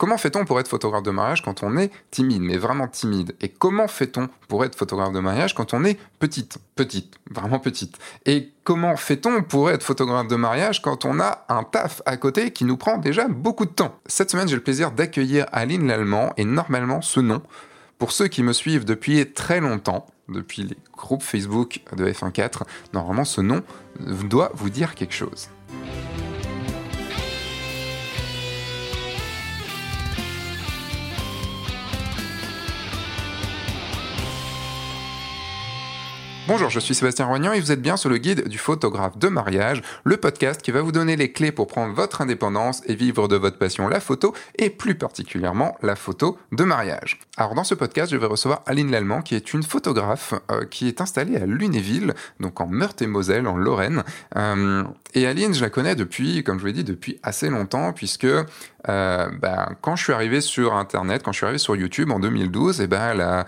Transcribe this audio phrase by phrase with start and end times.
[0.00, 3.36] Comment fait-on pour être photographe de mariage quand on est timide, mais vraiment timide?
[3.42, 7.98] Et comment fait-on pour être photographe de mariage quand on est petite Petite, vraiment petite?
[8.24, 12.50] Et comment fait-on pour être photographe de mariage quand on a un taf à côté
[12.50, 13.94] qui nous prend déjà beaucoup de temps?
[14.06, 17.42] Cette semaine, j'ai le plaisir d'accueillir Aline Lallemand et normalement ce nom,
[17.98, 22.62] pour ceux qui me suivent depuis très longtemps, depuis les groupes Facebook de F1.4,
[22.94, 23.62] normalement ce nom
[23.98, 25.50] doit vous dire quelque chose.
[36.50, 39.28] Bonjour, je suis Sébastien Roignan et vous êtes bien sur le guide du photographe de
[39.28, 43.28] mariage, le podcast qui va vous donner les clés pour prendre votre indépendance et vivre
[43.28, 47.20] de votre passion, la photo, et plus particulièrement la photo de mariage.
[47.36, 50.88] Alors dans ce podcast, je vais recevoir Aline Lallemand, qui est une photographe euh, qui
[50.88, 54.02] est installée à Lunéville, donc en Meurthe-et-Moselle, en Lorraine.
[54.34, 54.82] Euh,
[55.14, 58.24] et Aline, je la connais depuis, comme je vous l'ai dit, depuis assez longtemps, puisque
[58.24, 58.44] euh,
[59.40, 62.80] ben, quand je suis arrivé sur Internet, quand je suis arrivé sur YouTube en 2012,
[62.80, 63.46] et eh ben, elle a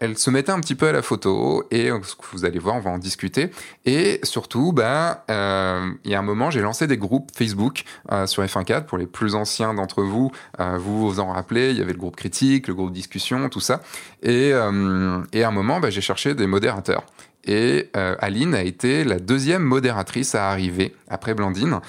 [0.00, 1.98] elle se mettait un petit peu à la photo et euh,
[2.32, 3.50] vous allez voir, on va en discuter.
[3.84, 7.84] Et surtout, ben, euh, il y a un moment, j'ai lancé des groupes Facebook
[8.26, 10.30] sur F1.4 pour les plus anciens d'entre vous.
[10.58, 13.80] vous vous en rappelez, il y avait le groupe critique, le groupe discussion, tout ça.
[14.22, 17.04] Et, et à un moment, ben, j'ai cherché des modérateurs.
[17.44, 21.80] Et Aline a été la deuxième modératrice à arriver après Blandine.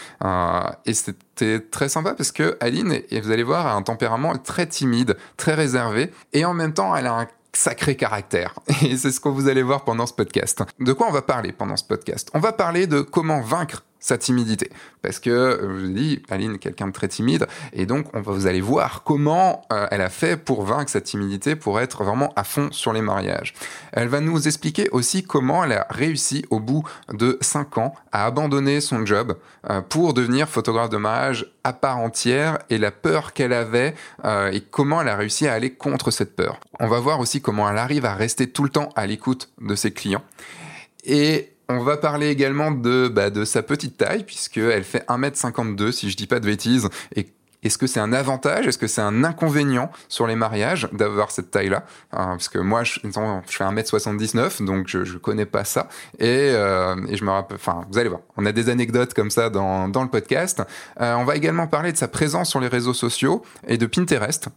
[0.86, 5.18] et c'était très sympa parce que Aline, vous allez voir, a un tempérament très timide,
[5.38, 6.12] très réservé.
[6.34, 8.54] Et en même temps, elle a un sacré caractère.
[8.84, 10.64] Et c'est ce que vous allez voir pendant ce podcast.
[10.80, 12.30] De quoi on va parler pendant ce podcast?
[12.34, 14.70] On va parler de comment vaincre sa timidité.
[15.02, 18.22] Parce que, euh, je vous dis, Aline est quelqu'un de très timide, et donc on
[18.22, 22.04] va, vous allez voir comment euh, elle a fait pour vaincre sa timidité, pour être
[22.04, 23.54] vraiment à fond sur les mariages.
[23.92, 26.84] Elle va nous expliquer aussi comment elle a réussi au bout
[27.14, 29.38] de 5 ans à abandonner son job
[29.70, 33.94] euh, pour devenir photographe de mariage à part entière et la peur qu'elle avait
[34.52, 36.60] et comment elle a réussi à aller contre cette peur.
[36.80, 39.76] On va voir aussi comment elle arrive à rester tout le temps à l'écoute de
[39.76, 40.24] ses clients.
[41.04, 46.10] Et on va parler également de, bah, de sa petite taille, puisqu'elle fait 1m52, si
[46.10, 47.28] je dis pas de bêtises, et
[47.64, 48.68] est-ce que c'est un avantage?
[48.68, 51.86] Est-ce que c'est un inconvénient sur les mariages d'avoir cette taille-là?
[52.14, 55.90] Hein, Parce que moi, je, je fais 1m79, donc je, je connais pas ça.
[56.20, 59.32] Et, euh, et je me rappelle, enfin, vous allez voir, on a des anecdotes comme
[59.32, 60.62] ça dans, le podcast.
[61.02, 64.50] Euh, on va également parler de sa présence sur les réseaux sociaux et de Pinterest.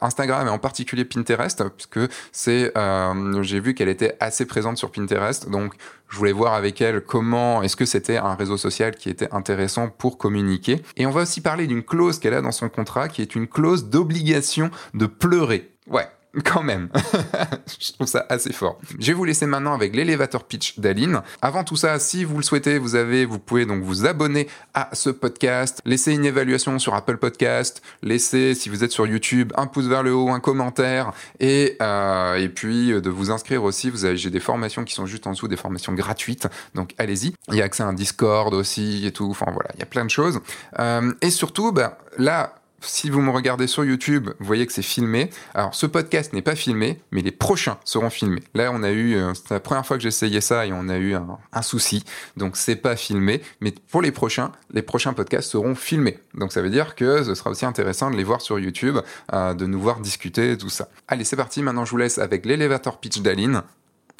[0.00, 4.90] Instagram et en particulier Pinterest, puisque c'est, euh, j'ai vu qu'elle était assez présente sur
[4.90, 5.74] Pinterest, donc
[6.08, 9.88] je voulais voir avec elle comment est-ce que c'était un réseau social qui était intéressant
[9.88, 10.82] pour communiquer.
[10.96, 13.48] Et on va aussi parler d'une clause qu'elle a dans son contrat, qui est une
[13.48, 15.72] clause d'obligation de pleurer.
[15.88, 16.08] Ouais,
[16.44, 16.88] quand même.
[17.80, 18.78] je trouve ça assez fort.
[18.98, 21.22] Je vais vous laisser maintenant avec l'élévateur pitch d'Aline.
[21.40, 24.90] Avant tout ça, si vous le souhaitez, vous avez, vous pouvez donc vous abonner à
[24.92, 29.66] ce podcast, laisser une évaluation sur Apple Podcast, laisser, si vous êtes sur YouTube, un
[29.66, 33.90] pouce vers le haut, un commentaire, et, euh, et puis euh, de vous inscrire aussi.
[33.90, 36.48] Vous avez, j'ai des formations qui sont juste en dessous, des formations gratuites.
[36.74, 37.34] Donc allez-y.
[37.48, 39.28] Il y a accès à un Discord aussi et tout.
[39.30, 40.40] Enfin voilà, il y a plein de choses.
[40.78, 42.54] Euh, et surtout, bah, là,
[42.86, 45.30] si vous me regardez sur YouTube, vous voyez que c'est filmé.
[45.54, 48.42] Alors, ce podcast n'est pas filmé, mais les prochains seront filmés.
[48.54, 50.96] Là, on a eu, euh, c'est la première fois que j'essayais ça et on a
[50.96, 52.04] eu un, souci.
[52.36, 53.42] Donc, c'est pas filmé.
[53.60, 56.18] Mais pour les prochains, les prochains podcasts seront filmés.
[56.34, 58.98] Donc, ça veut dire que ce sera aussi intéressant de les voir sur YouTube,
[59.32, 60.88] euh, de nous voir discuter, tout ça.
[61.08, 61.62] Allez, c'est parti.
[61.62, 63.62] Maintenant, je vous laisse avec l'élévateur pitch d'Aline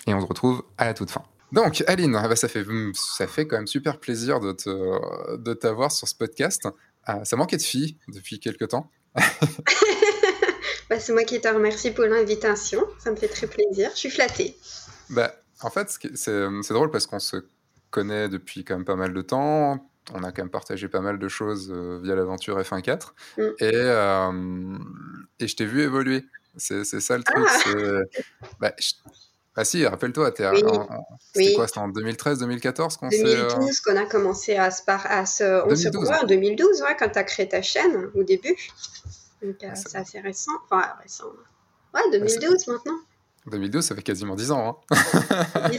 [0.06, 1.22] et on se retrouve à la toute fin.
[1.52, 4.56] Donc, Aline, ah bah, ça, fait, ça fait quand même super plaisir de,
[5.36, 6.68] de t'avoir sur ce podcast.
[7.06, 8.90] Ah, ça manquait de filles depuis quelques temps.
[10.90, 12.84] bah, c'est moi qui te remercie pour l'invitation.
[12.98, 13.90] Ça me fait très plaisir.
[13.92, 14.56] Je suis flattée.
[15.10, 17.36] Bah, en fait, c'est drôle parce qu'on se
[17.90, 19.88] connaît depuis quand même pas mal de temps.
[20.14, 23.12] On a quand même partagé pas mal de choses euh, via l'aventure F1.4.
[23.38, 23.42] Mm.
[23.42, 24.78] Et, euh,
[25.40, 26.24] et je t'ai vu évoluer.
[26.56, 27.46] C'est ça le truc.
[27.46, 28.48] Ah.
[28.60, 28.74] Bah,
[29.58, 33.22] ah si, rappelle-toi, c'était quoi C'était en 2013-2014 qu'on s'est...
[33.22, 34.82] 2012 qu'on a commencé à se...
[34.86, 35.64] À se...
[35.64, 36.08] On 2012.
[36.08, 38.54] se en 2012, ouais, quand tu as créé ta chaîne, au début.
[39.42, 40.52] Donc euh, c'est assez récent.
[40.70, 41.24] Enfin, récent.
[41.94, 42.98] Ouais, 2012 maintenant.
[43.46, 44.80] 2012, ça fait quasiment 10 ans.
[44.90, 44.96] Hein.
[45.70, 45.76] oui,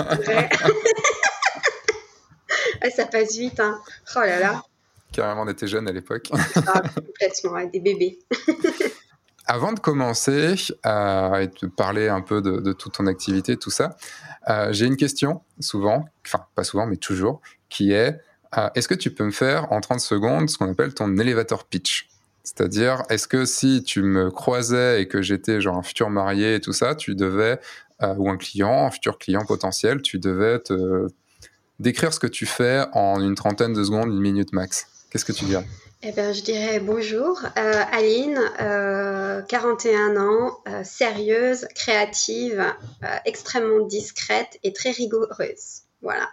[2.95, 3.79] ça passe vite, hein.
[4.15, 4.63] Oh là là.
[5.12, 6.29] Carrément, on était jeunes à l'époque.
[6.33, 8.19] ah, complètement, des bébés.
[9.49, 10.55] Avant de commencer
[10.85, 13.95] euh, et de parler un peu de, toute ton activité, tout ça,
[14.49, 18.19] euh, j'ai une question souvent, enfin pas souvent, mais toujours, qui est
[18.57, 21.63] euh, est-ce que tu peux me faire en 30 secondes ce qu'on appelle ton elevator
[21.63, 22.09] pitch?
[22.44, 26.59] C'est-à-dire, est-ce que si tu me croisais et que j'étais genre un futur marié et
[26.61, 27.59] tout ça, tu devais,
[28.01, 31.07] ou un client, un futur client potentiel, tu devais te
[31.79, 34.88] décrire ce que tu fais en une trentaine de secondes, une minute max?
[35.09, 35.65] Qu'est-ce que tu dirais?
[36.03, 37.41] Eh bien, je dirais bonjour.
[37.57, 38.39] Euh, Aline,
[39.47, 42.63] 41 euh, ans, euh, sérieuse, créative,
[43.25, 45.81] extrêmement discrète et très rigoureuse.
[46.03, 46.29] Voilà.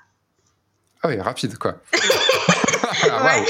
[1.02, 1.76] Ah oui, rapide, quoi.
[3.10, 3.36] ah,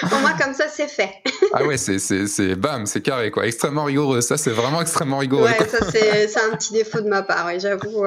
[0.00, 1.10] Pour moi, comme ça, c'est fait.
[1.54, 3.46] ah ouais, c'est bam, c'est carré, quoi.
[3.46, 4.20] Extrêmement rigoureux.
[4.20, 5.44] Ça, c'est vraiment extrêmement rigoureux.
[5.44, 8.04] Ouais, ça, c'est un petit défaut de ma part, oui, j'avoue.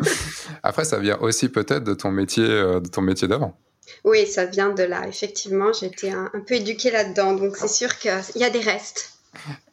[0.62, 3.58] Après, ça vient aussi peut-être de ton métier, de ton métier d'avant.
[4.04, 5.06] Oui, ça vient de là.
[5.06, 9.12] Effectivement, j'ai été un, peu éduquée là-dedans, donc c'est sûr qu'il y a des restes.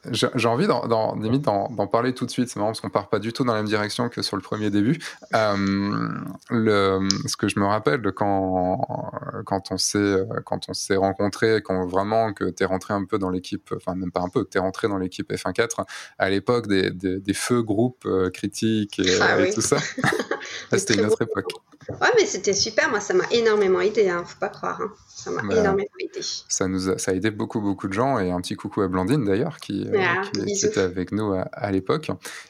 [0.09, 2.49] J'ai envie d'en, limite d'en, parler tout de suite.
[2.49, 4.41] C'est marrant parce qu'on part pas du tout dans la même direction que sur le
[4.41, 4.99] premier début.
[5.35, 6.09] Euh,
[6.49, 9.11] le, ce que je me rappelle de quand
[9.45, 13.19] quand on s'est quand on s'est rencontrés, quand vraiment que tu es rentré un peu
[13.19, 15.85] dans l'équipe, enfin même pas un peu, que tu es rentré dans l'équipe F1.4
[16.17, 19.77] à l'époque des, des, feux groupes euh, critiques et, ah tout ça.
[20.77, 21.51] C'était une autre époque.
[21.89, 22.89] Ouais, mais c'était super.
[22.89, 24.09] Moi, ça m'a énormément aidé.
[24.09, 24.81] Hein, faut pas croire.
[24.81, 24.91] Hein.
[25.07, 26.21] Ça m'a bah, énormément aidé.
[26.21, 28.19] Ça nous a, ça a aidé beaucoup, beaucoup de gens.
[28.19, 32.09] Et un petit coucou à Blandine d'ailleurs, qui, euh, ah, était avec nous à, l'époque.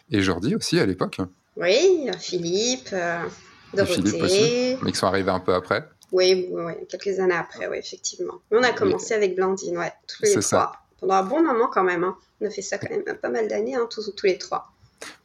[0.09, 1.17] Et Jordi aussi à l'époque.
[1.57, 3.23] Oui, Philippe, euh,
[3.73, 4.21] Dorothée.
[4.21, 5.87] aussi, mais qui sont arrivés un peu après.
[6.11, 8.41] Oui, oui, quelques années après, oui, effectivement.
[8.51, 10.41] Mais on a commencé avec Blandine, ouais, tous les trois.
[10.41, 10.71] Ça.
[10.99, 12.03] Pendant un bon moment quand même.
[12.03, 12.15] Hein.
[12.41, 14.71] On a fait ça quand même pas mal d'années, hein, tous, tous les trois.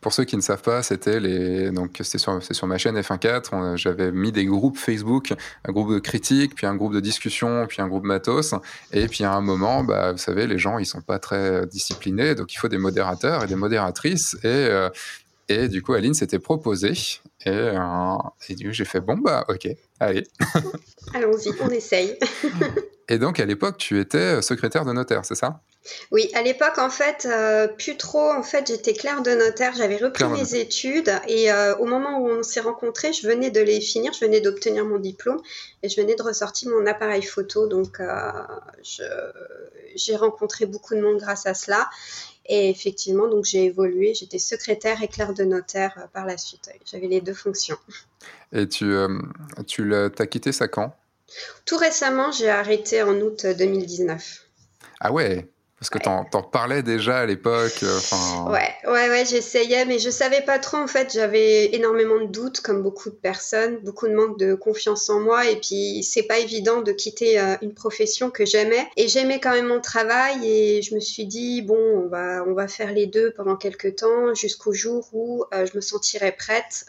[0.00, 3.76] Pour ceux qui ne savent pas, c'était les donc c'est sur, sur ma chaîne F1.4.
[3.76, 5.32] J'avais mis des groupes Facebook,
[5.64, 8.55] un groupe de critique, puis un groupe de discussion, puis un groupe matos.
[8.93, 12.34] Et puis à un moment, bah, vous savez, les gens ils sont pas très disciplinés,
[12.34, 14.37] donc il faut des modérateurs et des modératrices.
[14.43, 14.88] Et euh,
[15.49, 16.93] et du coup, Aline s'était proposée.
[17.44, 18.17] Et, euh,
[18.49, 19.69] et du coup, j'ai fait bon bah ok,
[20.00, 20.26] allez.
[21.14, 22.19] Allons-y, on essaye.
[23.08, 25.61] et donc à l'époque, tu étais secrétaire de notaire, c'est ça?
[26.11, 28.31] Oui, à l'époque, en fait, euh, plus trop.
[28.31, 32.29] En fait, j'étais claire de notaire, j'avais repris mes études et euh, au moment où
[32.29, 35.41] on s'est rencontrés, je venais de les finir, je venais d'obtenir mon diplôme
[35.83, 37.67] et je venais de ressortir mon appareil photo.
[37.67, 38.31] Donc, euh,
[39.94, 41.88] j'ai rencontré beaucoup de monde grâce à cela.
[42.49, 46.71] Et effectivement, donc j'ai évolué, j'étais secrétaire et claire de notaire par la suite.
[46.85, 47.79] J'avais les deux fonctions.
[48.53, 48.94] Et tu,
[49.67, 50.97] tu as quitté ça quand?
[51.65, 54.47] Tout récemment, j'ai arrêté en août 2019.
[55.00, 57.82] Ah ouais, parce que t'en, t'en parlais déjà à l'époque.
[57.82, 57.99] Euh,
[58.49, 60.78] ouais, ouais, ouais, j'essayais, mais je savais pas trop.
[60.78, 65.11] En fait, j'avais énormément de doutes, comme beaucoup de personnes, beaucoup de manque de confiance
[65.11, 65.50] en moi.
[65.50, 68.88] Et puis, c'est pas évident de quitter euh, une profession que j'aimais.
[68.96, 70.49] Et j'aimais quand même mon travail.
[70.49, 73.96] Et je me suis dit, bon, on va, on va faire les deux pendant quelques
[73.96, 76.87] temps, jusqu'au jour où euh, je me sentirais prête.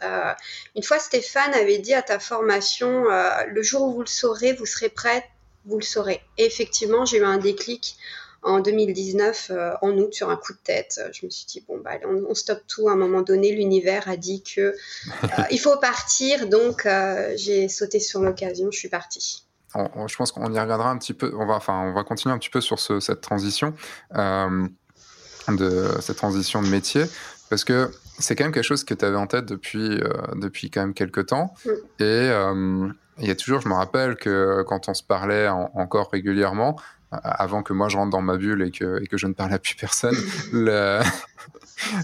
[0.77, 3.03] une fois, Stéphane avait dit à ta formation,
[3.47, 5.25] le jour où vous le saurez, vous serez prête,
[5.65, 6.21] vous le saurez.
[6.37, 7.97] Et effectivement, j'ai eu un déclic
[8.43, 11.01] en 2019, euh, en août, sur un coup de tête.
[11.13, 12.89] Je me suis dit, bon, bah, on, stoppe tout.
[12.89, 14.73] À un moment donné, l'univers a dit que euh,
[15.51, 16.47] il faut partir.
[16.47, 18.69] Donc, euh, j'ai sauté sur l'occasion.
[18.71, 19.45] Je suis partie.
[19.75, 21.33] je pense qu'on y reviendra un petit peu.
[21.37, 23.73] On va, enfin, on va continuer un petit peu sur cette transition,
[24.13, 27.03] de, cette transition de métier.
[27.49, 27.89] Parce que
[28.19, 30.01] c'est quand même quelque chose que tu avais en tête depuis,
[30.35, 31.53] depuis quand même quelques temps.
[31.65, 31.69] Mm.
[32.03, 36.77] Et il y a toujours, je me rappelle que quand on se parlait encore régulièrement,
[37.11, 39.53] avant que moi je rentre dans ma bulle et que, et que je ne parle
[39.53, 40.15] à plus personne,
[40.51, 41.01] le,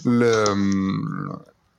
[0.05, 0.45] le,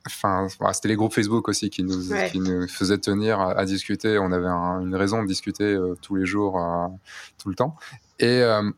[0.05, 4.17] enfin, c'était les groupes Facebook aussi qui nous, qui nous faisaient tenir à, discuter.
[4.19, 6.87] On avait une raison de discuter euh, tous les jours, euh,
[7.41, 7.75] tout le temps.
[8.19, 8.69] Et euh,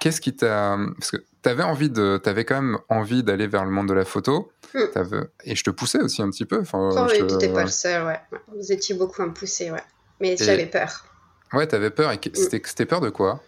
[0.00, 0.76] qu'est-ce qui t'a.
[0.98, 2.20] Parce que tu avais envie de.
[2.22, 4.52] Quand même envie d'aller vers le monde de la photo.
[4.74, 5.24] Hmm.
[5.44, 6.60] Et je te poussais aussi un petit peu.
[6.60, 8.20] Enfin, oh, oui, pas le seul, ouais.
[8.54, 9.82] Vous étiez beaucoup à me pousser, ouais.
[10.20, 11.06] Mais j'avais peur.
[11.52, 12.12] Ouais, t'avais peur.
[12.12, 12.34] Et hmm.
[12.34, 13.40] c'était peur de quoi?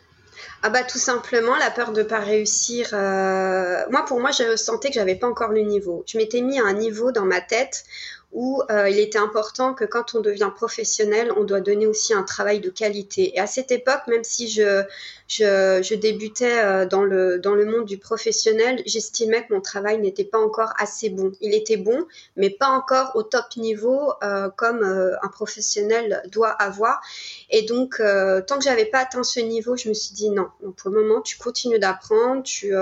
[0.63, 2.91] Ah bah tout simplement la peur de pas réussir.
[2.93, 6.05] Euh, moi pour moi je sentais que j'avais pas encore le niveau.
[6.07, 7.85] Je m'étais mis à un niveau dans ma tête
[8.33, 12.23] où euh, il était important que quand on devient professionnel, on doit donner aussi un
[12.23, 13.33] travail de qualité.
[13.35, 17.99] Et à cette époque, même si je, débutais euh, dans, le, dans le monde du
[17.99, 21.33] professionnel, j'estimais que mon travail n'était pas encore assez bon.
[21.41, 22.07] Il était bon,
[22.37, 24.13] mais pas encore au top niveau
[24.57, 27.01] comme un professionnel doit avoir.
[27.51, 30.49] Et donc, euh, tant que j'avais pas atteint ce niveau, je me suis dit non.
[30.77, 32.73] Pour le moment, tu continues d'apprendre, tu,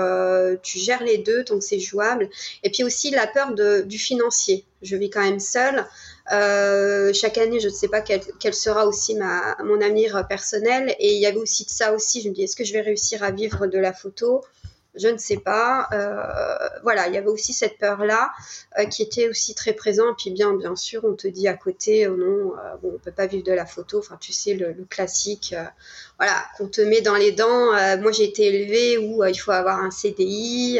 [0.63, 2.29] tu gères les deux, donc c'est jouable.
[2.63, 5.85] Et puis aussi la peur du financier je vis quand même seule.
[6.31, 10.95] Euh, chaque année, je ne sais pas quel, sera aussi mon avenir personnel.
[10.99, 12.21] Et il y avait aussi de ça aussi.
[12.21, 14.43] Je me dis, est-ce que je vais réussir à vivre de la photo?
[14.99, 15.87] Je ne sais pas.
[15.93, 18.31] Euh, voilà, il y avait aussi cette peur-là
[18.77, 20.17] euh, qui était aussi très présente.
[20.17, 23.25] Puis bien, bien sûr, on te dit à côté, oh non, bon, on peut pas
[23.25, 23.99] vivre de la photo.
[23.99, 25.55] Enfin, tu sais, le, classique,
[26.17, 27.71] voilà, qu'on te met dans les dents.
[27.99, 30.79] moi, j'ai été élevée où il faut avoir un CDI,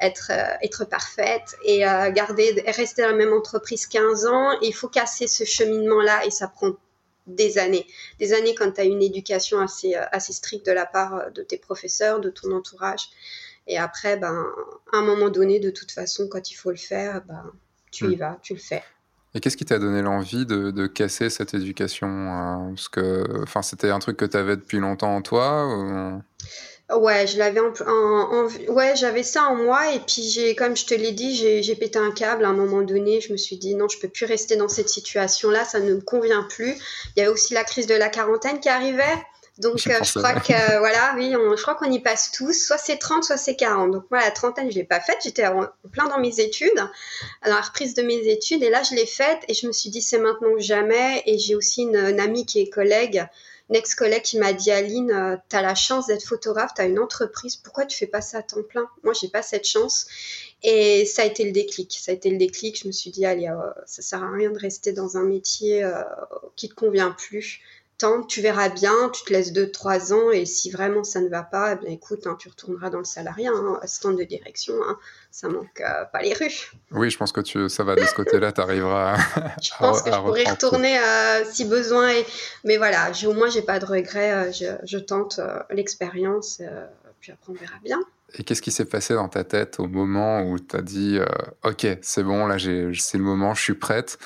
[0.00, 0.32] être,
[0.62, 4.58] être parfaite et garder, rester dans la même entreprise 15 ans.
[4.62, 6.72] Il faut casser ce cheminement-là et ça prend
[7.26, 7.86] des années.
[8.18, 11.58] Des années quand tu as une éducation assez, assez stricte de la part de tes
[11.58, 13.08] professeurs, de ton entourage.
[13.66, 14.46] Et après, ben,
[14.92, 17.52] à un moment donné, de toute façon, quand il faut le faire, ben,
[17.90, 18.18] tu y hmm.
[18.18, 18.82] vas, tu le fais.
[19.34, 23.62] Et qu'est-ce qui t'a donné l'envie de, de, casser cette éducation euh, Parce que enfin,
[23.62, 26.22] c'était un truc que tu avais depuis longtemps en toi
[26.90, 30.84] Ouais, je l'avais en, en, ouais, j'avais ça en moi et puis j'ai, comme je
[30.84, 33.20] te l'ai dit, j'ai pété un câble à un moment donné.
[33.22, 36.00] Je me suis dit non, je peux plus rester dans cette situation-là, ça ne me
[36.00, 36.74] convient plus.
[37.16, 39.16] Il y avait aussi la crise de la quarantaine qui arrivait.
[39.58, 42.52] Donc, euh, je crois que, voilà, oui, je crois qu'on y passe tous.
[42.52, 43.92] Soit c'est 30, soit c'est 40.
[43.92, 45.18] Donc, moi, la trentaine, je l'ai pas faite.
[45.22, 48.64] J'étais en, plein dans mes études, dans la reprise de mes études.
[48.64, 51.22] Et là, je l'ai faite et je me suis dit, c'est maintenant ou jamais.
[51.26, 53.24] Et j'ai aussi une, amie qui est collègue,
[53.70, 56.84] une ex-collègue qui m'a dit, Aline, euh, tu as la chance d'être photographe, tu as
[56.84, 57.56] une entreprise.
[57.56, 58.88] Pourquoi tu fais pas ça à temps plein?
[59.02, 60.06] Moi, j'ai pas cette chance.
[60.62, 61.96] Et ça a été le déclic.
[62.00, 62.80] Ça a été le déclic.
[62.82, 65.88] Je me suis dit, allez, euh, ça sert à rien de rester dans un métier
[66.56, 67.60] qui te convient plus
[68.28, 71.78] tu verras bien, tu te laisses 2-3 ans et si vraiment ça ne va pas,
[71.86, 74.98] eh écoute, hein, tu retourneras dans le salariat, hein, assistant de direction, hein,
[75.34, 76.70] ça manque euh, pas les rues.
[76.92, 79.56] Oui, je pense que tu, ça va de ce côté-là, tu arriveras à.
[79.60, 82.24] je pense que je pourrais retourner euh, si besoin, et...
[82.62, 86.62] mais voilà, au moins j'ai pas de regrets, euh, je, tente l'expérience,
[87.20, 87.98] puis après on verra bien.
[88.38, 91.18] Et qu'est-ce qui s'est passé dans ta tête au moment où tu as dit
[91.64, 94.18] Ok, c'est bon, là, c'est le moment, je suis prête,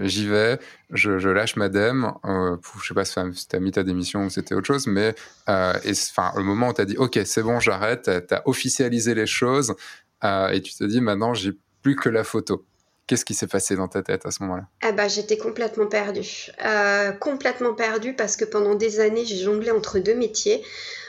[0.00, 0.58] j'y vais,
[0.92, 2.12] je, je, lâche ma dème.
[2.24, 3.14] Euh, je sais pas si
[3.48, 5.14] tu as mis ta démission ou c'était autre chose, mais
[5.46, 9.26] enfin, le moment où tu as dit Ok, c'est bon, j'arrête, tu as officialisé les
[9.26, 9.74] choses
[10.22, 12.64] et tu te dis Maintenant, j'ai plus que la photo.
[13.06, 14.68] Qu'est-ce qui s'est passé dans ta tête à ce moment-là?
[14.82, 16.46] Ah bah, J'étais complètement perdue.
[16.64, 20.62] Euh, complètement perdue parce que pendant des années, j'ai jonglé entre deux métiers.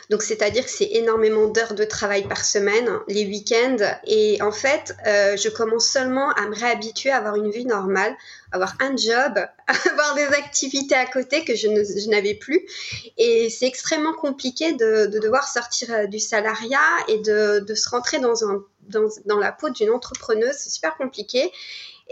[0.09, 3.77] Donc, c'est-à-dire que c'est énormément d'heures de travail par semaine, les week-ends.
[4.05, 8.13] Et en fait, euh, je commence seulement à me réhabituer à avoir une vie normale,
[8.51, 9.33] avoir un job,
[9.67, 12.65] avoir des activités à côté que je, n'avais plus.
[13.17, 18.43] Et c'est extrêmement compliqué de, devoir sortir euh, du salariat et de, se rentrer dans,
[18.43, 20.55] un, dans, la peau d'une entrepreneuse.
[20.57, 21.51] C'est super compliqué.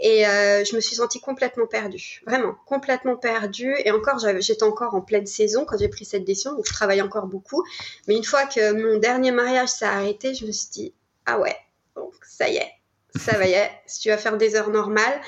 [0.02, 3.74] Et euh, je me suis sentie complètement perdue, vraiment complètement perdue.
[3.84, 7.02] Et encore, j'étais encore en pleine saison quand j'ai pris cette décision, donc je travaille
[7.02, 7.62] encore beaucoup.
[8.08, 10.94] Mais une fois que mon dernier mariage s'est arrêté, je me suis dit,
[11.26, 11.56] ah ouais,
[11.96, 12.72] donc ça y est,
[13.18, 15.20] ça va y est, si tu vas faire des heures normales.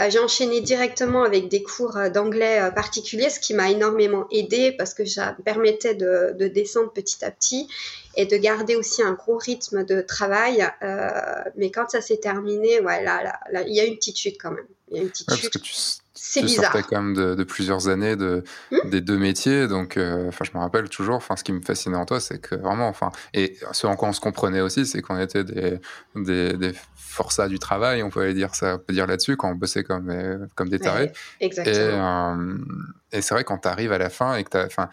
[0.00, 4.26] Euh, j'ai enchaîné directement avec des cours euh, d'anglais euh, particuliers, ce qui m'a énormément
[4.30, 7.68] aidé parce que ça permettait de, de, descendre petit à petit
[8.16, 10.66] et de garder aussi un gros rythme de travail.
[11.56, 14.50] mais quand ça s'est terminé, ouais, là, là, il y a une petite chute quand
[14.50, 14.66] même.
[14.90, 16.72] Il y a une petite chute c'est bizarre.
[16.72, 20.56] sortais quand même de, plusieurs années de, hmm des deux métiers, donc euh, enfin je
[20.56, 21.16] me rappelle toujours.
[21.16, 24.08] Enfin, ce qui me fascinait en toi, c'est que vraiment, enfin, et ce en quoi
[24.08, 25.78] on se comprenait aussi, c'est qu'on était des,
[26.14, 29.54] des, des forçats du travail, on pouvait dire ça, on peut dire là-dessus, quand on
[29.54, 31.12] bossait comme comme des tarés.
[31.40, 32.36] exactement.
[32.38, 32.58] Euh,
[33.12, 34.88] et, c'est vrai quand tu arrives à la fin et que tu enfin,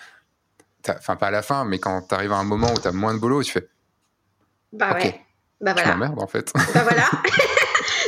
[0.90, 2.94] enfin pas à la fin, mais quand tu arrives à un moment où tu as
[2.94, 3.68] moins de boulot, tu fais.
[4.72, 5.22] Bah ouais.
[5.62, 5.88] Bah voilà.
[5.88, 6.52] Je m'emmerde en fait.
[6.74, 7.10] Bah voilà.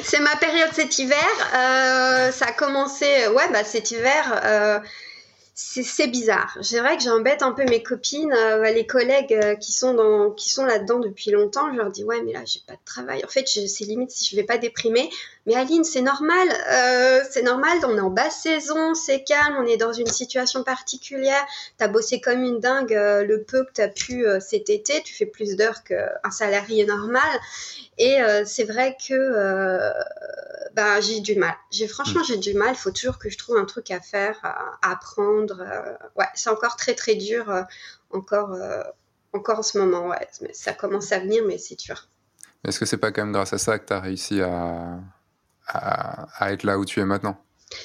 [0.07, 1.17] c'est ma période cet hiver.
[1.53, 4.41] Euh, ça a commencé, ouais, bah cet hiver.
[4.45, 4.79] Euh,
[5.53, 6.55] c'est bizarre.
[6.61, 11.31] C'est vrai que j'embête un peu mes copines, euh, les collègues qui sont là-dedans depuis
[11.31, 11.73] longtemps.
[11.73, 13.25] Je leur dis ouais, mais là j'ai pas de travail.
[13.25, 15.09] En fait, c'est limite si je vais pas déprimer.
[15.47, 17.79] Mais Aline, c'est normal, euh, c'est normal.
[17.85, 21.43] On est en basse saison, c'est calme, on est dans une situation particulière.
[21.77, 25.01] T'as bossé comme une dingue le peu que t'as pu cet été.
[25.03, 27.29] Tu fais plus d'heures qu'un salarié normal.
[27.97, 29.93] Et c'est vrai que
[30.77, 31.55] bah, j'ai du mal.
[31.71, 32.69] J'ai franchement j'ai du mal.
[32.73, 35.59] Il faut toujours que je trouve un truc à faire, à, apprendre.
[35.59, 37.63] Euh, ouais, c'est encore très très dur, euh,
[38.11, 38.83] encore euh,
[39.33, 40.09] encore en ce moment.
[40.09, 42.07] Ouais, mais ça commence à venir, mais c'est dur.
[42.63, 44.99] Est-ce que c'est pas quand même grâce à ça que tu as réussi à,
[45.67, 47.38] à être là où tu es maintenant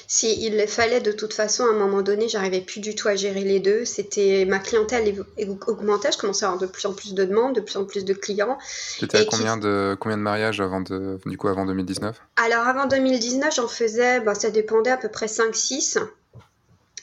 [0.07, 3.07] si il le fallait de toute façon, à un moment donné, j'arrivais plus du tout
[3.07, 3.83] à gérer les deux.
[3.85, 5.25] C'était ma clientèle
[5.67, 8.05] augmentait, je commençais à avoir de plus en plus de demandes, de plus en plus
[8.05, 8.57] de clients.
[8.97, 12.65] Tu étais à combien, de, combien de mariages avant de, du coup, avant 2019 Alors
[12.65, 15.99] avant 2019, j'en faisais, bah, ça dépendait à peu près 5-6.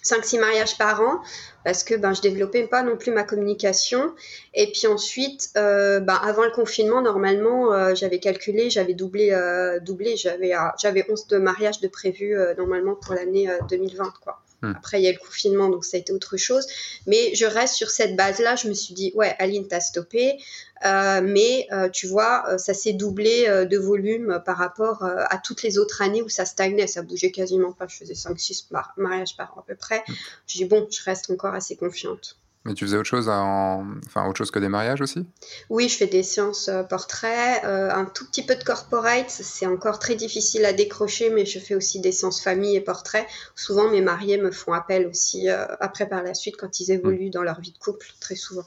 [0.04, 1.20] 5-6 mariages par an
[1.64, 4.14] parce que ben, je développais pas non plus ma communication.
[4.54, 9.78] Et puis ensuite, euh, ben, avant le confinement, normalement, euh, j'avais calculé, j'avais doublé, euh,
[9.80, 14.12] doublé j'avais, j'avais 11 de mariages de prévus normalement pour l'année 2020.
[14.22, 14.40] Quoi.
[14.62, 14.72] Hmm.
[14.76, 16.66] Après, il y a le confinement, donc ça a été autre chose.
[17.06, 18.56] Mais je reste sur cette base-là.
[18.56, 20.38] Je me suis dit, ouais, Aline, t'as stoppé.
[20.84, 25.62] Euh, mais euh, tu vois, euh, ça s'est doublé de volume par rapport à toutes
[25.62, 26.86] les autres années où ça stagnait.
[26.86, 27.86] Ça bougeait quasiment pas.
[27.88, 30.02] Je faisais 5-6 mariages par an à peu près.
[30.08, 30.12] Hmm.
[30.46, 32.36] Je dis, bon, je reste encore assez confiante.
[32.66, 35.26] Mais tu faisais autre chose, enfin autre chose que des mariages aussi?
[35.70, 39.30] Oui, je fais des séances euh, portraits, euh, un tout petit peu de corporate.
[39.30, 43.26] C'est encore très difficile à décrocher, mais je fais aussi des séances famille et portraits.
[43.54, 47.28] Souvent, mes mariés me font appel aussi euh, après par la suite quand ils évoluent
[47.28, 47.32] mm.
[47.32, 48.66] dans leur vie de couple, très souvent.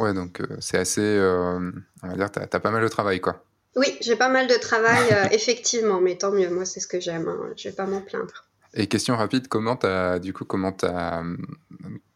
[0.00, 3.44] Ouais, donc c'est assez, on va dire, t'as as pas mal de travail, quoi.
[3.76, 6.48] Oui, j'ai pas mal de travail, effectivement, mais tant mieux.
[6.48, 7.28] Moi, c'est ce que j'aime.
[7.28, 7.52] Hein.
[7.56, 8.44] Je vais pas m'en plaindre.
[8.74, 11.22] Et question rapide, comment t'as, du coup, comment t'as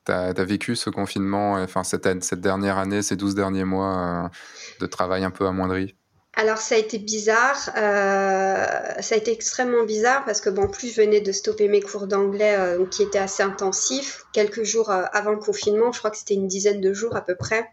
[0.08, 4.28] as, vécu ce confinement, enfin cette, cette dernière année, ces 12 derniers mois euh,
[4.80, 5.94] de travail un peu amoindri?
[6.34, 8.64] Alors ça a été bizarre, euh,
[9.00, 12.06] ça a été extrêmement bizarre parce que bon, plus je venais de stopper mes cours
[12.06, 16.34] d'anglais euh, qui étaient assez intensifs, quelques jours avant le confinement, je crois que c'était
[16.34, 17.68] une dizaine de jours à peu près.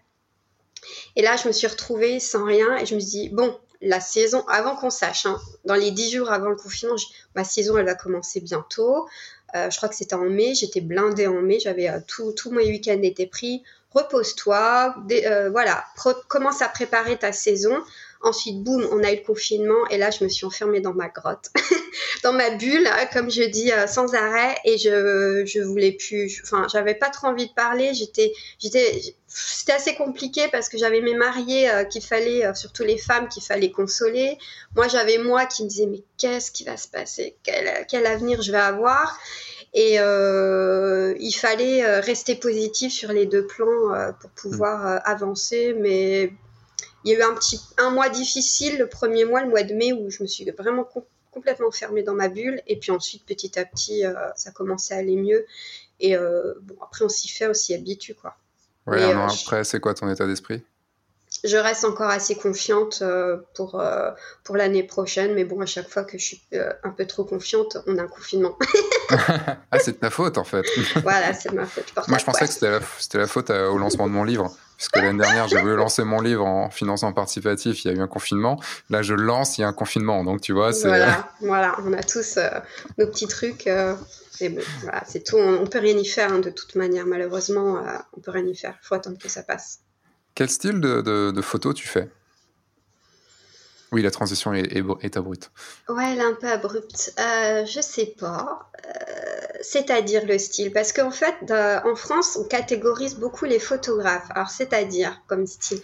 [1.15, 3.99] Et là, je me suis retrouvée sans rien et je me suis dit, bon, la
[3.99, 6.95] saison, avant qu'on sache, hein, dans les dix jours avant le confinement,
[7.35, 9.07] ma saison, elle va commencer bientôt.
[9.55, 12.51] Euh, je crois que c'était en mai, j'étais blindée en mai, j'avais euh, tout, tout
[12.51, 13.63] mon week-end était pris.
[13.91, 15.85] Repose-toi, euh, voilà,
[16.27, 17.77] commence à préparer ta saison.
[18.25, 21.07] Ensuite, boum, on a eu le confinement et là, je me suis enfermée dans ma
[21.07, 21.49] grotte,
[22.23, 24.57] dans ma bulle, comme je dis, sans arrêt.
[24.65, 27.93] Et je, je voulais plus, enfin, j'avais pas trop envie de parler.
[27.93, 33.29] J'étais, j'étais, c'était assez compliqué parce que j'avais mes mariés qu'il fallait, surtout les femmes,
[33.29, 34.37] qu'il fallait consoler.
[34.75, 37.37] Moi, j'avais moi qui me disais, mais qu'est-ce qui va se passer?
[37.43, 39.19] Quel, quel avenir je vais avoir?
[39.75, 45.75] Et euh, il fallait euh, rester positif sur les deux plans euh, pour pouvoir avancer.
[45.77, 46.31] Mais
[47.05, 49.73] il y a eu un petit un mois difficile, le premier mois, le mois de
[49.73, 50.87] mai, où je me suis vraiment
[51.31, 52.61] complètement fermée dans ma bulle.
[52.67, 54.03] Et puis ensuite, petit à petit,
[54.35, 55.45] ça commençait à aller mieux.
[55.99, 58.35] Et bon, après, on s'y fait, on s'y habitue, quoi.
[58.87, 60.63] Ouais, un an après, c'est quoi ton état d'esprit?
[61.43, 64.11] Je reste encore assez confiante euh, pour, euh,
[64.43, 67.23] pour l'année prochaine, mais bon, à chaque fois que je suis euh, un peu trop
[67.23, 68.57] confiante, on a un confinement.
[69.09, 70.65] ah, c'est de ta faute en fait.
[71.03, 71.91] voilà, c'est de ma faute.
[72.07, 72.79] Moi, je pensais que c'était la,
[73.13, 74.55] la, faute au lancement de mon livre.
[74.77, 78.01] Puisque l'année dernière, j'ai voulu lancer mon livre en financement participatif, il y a eu
[78.01, 78.59] un confinement.
[78.89, 80.23] Là, je lance, il y a un confinement.
[80.23, 80.87] Donc, tu vois, c'est.
[80.87, 82.39] Voilà, voilà, on a tous
[82.97, 83.69] nos petits trucs.
[84.31, 85.37] c'est bon, voilà, c'est tout.
[85.37, 87.81] On, ne peut rien y faire hein, de toute manière, malheureusement,
[88.17, 88.77] on peut rien y faire.
[88.83, 89.79] Il faut attendre que ça passe.
[90.35, 92.09] Quel style de, de, photo tu fais?
[93.91, 95.51] Oui, la transition est, est, abrupte.
[95.87, 97.13] Ouais, elle est un peu abrupte.
[97.19, 98.69] Euh, je sais pas.
[98.85, 98.89] Euh,
[99.61, 100.71] c'est-à-dire le style.
[100.71, 104.27] Parce qu'en fait, en France, on catégorise beaucoup les photographes.
[104.31, 105.81] Alors, c'est-à-dire, comme style,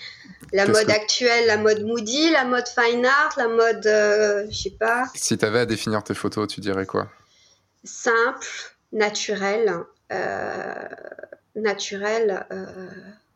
[0.51, 3.85] la mode actuelle, la mode moody, la mode fine art, la mode.
[3.85, 5.05] Euh, je sais pas.
[5.15, 7.07] Si tu avais à définir tes photos, tu dirais quoi?
[7.83, 8.47] Simple,
[8.91, 9.73] naturel.
[10.11, 10.73] Euh,
[11.55, 12.45] naturel,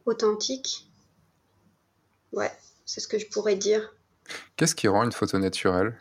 [0.05, 0.89] authentique.
[2.33, 2.51] Ouais,
[2.85, 3.94] c'est ce que je pourrais dire.
[4.57, 5.97] Qu'est-ce qui rend une photo naturelle?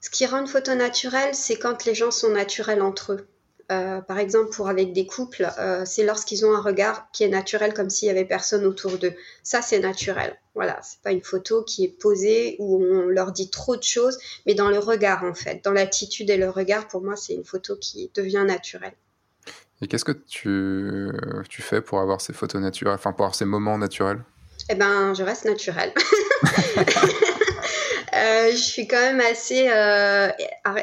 [0.00, 3.28] Ce qui rend une photo naturelle, c'est quand les gens sont naturels entre eux.
[3.70, 7.28] Euh, par exemple, pour avec des couples, euh, c'est lorsqu'ils ont un regard qui est
[7.28, 9.12] naturel, comme s'il y avait personne autour d'eux.
[9.42, 10.38] Ça, c'est naturel.
[10.54, 14.18] Voilà, c'est pas une photo qui est posée où on leur dit trop de choses,
[14.46, 16.88] mais dans le regard en fait, dans l'attitude et le regard.
[16.88, 18.94] Pour moi, c'est une photo qui devient naturelle.
[19.82, 21.10] Et qu'est-ce que tu,
[21.50, 24.22] tu fais pour avoir ces photos naturelles, enfin pour avoir ces moments naturels?
[24.68, 25.92] Eh ben, je reste naturelle.
[28.18, 30.28] Euh, je suis quand même assez euh,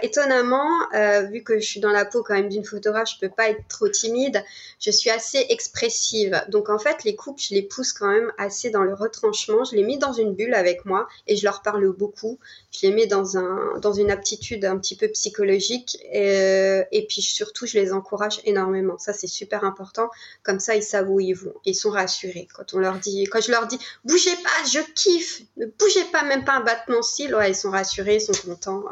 [0.01, 3.33] étonnamment, euh, vu que je suis dans la peau quand même d'une photographe, je peux
[3.33, 4.43] pas être trop timide.
[4.79, 6.41] Je suis assez expressive.
[6.49, 9.63] Donc en fait, les couples, je les pousse quand même assez dans le retranchement.
[9.65, 12.39] Je les mets dans une bulle avec moi et je leur parle beaucoup.
[12.71, 17.65] Je les mets dans un dans une aptitude un petit peu psychologique et, puis surtout,
[17.65, 18.97] je les encourage énormément.
[18.97, 20.09] Ça c'est super important.
[20.43, 21.53] Comme ça, ils savent où ils vont.
[21.65, 25.41] Ils sont rassurés quand on leur dit, quand je leur dis, bougez pas, je kiffe,
[25.57, 27.01] ne bougez pas, même pas un battement
[27.47, 28.83] ils sont rassurés, ils sont contents.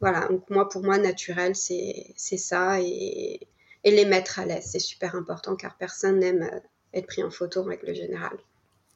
[0.00, 2.80] Voilà, donc moi, pour moi, naturel, c'est ça.
[2.80, 3.40] Et,
[3.84, 6.58] les mettre à l'aise, c'est super important car personne n'aime euh,
[6.92, 8.36] être pris en photo en règle générale.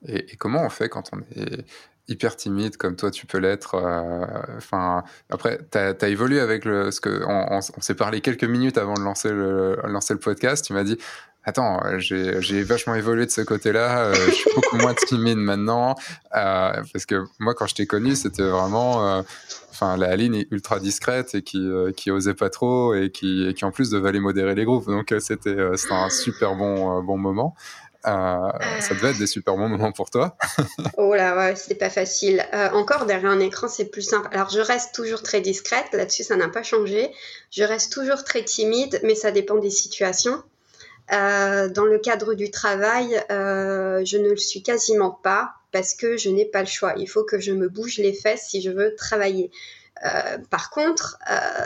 [0.05, 1.65] Et, comment on fait quand on est
[2.09, 7.01] hyper timide comme toi tu peux l'être euh, Enfin, après, tu as, évolué avec ce
[7.01, 10.65] que on, s'est parlé quelques minutes avant de lancer lancer le podcast.
[10.65, 10.99] Tu m'as dit
[11.43, 14.05] Attends, j'ai vachement évolué de ce côté-là.
[14.05, 15.95] Euh, je suis beaucoup moins timide maintenant.
[16.37, 19.09] Euh, parce que moi, quand je t'ai connu, c'était vraiment.
[19.09, 19.23] Euh,
[19.71, 23.71] enfin, la ligne ultra discrète et qui, qui osait pas trop et qui, qui en
[23.71, 24.87] plus devait modérer les groupes.
[24.87, 25.57] Donc, c'était
[25.91, 27.55] un super bon, bon moment.
[28.05, 28.53] ça
[28.91, 30.37] devait être des super bons moments pour toi.
[30.99, 32.45] oh là, ouais, c'était pas facile.
[32.75, 34.29] encore derrière un écran, c'est plus simple.
[34.31, 35.87] Alors, je reste toujours très discrète.
[35.95, 37.11] Là-dessus, ça n'a pas changé.
[37.51, 40.43] Je reste toujours très timide, mais ça dépend des situations.
[41.13, 46.17] Euh, dans le cadre du travail, euh, je ne le suis quasiment pas parce que
[46.17, 46.95] je n'ai pas le choix.
[46.97, 49.51] Il faut que je me bouge les fesses si je veux travailler.
[50.05, 51.19] Euh, par contre,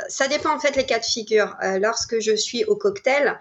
[0.09, 1.57] ça dépend en fait les cas de figure.
[1.81, 3.39] lorsque je suis au cocktail,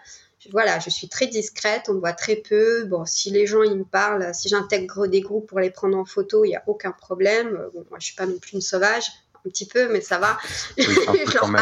[0.52, 2.84] voilà, je suis très discrète, on me voit très peu.
[2.84, 6.06] Bon, si les gens ils me parlent, si j'intègre des groupes pour les prendre en
[6.06, 7.70] photo, il n'y a aucun problème.
[7.74, 9.10] Bon, moi, je suis pas non plus une sauvage,
[9.46, 10.38] un petit peu, mais ça va.
[10.78, 10.84] je,
[11.40, 11.58] parle.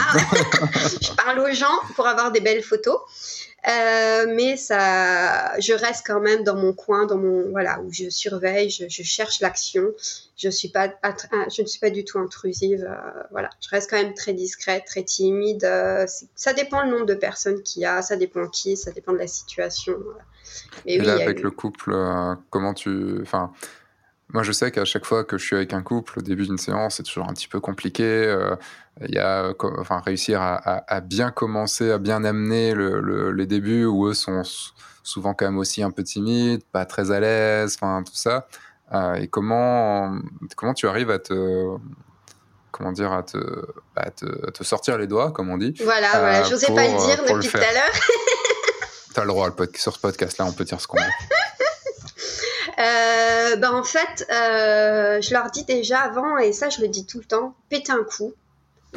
[1.02, 3.00] je parle aux gens pour avoir des belles photos.
[3.68, 8.10] Euh, mais ça, je reste quand même dans mon coin, dans mon voilà où je
[8.10, 9.92] surveille, je, je cherche l'action.
[10.36, 10.92] Je suis pas,
[11.56, 12.84] je ne suis pas du tout intrusive.
[12.90, 15.64] Euh, voilà, je reste quand même très discrète, très timide.
[15.64, 19.14] Euh, ça dépend le nombre de personnes qu'il y a, ça dépend qui, ça dépend
[19.14, 19.98] de la situation.
[20.86, 21.96] Mais Et là, avec le couple,
[22.50, 23.54] comment tu, enfin,
[24.34, 26.58] moi, je sais qu'à chaque fois que je suis avec un couple, au début d'une
[26.58, 28.04] séance, c'est toujours un petit peu compliqué.
[28.04, 28.56] Euh,
[29.02, 34.14] il y a, enfin, réussir à, bien commencer, à bien amener les débuts où eux
[34.14, 34.44] sont
[35.04, 38.48] souvent quand même aussi un peu timides, pas très à l'aise, enfin, tout ça.
[38.94, 40.18] Euh, et comment,
[40.56, 41.78] comment tu arrives à te,
[42.72, 43.38] comment dire, à te,
[43.96, 45.74] à te, sortir les doigts, comme on dit.
[45.84, 47.94] Voilà, voilà, je n'osais pas le dire depuis tout à l'heure.
[49.14, 51.04] tu as le droit, sur ce podcast-là, on peut dire ce qu'on veut.
[52.80, 57.06] Euh, ben en fait, euh, je leur dis déjà avant, et ça je le dis
[57.06, 58.34] tout le temps, péter un coup.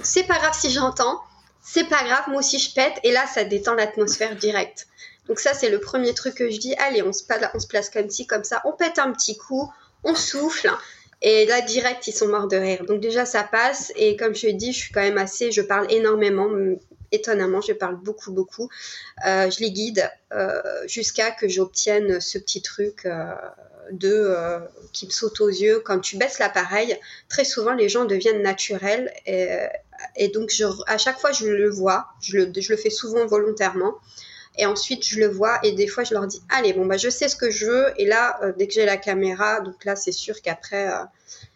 [0.03, 1.21] C'est pas grave si j'entends,
[1.63, 4.87] c'est pas grave, moi aussi je pète, et là ça détend l'atmosphère directe.
[5.29, 7.23] Donc ça c'est le premier truc que je dis, allez on se,
[7.55, 9.73] on se place comme ci, comme ça, on pète un petit coup,
[10.05, 10.71] on souffle,
[11.27, 12.85] et là, direct, ils sont morts de rire.
[12.87, 13.91] Donc déjà, ça passe.
[13.97, 16.51] Et comme je dit, je suis quand même assez, je parle énormément.
[17.15, 18.69] Étonnamment, je parle beaucoup, beaucoup.
[19.25, 23.07] Euh, je les guide euh, jusqu'à que j'obtienne ce petit truc
[23.93, 24.59] de euh,
[24.93, 25.79] qui me saute aux yeux.
[25.79, 26.99] Quand tu baisses l'appareil,
[27.29, 30.53] très souvent les gens deviennent naturels et, donc
[30.89, 33.95] à chaque fois je le vois, je le, fais souvent volontairement.
[34.57, 37.09] Et ensuite, je le vois et des fois, je leur dis, allez, bon, bah, je
[37.09, 37.87] sais ce que je veux.
[37.97, 40.89] Et là, dès que j'ai la caméra, donc là, c'est sûr qu'après,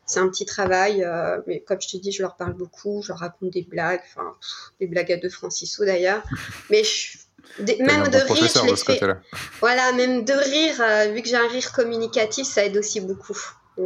[0.09, 1.07] c'est un petit travail.
[1.47, 4.35] mais comme je te dis, je leur parle beaucoup, je leur raconte des blagues, enfin,
[4.81, 6.23] des blagues à deux Francisco d'ailleurs.
[6.71, 7.19] Mais je,
[7.59, 9.17] même de rire, je les fais.
[9.61, 13.37] Voilà, même de rire, euh, vu que j'ai un rire communicatif, ça aide aussi beaucoup.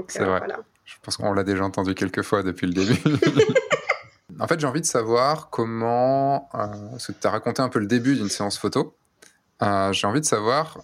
[0.08, 0.40] C'est euh, vrai.
[0.85, 3.00] Je pense qu'on l'a déjà entendu quelques fois depuis le début.
[4.40, 6.48] en fait, j'ai envie de savoir comment.
[6.54, 8.94] Euh, parce que tu as raconté un peu le début d'une séance photo.
[9.61, 10.78] j'ai envie de savoir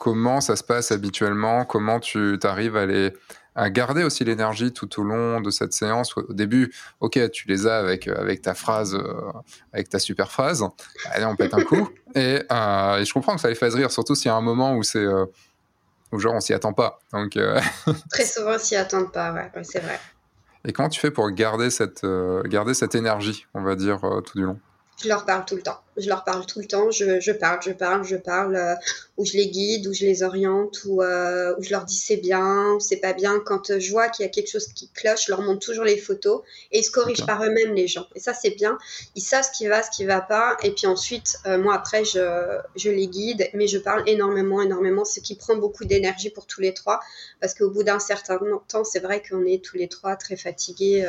[0.00, 3.12] comment ça se passe habituellement, comment tu arrives à les
[3.56, 6.16] à garder aussi l'énergie tout au long de cette séance.
[6.16, 9.32] Au début, ok, tu les as avec, euh, avec ta phrase, euh,
[9.72, 10.64] avec ta super phrase.
[11.10, 11.90] Allez, on pète un coup.
[12.14, 14.40] Et, euh, et, je comprends que ça les fasse rire, surtout s'il y a un
[14.40, 15.06] moment où c'est.
[16.10, 16.98] où genre on s'y attend pas.
[17.12, 17.38] Donc,
[18.10, 20.00] Très souvent, on s'y attend pas, ouais, c'est vrai.
[20.64, 22.04] Et comment tu fais pour garder cette,
[22.46, 24.58] garder cette énergie, on va dire, tout du long?
[25.00, 27.60] Je leur parle tout le temps je leur parle tout le temps, je, je parle,
[27.62, 28.74] je parle, je parle, euh,
[29.16, 32.78] ou je les guide, ou je les oriente, ou, euh, je leur dis c'est bien,
[32.80, 33.40] c'est pas bien.
[33.44, 35.98] Quand je vois qu'il y a quelque chose qui cloche, je leur montre toujours les
[35.98, 38.06] photos et ils se corrigent par eux-mêmes les gens.
[38.14, 38.78] Et ça c'est bien.
[39.14, 40.56] Ils savent ce qui va, ce qui va pas.
[40.62, 45.04] Et puis ensuite, euh, moi après je, je les guide, mais je parle énormément, énormément,
[45.04, 47.00] ce qui prend beaucoup d'énergie pour tous les trois,
[47.40, 51.06] parce qu'au bout d'un certain temps, c'est vrai qu'on est tous les trois très fatigués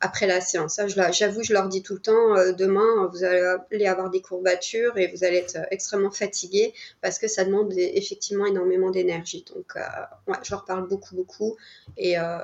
[0.00, 0.80] après la séance.
[1.12, 5.24] J'avoue, je leur dis tout le temps, demain, vous allez avoir des courbatures et vous
[5.24, 9.44] allez être euh, extrêmement fatigué parce que ça demande effectivement énormément d'énergie.
[9.54, 11.56] Donc, euh, je leur parle beaucoup, beaucoup
[11.96, 12.38] et euh,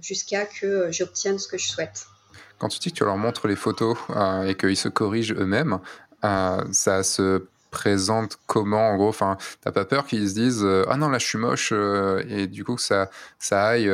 [0.00, 2.06] jusqu'à que j'obtienne ce que je souhaite.
[2.58, 3.96] Quand tu dis que tu leur montres les photos
[4.46, 5.78] et qu'ils se corrigent eux-mêmes,
[6.22, 9.08] ça se présente comment en gros?
[9.08, 11.72] Enfin t'as pas peur qu'ils se disent ah non là je suis moche
[12.28, 13.90] et du coup que ça ça aille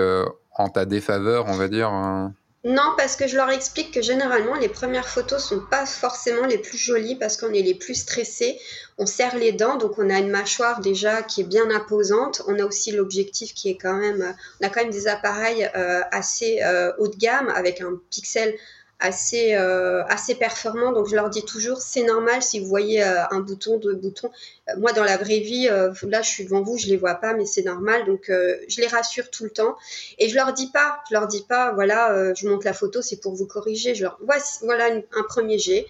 [0.56, 2.34] en ta défaveur on va dire hein?
[2.66, 6.58] Non, parce que je leur explique que généralement les premières photos sont pas forcément les
[6.58, 8.58] plus jolies parce qu'on est les plus stressés.
[8.98, 12.42] On serre les dents, donc on a une mâchoire déjà qui est bien imposante.
[12.48, 16.00] On a aussi l'objectif qui est quand même, on a quand même des appareils euh,
[16.10, 18.52] assez euh, haut de gamme avec un pixel
[18.98, 20.92] assez, euh, assez performant.
[20.92, 24.30] Donc, je leur dis toujours, c'est normal si vous voyez euh, un bouton, deux boutons.
[24.68, 27.34] Euh, moi, dans la vraie vie, là, je suis devant vous, je les vois pas,
[27.34, 28.04] mais c'est normal.
[28.06, 29.76] Donc, je les rassure tout le temps.
[30.18, 33.02] Et je leur dis pas, je leur dis pas, voilà, je vous montre la photo,
[33.02, 33.94] c'est pour vous corriger.
[33.94, 35.86] Je leur, voici, voilà un premier jet.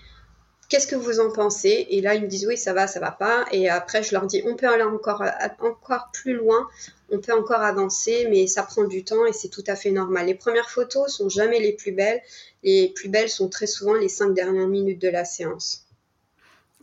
[0.68, 1.86] Qu'est-ce que vous en pensez?
[1.90, 3.44] Et là, ils me disent oui, ça va, ça va pas.
[3.52, 5.22] Et après, je leur dis, on peut aller encore,
[5.60, 6.66] encore plus loin
[7.10, 10.26] on peut encore avancer, mais ça prend du temps et c'est tout à fait normal.
[10.26, 12.20] Les premières photos sont jamais les plus belles.
[12.62, 15.86] Les plus belles sont très souvent les cinq dernières minutes de la séance.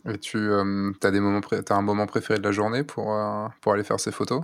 [0.08, 3.46] Et tu euh, as, des moments as un moment préféré de la journée pour, euh,
[3.60, 4.42] pour aller faire ces photos?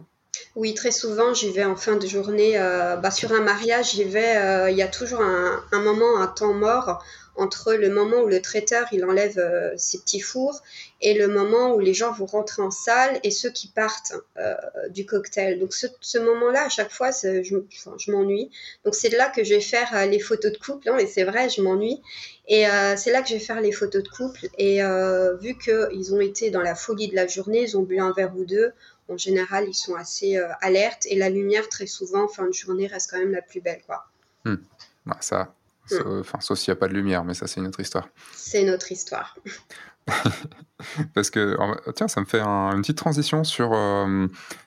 [0.55, 2.57] Oui, très souvent, j'y vais en fin de journée.
[3.03, 4.71] bah, sur un mariage, j'y vais.
[4.71, 7.05] Il y a toujours un, un, moment, un temps mort
[7.41, 10.61] entre le moment où le traiteur il enlève euh, ses petits fours
[11.01, 14.55] et le moment où les gens vont rentrer en salle et ceux qui partent euh,
[14.91, 15.59] du cocktail.
[15.59, 18.51] Donc ce, moment-là, à chaque fois, je, m'ennuie.
[18.85, 20.91] Donc c'est là que je vais faire euh, les photos de couple.
[21.01, 22.03] Et c'est vrai, je m'ennuie.
[22.47, 22.65] Et
[22.97, 24.49] c'est là que je vais faire les photos de couple.
[24.59, 24.81] Et
[25.41, 28.37] vu qu'ils ont été dans la folie de la journée, ils ont bu un verre
[28.37, 28.73] ou deux,
[29.09, 31.07] en général, ils sont assez alertes.
[31.07, 33.81] Et la lumière, très souvent, fin de journée, reste quand même la plus belle.
[33.87, 34.05] Quoi.
[34.45, 34.57] Hmm.
[35.21, 35.55] ça.
[36.21, 38.09] Enfin, sauf s'il n'y a pas de lumière, mais ça, c'est une autre histoire.
[38.35, 39.37] C'est une autre histoire.
[41.15, 41.57] Parce que,
[41.95, 43.73] tiens, ça me fait une petite transition sur.
[43.75, 44.27] Euh,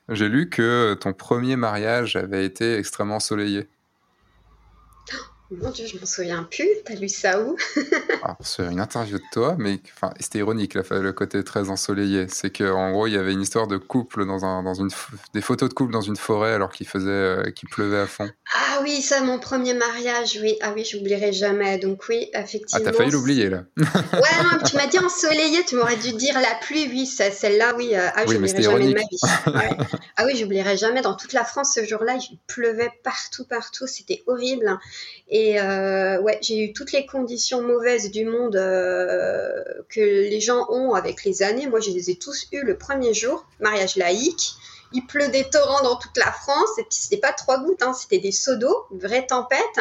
[0.09, 3.67] j'ai lu que ton premier mariage avait été extrêmement ensoleillé.
[5.51, 6.69] Mon Dieu, je m'en souviens plus.
[6.85, 7.57] T'as lu ça où?
[8.39, 9.79] C'est une interview de toi, mais
[10.19, 12.27] c'était ironique le côté très ensoleillé.
[12.29, 14.89] C'est qu'en gros, il y avait une histoire de couple dans, un, dans une
[15.33, 18.29] des photos de couple dans une forêt alors qu'il faisait, euh, qu'il pleuvait à fond.
[18.55, 20.57] Ah oui, ça, mon premier mariage, oui.
[20.61, 21.77] Ah oui, j'oublierai jamais.
[21.77, 22.85] Donc oui, effectivement.
[22.87, 23.63] Ah, t'as failli l'oublier là.
[23.77, 26.87] ouais, non, tu m'as dit ensoleillé, tu m'aurais dû dire la pluie.
[26.89, 27.91] Oui, celle-là, oui.
[27.93, 29.85] Euh, ah, oui, j'oublierai jamais de ma vie.
[30.15, 31.01] Ah oui, j'oublierai jamais.
[31.01, 33.87] Dans toute la France, ce jour-là, il pleuvait partout, partout.
[33.87, 34.77] C'était horrible.
[35.29, 40.65] Et euh, ouais, j'ai eu toutes les conditions mauvaises du monde euh, que les gens
[40.69, 41.67] ont avec les années.
[41.67, 44.53] Moi, je les ai tous eus le premier jour, mariage laïque.
[44.91, 47.93] Il pleut des torrents dans toute la France, et puis c'était pas trois gouttes, hein,
[47.93, 49.79] c'était des seaux d'eau, une vraie tempête.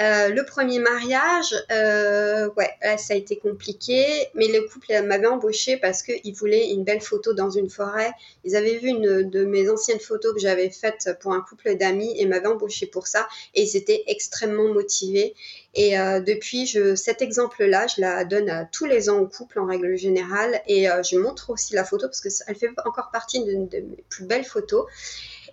[0.00, 4.04] Euh, le premier mariage, euh, ouais, ça a été compliqué,
[4.34, 8.10] mais le couple m'avait embauché parce qu'ils voulaient une belle photo dans une forêt.
[8.44, 12.12] Ils avaient vu une de mes anciennes photos que j'avais faites pour un couple d'amis
[12.18, 13.28] et m'avaient embauché pour ça.
[13.54, 15.34] Et ils étaient extrêmement motivés.
[15.74, 19.60] Et euh, depuis, je, cet exemple-là, je la donne à tous les ans au couple
[19.60, 20.60] en règle générale.
[20.66, 24.24] Et je montre aussi la photo parce qu'elle fait encore partie d'une de mes plus
[24.24, 24.86] belles photos.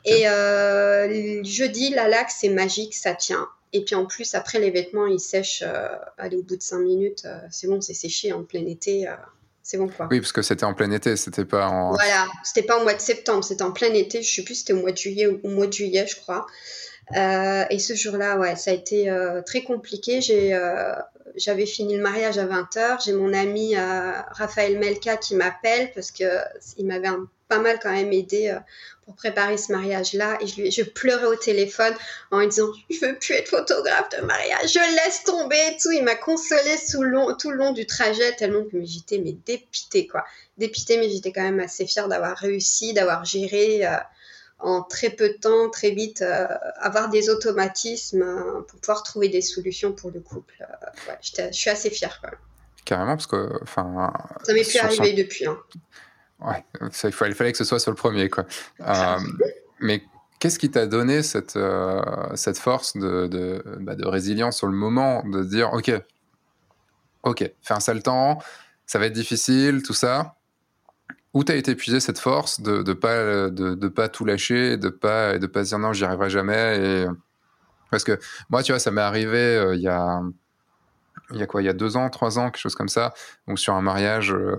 [0.05, 0.23] Et
[1.43, 3.47] jeudi, la lac, c'est magique, ça tient.
[3.73, 5.87] Et puis en plus, après, les vêtements, ils sèchent euh,
[6.17, 7.23] allez, au bout de 5 minutes.
[7.25, 9.07] Euh, c'est bon, c'est séché en plein été.
[9.07, 9.13] Euh,
[9.63, 10.07] c'est bon quoi.
[10.11, 11.91] Oui, parce que c'était en plein été, c'était pas en.
[11.91, 14.21] Voilà, c'était pas au mois de septembre, c'était en plein été.
[14.21, 16.45] Je sais plus, c'était au mois de juillet ou au mois de juillet, je crois.
[17.15, 19.13] Et ce jour-là, ouais, ça a été
[19.45, 20.21] très compliqué.
[20.21, 20.57] J'ai,
[21.35, 23.03] j'avais fini le mariage à 20h.
[23.03, 26.27] J'ai mon ami Raphaël Melka qui m'appelle parce qu'il
[26.79, 27.09] m'avait
[27.47, 28.57] pas mal quand même aidé
[29.05, 30.37] pour préparer ce mariage-là.
[30.41, 31.93] Et je, pleurais au téléphone
[32.31, 35.91] en lui disant Je veux plus être photographe de mariage, je laisse tomber et tout.
[35.91, 40.23] Il m'a consolé tout le long du trajet, tellement que j'étais mais dépitée, quoi.
[40.57, 43.85] Dépitée, mais j'étais quand même assez fière d'avoir réussi, d'avoir géré.
[44.63, 46.47] Euh, en très peu de temps, très vite, euh,
[46.79, 50.55] avoir des automatismes euh, pour pouvoir trouver des solutions pour le couple.
[51.07, 52.19] Ouais, je suis assez fière.
[52.21, 52.31] Quoi.
[52.85, 53.59] Carrément, parce que.
[53.61, 55.45] Enfin, ça m'est plus arrivé depuis.
[55.45, 55.57] Hein.
[56.41, 58.45] Ouais, ça, il, fallait, que ce soit sur le premier, quoi.
[58.81, 59.17] Euh,
[59.79, 60.03] mais
[60.39, 62.01] qu'est-ce qui t'a donné cette, euh,
[62.35, 65.91] cette force de, de, bah, de, résilience sur le moment, de dire, ok,
[67.23, 68.39] ok, fais un sale temps,
[68.87, 70.35] ça va être difficile, tout ça.
[71.33, 74.89] Où t'as été épuisé cette force de ne pas, de, de, pas tout lâcher, de
[74.89, 76.77] pas, de pas se dire non, j'y arriverai jamais.
[76.77, 77.05] Et...
[77.89, 80.21] Parce que moi, tu vois, ça m'est arrivé euh, il y a
[81.33, 83.13] il y a quoi, il y a deux ans, trois ans, quelque chose comme ça.
[83.55, 84.57] Sur un mariage, euh,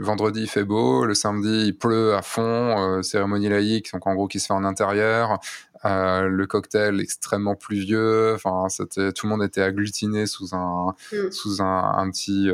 [0.00, 4.14] vendredi il fait beau, le samedi il pleut à fond, euh, cérémonie laïque, donc en
[4.14, 5.40] gros qui se fait en intérieur,
[5.82, 11.32] le cocktail extrêmement pluvieux, enfin c'était, tout le monde était agglutiné sous un, mm.
[11.32, 12.48] sous un, un petit,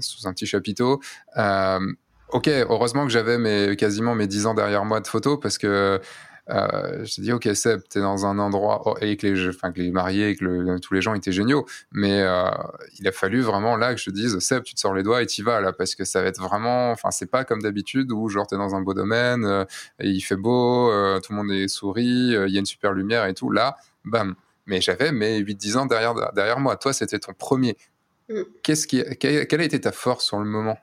[0.00, 1.00] sous un petit chapiteau.
[1.36, 6.00] ok, heureusement que j'avais mes, quasiment mes dix ans derrière moi de photos parce que
[6.50, 9.80] euh, je dit, ok, Seb, t'es dans un endroit, oh, et que les, enfin, que
[9.80, 12.50] les mariés, et que tous les gens étaient géniaux, mais euh,
[12.98, 15.26] il a fallu vraiment là que je dise, Seb, tu te sors les doigts et
[15.26, 18.28] t'y vas, là, parce que ça va être vraiment, enfin, c'est pas comme d'habitude où,
[18.28, 19.64] genre, t'es dans un beau domaine, euh,
[20.00, 22.92] et il fait beau, euh, tout le monde est souris, il y a une super
[22.92, 23.50] lumière et tout.
[23.50, 24.34] Là, bam.
[24.66, 26.76] Mais j'avais mes 8-10 ans derrière, derrière moi.
[26.76, 27.76] Toi, c'était ton premier.
[28.32, 28.44] Mm.
[28.62, 30.78] Qu'est-ce qui, quelle a été ta force sur le moment?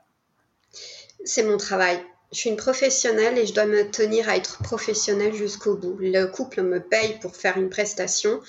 [1.24, 2.00] C'est mon travail
[2.32, 5.96] je suis une professionnelle et je dois me tenir à être professionnelle jusqu'au bout.
[5.98, 8.40] Le couple me paye pour faire une prestation.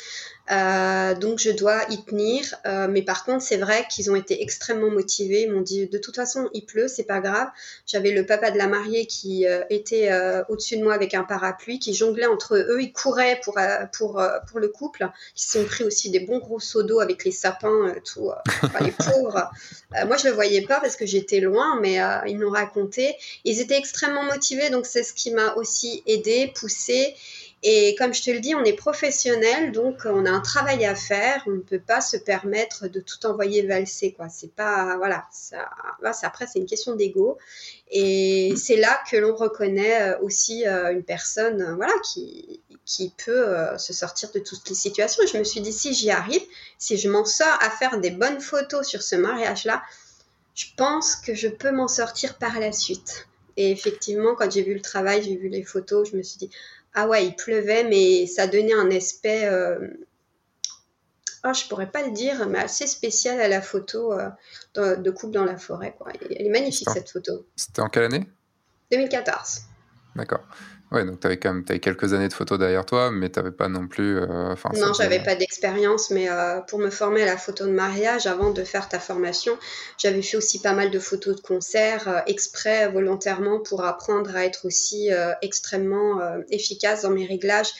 [0.49, 2.43] Euh, donc je dois y tenir.
[2.65, 5.43] Euh, mais par contre, c'est vrai qu'ils ont été extrêmement motivés.
[5.43, 7.47] Ils m'ont dit de toute façon, il pleut, c'est pas grave.
[7.85, 10.11] J'avais le papa de la mariée qui euh, était
[10.49, 12.81] au-dessus de moi avec un parapluie, qui jonglait entre eux.
[12.81, 13.57] Ils couraient pour
[13.93, 15.09] pour pour le couple.
[15.35, 18.31] Ils se sont pris aussi des bons gros seaux d'eau avec les sapins, tout.
[18.81, 19.49] les pauvres.
[20.07, 23.15] moi, je le voyais pas parce que j'étais loin, mais ils m'ont raconté.
[23.45, 27.15] Ils étaient extrêmement motivés, donc c'est ce qui m'a aussi aidé, poussé.
[27.63, 30.95] Et comme je te le dis, on est professionnel, donc on a un travail à
[30.95, 31.43] faire.
[31.45, 34.29] On ne peut pas se permettre de tout envoyer valser, quoi.
[34.29, 35.69] C'est pas, voilà, ça,
[36.23, 37.37] après c'est une question d'ego.
[37.91, 43.13] Et c'est là que l'on reconnaît euh, aussi euh, une personne, euh, voilà, qui, qui
[43.23, 45.23] peut se sortir de toutes les situations.
[45.31, 46.41] je me suis dit, si j'y arrive,
[46.79, 49.83] si je m'en sors à faire des bonnes photos sur ce mariage-là,
[50.55, 53.27] je pense que je peux m'en sortir par la suite.
[53.55, 56.49] Et effectivement, quand j'ai vu le travail, j'ai vu les photos, je me suis dit,
[56.93, 59.87] ah ouais, il pleuvait, mais ça donnait un aspect, euh...
[61.45, 65.33] oh, je pourrais pas le dire, mais assez spécial à la photo euh, de couple
[65.33, 65.95] dans la forêt.
[65.97, 66.11] Quoi.
[66.29, 67.45] Elle est magnifique cette photo.
[67.55, 68.27] C'était en quelle année?
[68.91, 69.61] 2014.
[70.15, 70.41] D'accord.
[70.91, 73.39] Ouais, donc tu avais quand même avais quelques années de photos derrière toi, mais tu
[73.39, 74.17] n'avais pas non plus.
[74.17, 78.27] Euh, non, j'avais pas d'expérience, mais euh, pour me former à la photo de mariage,
[78.27, 79.57] avant de faire ta formation,
[79.97, 84.43] j'avais fait aussi pas mal de photos de concert, euh, exprès, volontairement, pour apprendre à
[84.43, 85.09] être aussi
[85.41, 87.71] extrêmement efficace dans mes réglages.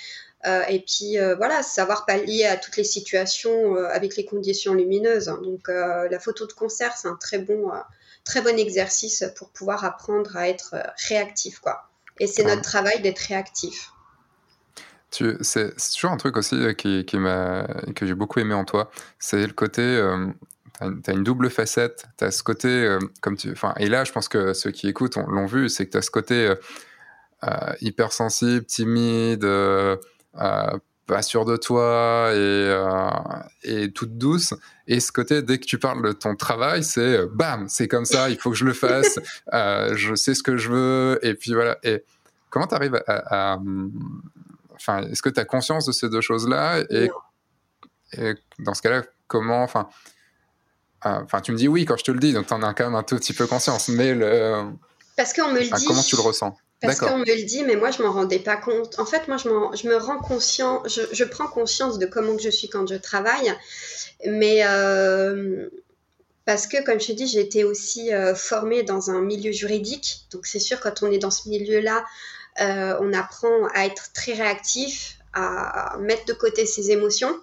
[0.46, 5.26] et puis voilà, savoir pallier à toutes les situations avec les conditions lumineuses.
[5.26, 7.72] Donc la photo de concert, c'est un très bon,
[8.24, 10.76] très bon exercice pour pouvoir apprendre à être
[11.08, 11.91] réactif, quoi.
[12.22, 13.92] Et c'est notre travail d'être réactif.
[15.10, 18.92] C'est toujours un truc aussi euh, qui, qui que j'ai beaucoup aimé en toi.
[19.18, 19.82] C'est le côté.
[19.82, 20.28] Euh,
[20.80, 22.06] tu as, une double facette.
[22.20, 22.68] Tu as ce côté.
[22.68, 25.92] Euh, comme tu, et là, je pense que ceux qui écoutent l'ont vu c'est que
[25.94, 26.54] tu as ce côté
[27.82, 29.44] hypersensible, timide,
[31.08, 32.76] pas sûr de toi et,
[33.64, 34.54] et, toute douce.
[34.88, 38.30] Et ce côté, dès que tu parles de ton travail, c'est bam, c'est comme ça,
[38.30, 39.20] il faut que je le fasse,
[39.52, 41.20] je sais ce que je veux.
[41.24, 41.78] Et puis voilà.
[41.84, 42.04] Et
[42.50, 43.58] comment tu arrives à,
[44.82, 46.80] Enfin, est-ce que tu as conscience de ces deux choses-là?
[46.90, 47.12] Et,
[48.60, 49.64] dans ce cas-là, comment.
[49.64, 49.88] Enfin,
[51.04, 52.86] enfin, tu me dis oui quand je te le dis, donc tu en as quand
[52.86, 53.90] même un tout petit peu conscience.
[53.90, 54.72] Mais le.
[55.16, 55.86] Parce qu'on me le dit.
[55.86, 56.58] Comment tu le ressens?
[56.82, 59.00] Parce qu'on me le dit, mais moi, je m'en rendais pas compte.
[59.00, 62.42] En fait, moi, je, je me rends conscient, je, je, prends conscience de comment que
[62.42, 63.54] je suis quand je travaille,
[64.26, 65.70] mais euh,
[66.46, 70.26] parce que, comme je te dis, j'ai été aussi euh, formée dans un milieu juridique.
[70.32, 72.04] Donc, c'est sûr, quand on est dans ce milieu-là,
[72.60, 77.40] euh, on apprend à être très réactif, à mettre de côté ses émotions,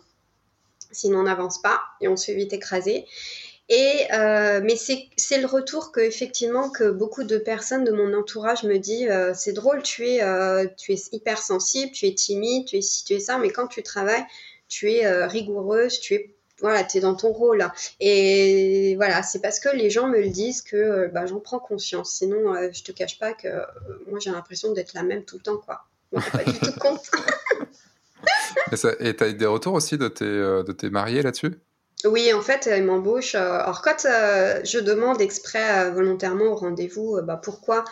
[0.90, 3.06] sinon on n'avance pas et on se fait vite écraser.
[3.70, 8.62] Et euh, mais c'est le retour que effectivement que beaucoup de personnes de mon entourage
[8.62, 12.64] me disent euh, c'est drôle tu es euh, tu es hyper sensible tu es timide
[12.64, 14.24] tu es ci tu es ça mais quand tu travailles
[14.68, 17.64] tu es rigoureuse tu es voilà tu dans ton rôle.
[18.00, 22.12] Et voilà c'est parce que les gens me le disent que bah, j'en prends conscience.
[22.12, 23.48] Sinon je te cache pas que
[24.08, 25.84] moi j'ai l'impression d'être la même tout le temps quoi.
[26.12, 27.02] On pas du tout compte
[29.00, 31.60] et tu as des retours aussi de tes de tes mariés là-dessus?
[32.04, 33.34] Oui, en fait, ils m'embauchent.
[33.34, 37.84] Euh, alors, quand euh, je demande exprès euh, volontairement au rendez-vous, bah, pourquoi,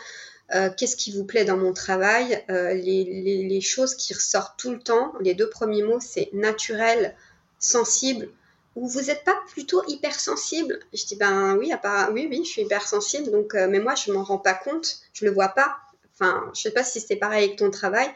[0.77, 5.33] qu'est-ce qui vous plaît dans mon travail, les, choses qui ressortent tout le temps, les
[5.33, 7.15] deux premiers mots, c'est naturel,
[7.59, 8.29] sensible,
[8.77, 10.79] ou vous n'êtes pas plutôt hypersensible?
[10.93, 11.73] Je dis, ben oui,
[12.13, 15.31] oui, oui, je suis hypersensible, donc, mais moi, je m'en rends pas compte, je le
[15.31, 15.75] vois pas.
[16.13, 18.07] Enfin, je sais pas si c'est pareil avec ton travail,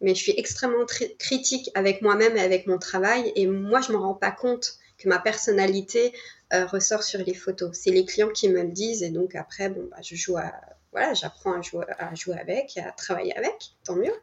[0.00, 0.86] mais je suis extrêmement
[1.18, 5.08] critique avec moi-même et avec mon travail, et moi, je m'en rends pas compte que
[5.08, 6.12] ma personnalité
[6.52, 7.70] euh, ressort sur les photos.
[7.72, 10.52] C'est les clients qui me le disent et donc après, bon, bah, je joue à,
[10.92, 14.14] voilà, j'apprends à jouer, à jouer avec, à travailler avec, tant mieux.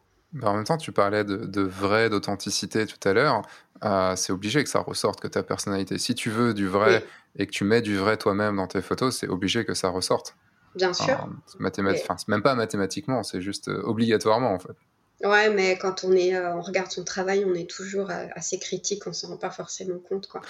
[0.42, 3.42] en même temps, tu parlais de, vrai, d'authenticité tout à l'heure.
[3.84, 5.98] Euh, c'est obligé que ça ressorte, que ta personnalité.
[5.98, 7.04] Si tu veux du vrai
[7.36, 10.36] et que tu mets du vrai toi-même dans tes photos, c'est obligé que ça ressorte.
[10.76, 11.28] Bien sûr.
[11.48, 14.76] c'est même pas mathématiquement, c'est juste euh, obligatoirement en fait.
[15.24, 19.14] Ouais, mais quand on, est, on regarde son travail, on est toujours assez critique, on
[19.14, 20.28] s'en rend pas forcément compte.
[20.28, 20.42] Quoi.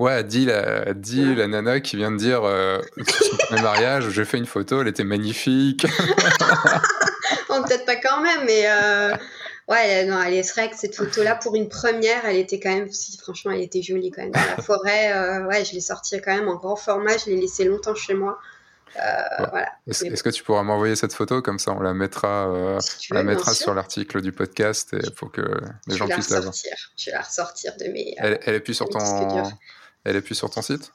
[0.00, 2.80] Ouais, dis la, dit la nana qui vient de dire euh,
[3.52, 5.86] mon mariage, j'ai fait une photo, elle était magnifique.
[7.48, 9.14] bon, peut-être pas quand même, mais euh,
[9.68, 12.90] ouais, non, elle est vrai que cette photo-là, pour une première, elle était quand même,
[12.90, 14.32] si franchement, elle était jolie quand même.
[14.32, 17.36] Dans la forêt, euh, ouais, je l'ai sortie quand même en grand format, je l'ai
[17.36, 18.38] laissée longtemps chez moi.
[18.96, 19.68] Euh, voilà.
[19.88, 21.42] Est-ce que tu pourras m'envoyer cette photo?
[21.42, 22.78] Comme ça on la mettra, euh,
[23.10, 25.42] la mettra sur l'article du podcast et pour que
[25.88, 26.54] les gens puissent la voir.
[26.96, 28.14] Je vais la ressortir de mes.
[28.18, 29.00] Elle, elle est plus sur ton.
[30.04, 30.92] Elle est plus sur ton site?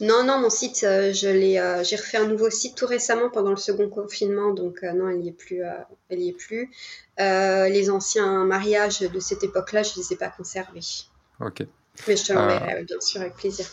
[0.00, 3.30] Non, non, mon site, euh, je l'ai, euh, j'ai refait un nouveau site tout récemment
[3.30, 5.60] pendant le second confinement, donc euh, non, elle n'y est plus.
[6.08, 6.70] elle y est plus.
[7.18, 10.80] les anciens mariages de cette époque-là, je ne les ai pas conservés.
[11.40, 11.66] Ok.
[12.08, 13.66] Mais je te l'enverrai, bien sûr, avec plaisir.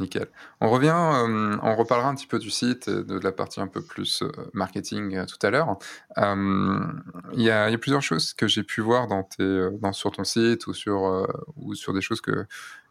[0.00, 0.26] Nickel.
[0.60, 3.80] On revient, on reparlera un petit peu du site et de la partie un peu
[3.80, 5.78] plus marketing tout à l'heure.
[6.16, 10.66] Il y, a plusieurs choses que j'ai pu voir dans tes, dans, sur ton site
[10.66, 11.26] ou sur,
[11.56, 12.46] ou sur des choses que,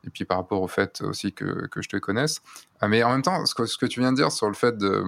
[0.05, 2.41] et puis par rapport au fait aussi que, que je te connaisse.
[2.81, 4.77] Mais en même temps, ce que, ce que, tu viens de dire sur le fait
[4.77, 5.03] de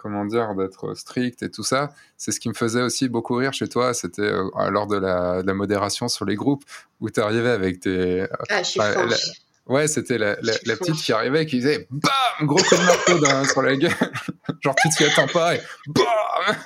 [0.00, 1.90] comment dire, d'être strict et tout ça.
[2.16, 3.92] C'est ce qui me faisait aussi beaucoup rire chez toi.
[3.92, 6.64] C'était euh, lors de la, modération sur les groupes
[7.00, 8.26] où tu arrivais avec tes.
[8.48, 9.42] Ah, je suis franche.
[9.70, 13.62] Ouais, c'était la, petite qui arrivait et qui disait BAM Gros coup de marteau sur
[13.62, 13.94] la gueule.
[14.60, 16.56] Genre, tu t'y attends pas et BAM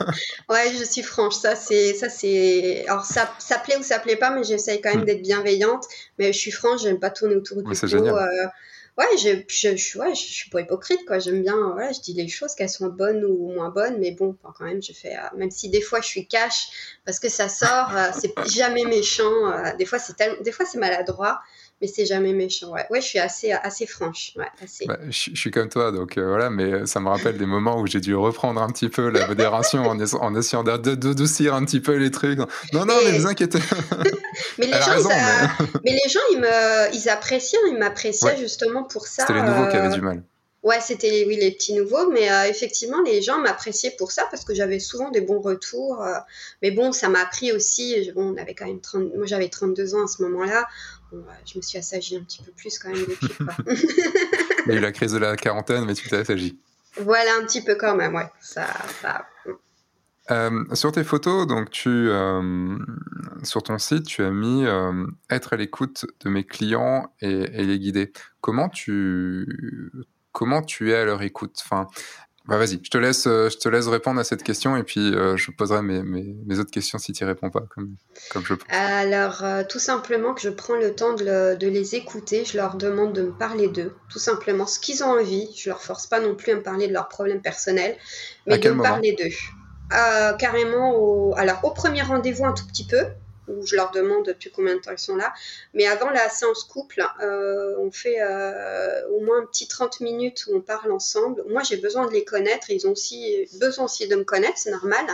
[0.49, 1.35] Ouais, je suis franche.
[1.35, 1.93] Ça, c'est.
[1.93, 2.87] Ça, c'est...
[2.89, 5.05] Alors, ça, ça plaît ou ça plaît pas, mais j'essaye quand même hmm.
[5.05, 5.85] d'être bienveillante.
[6.19, 7.95] Mais je suis franche, j'aime pas tourner autour du pot.
[7.95, 8.47] Euh,
[8.97, 11.19] ouais, je, je, je, ouais, je, suis pas hypocrite, quoi.
[11.19, 14.35] J'aime bien, voilà, je dis les choses, qu'elles sont bonnes ou moins bonnes, mais bon,
[14.43, 16.69] quand même, je fais, euh, même si des fois je suis cash,
[17.05, 21.41] parce que ça sort, euh, c'est jamais méchant, des fois c'est des fois c'est maladroit,
[21.81, 22.71] mais c'est jamais méchant.
[22.71, 22.87] Ouais.
[22.91, 24.33] ouais, je suis assez, assez franche.
[24.37, 24.87] Ouais, assez.
[24.87, 27.87] Bah, je, suis comme toi, donc euh, voilà, mais ça me rappelle des moments où
[27.87, 31.97] j'ai dû reprendre un petit peu la modération en, en, essayant d'adoucir un petit peu
[31.97, 32.39] les trucs.
[32.73, 33.59] Non, non, mais, vous inquiétez.
[34.59, 35.09] mais, les gens,
[35.85, 35.93] mais...
[35.93, 36.95] les gens, ils, me...
[36.95, 39.27] ils apprécient, ils m'appréciaient justement pour ça.
[39.27, 40.23] C'était les nouveaux qui avaient euh, du mal.
[40.63, 44.47] Ouais, c'était oui les petits nouveaux, mais euh, effectivement les gens m'appréciaient pour ça parce
[44.47, 46.03] que j'avais souvent des bons retours.
[46.63, 48.11] mais bon, ça m'a appris aussi.
[48.15, 50.67] Bon, on avait quand même 30, moi j'avais 32 ans à ce moment-là
[51.47, 53.29] je me suis assagie un petit peu plus quand même depuis.
[54.67, 56.59] Il y a eu la crise de la quarantaine, mais tu t'es assagi.
[56.97, 58.31] Voilà, un petit peu quand même, ouais.
[58.41, 58.67] Ça,
[60.31, 62.79] euh, sur tes photos, donc tu, euh,
[63.43, 67.65] sur ton site, tu as mis euh, être à l'écoute de mes clients et, et,
[67.65, 68.11] les guider.
[68.41, 69.93] Comment tu,
[70.33, 71.61] comment tu es à leur écoute?
[71.63, 71.89] Enfin,
[72.47, 75.15] bah vas-y, je te laisse, euh, je te laisse répondre à cette question et puis
[75.15, 77.97] euh, je poserai mes, mes, mes, autres questions si tu n'y réponds pas, comme,
[78.31, 78.67] comme je pense.
[78.69, 82.77] Alors, euh, tout simplement que je prends le temps de, de, les écouter, je leur
[82.77, 85.49] demande de me parler d'eux, tout simplement ce qu'ils ont envie.
[85.57, 87.97] Je leur force pas non plus à me parler de leurs problèmes personnels,
[88.47, 90.37] mais de me parler d'eux.
[90.39, 93.07] carrément, au, alors au premier rendez-vous un tout petit peu,
[93.49, 95.33] où je leur demande depuis combien de temps ils sont là.
[95.73, 100.47] Mais avant la séance couple, euh, on fait euh, au moins un petit 30 minutes
[100.49, 101.45] où on parle ensemble.
[101.49, 102.71] Moi, j'ai besoin de les connaître.
[102.71, 105.05] Ils ont aussi besoin aussi de me connaître, c'est normal,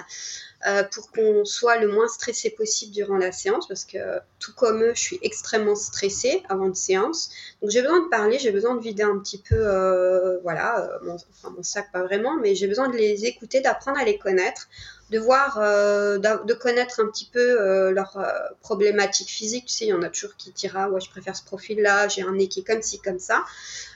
[0.66, 3.98] euh, pour qu'on soit le moins stressé possible durant la séance, parce que
[4.38, 7.30] tout comme eux, je suis extrêmement stressée avant une séance.
[7.62, 11.62] Donc j'ai besoin de parler, j'ai besoin de vider un petit peu, voilà, enfin, mon
[11.62, 14.68] sac pas vraiment, mais j'ai besoin de les écouter, d'apprendre à les connaître
[15.10, 18.28] de voir, euh, de connaître un petit peu euh, leurs euh,
[18.60, 19.66] problématiques physiques.
[19.66, 22.22] Tu sais, il y en a toujours qui dira, ouais, je préfère ce profil-là, j'ai
[22.22, 23.44] un nez qui est comme ci, comme ça.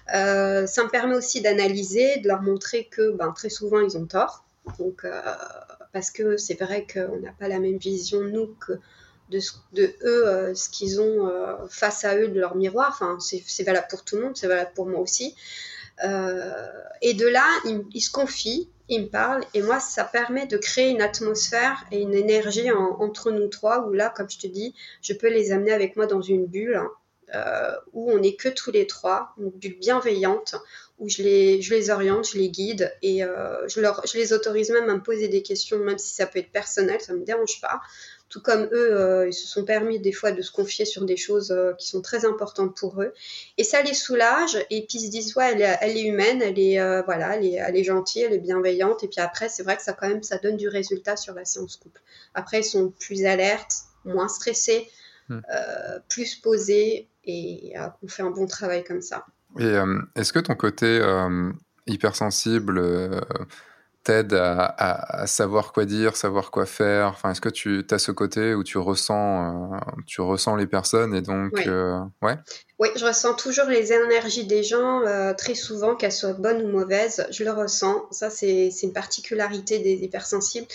[0.09, 4.45] ça me permet aussi d'analyser, de leur montrer que ben, très souvent, ils ont tort.
[4.79, 5.07] Donc,
[5.93, 8.73] parce que c'est vrai qu'on n'a pas la même vision, nous, que
[9.31, 9.39] de,
[9.73, 11.31] de eux, ce qu'ils ont
[11.69, 12.89] face à eux de leur miroir.
[12.91, 15.37] Enfin, c'est valable pour tout le monde, c'est valable pour moi aussi.
[16.03, 17.47] et de là,
[17.93, 22.01] ils se confient, il me parle et moi ça permet de créer une atmosphère et
[22.01, 25.73] une énergie entre nous trois où là comme je te dis je peux les amener
[25.73, 26.83] avec moi dans une bulle
[27.35, 30.57] euh, où on n'est que tous les trois une bulle bienveillante
[30.99, 34.95] où je les, oriente je les guide et euh, je, je les autorise même à
[34.95, 37.81] me poser des questions même si ça peut être personnel ça me dérange pas
[38.35, 41.17] tout comme eux, euh, ils se sont permis des fois de se confier sur des
[41.17, 43.13] choses euh, qui sont très importantes pour eux.
[43.59, 46.43] Et ça les soulage, et puis ils se disent, ouais, elle est, elle est humaine,
[46.43, 49.49] elle est, euh, voilà, elle est, elle est, gentille, elle est bienveillante, et puis après,
[49.49, 52.01] c'est vrai que ça quand même, ça donne du résultat sur la séance couple.
[52.35, 54.91] Après, ils sont plus alertes, moins stressés,
[55.29, 55.39] hmm.
[56.09, 59.27] plus posés, et on fait un bon travail comme ça.
[59.61, 59.77] Et
[60.17, 61.01] est-ce que ton côté
[61.87, 62.83] hypersensible
[64.05, 67.09] t'aide à, savoir quoi dire, savoir quoi faire?
[67.09, 71.15] Enfin, est-ce que tu as ce côté où tu ressens, euh, tu ressens les personnes
[71.15, 71.65] et donc, oui.
[71.67, 72.37] Euh, ouais?
[72.79, 76.69] Oui, je ressens toujours les énergies des gens, euh, très souvent, qu'elles soient bonnes ou
[76.69, 78.07] mauvaises, je le ressens.
[78.11, 80.67] Ça, c'est une particularité des hypersensibles.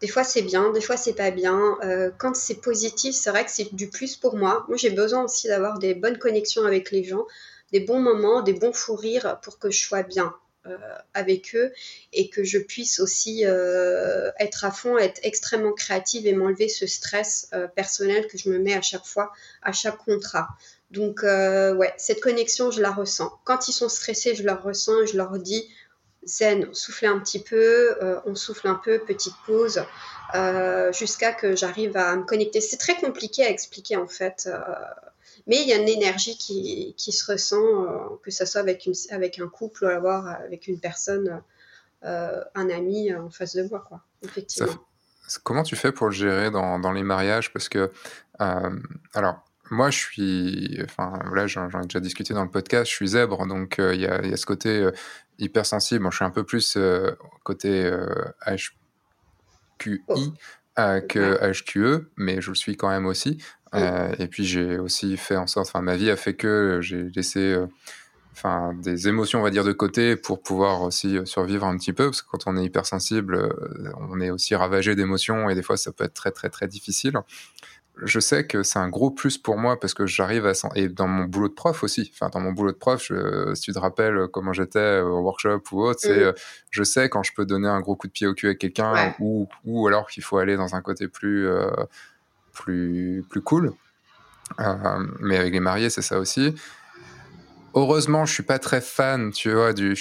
[0.00, 1.76] Des fois, c'est bien, des fois, c'est pas bien.
[2.18, 4.64] quand c'est positif, c'est vrai que c'est du plus pour moi.
[4.68, 7.26] Moi, j'ai besoin aussi d'avoir des bonnes connexions avec les gens,
[7.72, 10.34] des bons moments, des bons fous rires pour que je sois bien.
[10.66, 10.76] Euh,
[11.14, 11.72] avec eux
[12.12, 16.86] et que je puisse aussi euh, être à fond, être extrêmement créative et m'enlever ce
[16.86, 19.32] stress euh, personnel que je me mets à chaque fois,
[19.62, 20.48] à chaque contrat.
[20.90, 23.32] Donc, ouais, cette connexion, je la ressens.
[23.44, 25.66] Quand ils sont stressés, je leur ressens, je leur dis,
[26.26, 27.96] zen, soufflez un petit peu,
[28.26, 29.82] on souffle un peu, petite pause,
[30.92, 32.60] jusqu'à que j'arrive à me connecter.
[32.60, 34.50] C'est très compliqué à expliquer en fait.
[35.46, 38.86] Mais il y a une énergie qui, qui se ressent, euh, que ce soit avec,
[38.86, 41.42] une, avec un couple ou avoir avec une personne,
[42.04, 44.72] euh, un ami en face de moi, quoi, effectivement.
[45.44, 47.52] comment tu fais pour le gérer dans, dans les mariages?
[47.52, 47.90] Parce que,
[48.40, 48.80] euh,
[49.14, 53.08] alors, moi, je suis, enfin, voilà, j'en ai déjà discuté dans le podcast, je suis
[53.08, 54.88] zèbre, donc il y, a, y, a, ce côté
[55.38, 56.02] hypersensible.
[56.02, 56.76] Bon, je suis un peu plus
[57.44, 57.88] côté
[59.78, 60.32] HQI.
[60.98, 61.06] Oh.
[61.08, 63.38] que HQE, mais je le suis quand même aussi.
[63.74, 67.04] Euh, et puis j'ai aussi fait en sorte, enfin ma vie a fait que j'ai
[67.14, 71.92] laissé euh, des émotions, on va dire, de côté pour pouvoir aussi survivre un petit
[71.92, 73.54] peu, parce que quand on est hypersensible,
[73.96, 77.14] on est aussi ravagé d'émotions et des fois ça peut être très très très difficile
[78.02, 81.06] je sais que c'est un gros plus pour moi parce que j'arrive à et dans
[81.06, 82.10] mon boulot de prof aussi.
[82.14, 83.12] Enfin, dans mon boulot de prof,
[83.54, 86.34] si tu te rappelles comment j'étais au workshop ou autre, c'est mmh.
[86.70, 89.14] je sais quand je peux donner un gros coup de pied au cul à quelqu'un
[89.18, 91.70] ou, ou alors qu'il faut aller dans un côté plus euh,
[92.52, 93.72] plus plus cool.
[94.58, 96.54] Euh, mais avec les mariés, c'est ça aussi
[97.74, 99.94] heureusement, je suis pas très fan, tu vois, du.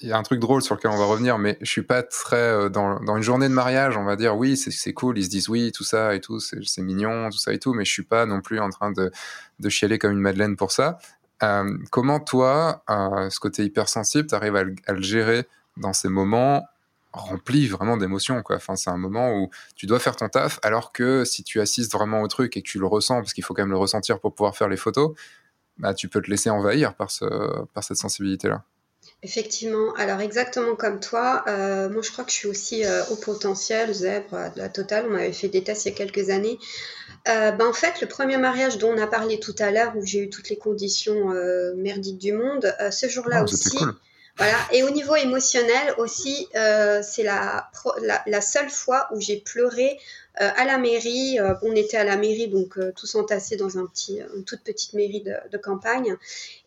[0.00, 2.02] il y a un truc drôle sur lequel on va revenir, mais je suis pas
[2.02, 5.24] très euh, dans, dans, une journée de mariage, on va dire oui, c'est cool, ils
[5.24, 7.92] se disent oui, tout ça et tout, c'est mignon, tout ça et tout, mais je
[7.92, 9.10] suis pas non plus en train de,
[9.60, 10.98] de chialer comme une madeleine pour ça.
[11.42, 15.46] Euh, comment toi, euh, ce côté hypersensible, tu à, le gérer
[15.76, 16.64] dans ces moments
[17.12, 18.56] remplis vraiment d'émotions quoi?
[18.56, 21.92] Enfin, c'est un moment où tu dois faire ton taf, alors que si tu assistes
[21.92, 24.20] vraiment au truc et que tu le ressens, parce qu'il faut quand même le ressentir
[24.20, 25.14] pour pouvoir faire les photos,
[25.78, 27.24] bah, tu peux te laisser envahir par, ce,
[27.74, 28.64] par cette sensibilité-là.
[29.24, 33.16] Effectivement, alors exactement comme toi, euh, moi je crois que je suis aussi euh, au
[33.16, 36.56] potentiel, zèbre, de la totale, on avait fait des tests il y a quelques années.
[37.26, 40.06] Euh, ben, en fait, le premier mariage dont on a parlé tout à l'heure, où
[40.06, 41.34] j'ai eu toutes les conditions
[41.76, 43.76] merdiques du monde, ce jour-là ah, aussi,
[44.38, 44.56] voilà.
[44.72, 47.68] Et au niveau émotionnel aussi, euh, c'est la,
[48.24, 49.98] la, seule fois où j'ai pleuré
[50.40, 51.40] euh, à la mairie.
[51.40, 54.92] Euh, on était à la mairie, donc tous entassés dans un petit, une toute petite
[54.92, 56.16] mairie de, campagne.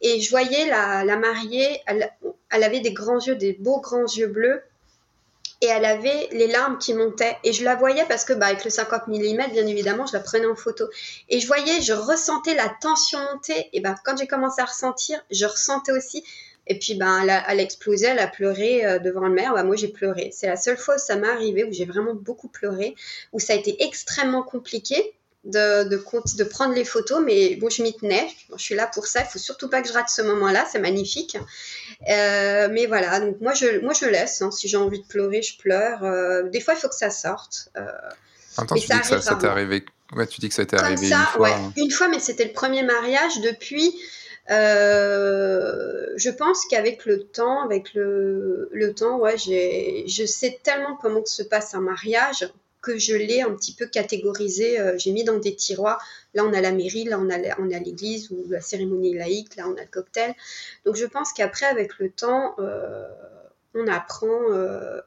[0.01, 2.11] Et je voyais la, la mariée, elle,
[2.51, 4.61] elle, avait des grands yeux, des beaux grands yeux bleus.
[5.63, 7.37] Et elle avait les larmes qui montaient.
[7.43, 10.19] Et je la voyais parce que, bah, avec le 50 mm, bien évidemment, je la
[10.19, 10.89] prenais en photo.
[11.29, 13.69] Et je voyais, je ressentais la tension monter.
[13.71, 16.25] Et ben, quand j'ai commencé à ressentir, je ressentais aussi
[16.67, 19.53] et puis, ben, elle a, elle explosé, elle a pleuré euh, devant le maire.
[19.65, 20.29] moi, j'ai pleuré.
[20.31, 22.95] C'est la seule fois où ça m'est arrivé, où j'ai vraiment beaucoup pleuré,
[23.33, 25.97] où ça a été extrêmement compliqué de, de,
[26.37, 28.27] de prendre les photos, mais bon, je m'y tenais.
[28.55, 29.21] je suis là pour ça.
[29.21, 30.67] Il faut surtout pas que je rate ce moment-là.
[30.71, 31.35] C'est magnifique.
[32.09, 34.41] Euh, mais voilà, donc moi, je, moi, je laisse.
[34.43, 34.51] Hein.
[34.51, 36.03] Si j'ai envie de pleurer, je pleure.
[36.03, 37.71] Euh, des fois, il faut que ça sorte.
[38.55, 39.83] Tu dis que ça, t'est arrivé.
[40.15, 41.41] Ouais, tu dis que ça t'est arrivé une fois.
[41.41, 43.95] Ouais, une fois, mais c'était le premier mariage depuis.
[44.49, 51.25] Euh, je pense qu'avec le temps, avec le, le temps, ouais, je sais tellement comment
[51.25, 52.49] se passe un mariage
[52.81, 54.79] que je l'ai un petit peu catégorisé.
[54.79, 56.03] Euh, j'ai mis dans des tiroirs.
[56.33, 59.55] Là, on a la mairie, là, on a, on a l'église ou la cérémonie laïque,
[59.55, 60.33] là, on a le cocktail.
[60.85, 63.07] Donc, je pense qu'après, avec le temps, euh,
[63.75, 64.39] on apprend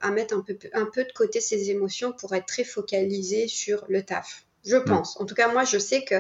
[0.00, 3.84] à mettre un peu, un peu de côté ses émotions pour être très focalisé sur
[3.88, 4.44] le taf.
[4.64, 4.84] Je mm.
[4.84, 5.20] pense.
[5.20, 6.14] En tout cas, moi, je sais que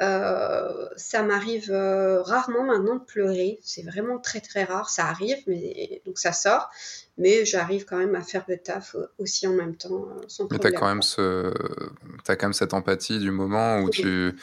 [0.00, 3.58] euh, ça m'arrive euh, rarement maintenant de pleurer.
[3.62, 4.88] C'est vraiment très très rare.
[4.88, 6.70] Ça arrive, mais donc ça sort.
[7.18, 10.08] Mais j'arrive quand même à faire le taf aussi en même temps.
[10.08, 11.52] Euh, sans mais tu as quand même ce,
[12.26, 14.34] as quand même cette empathie du moment où tu.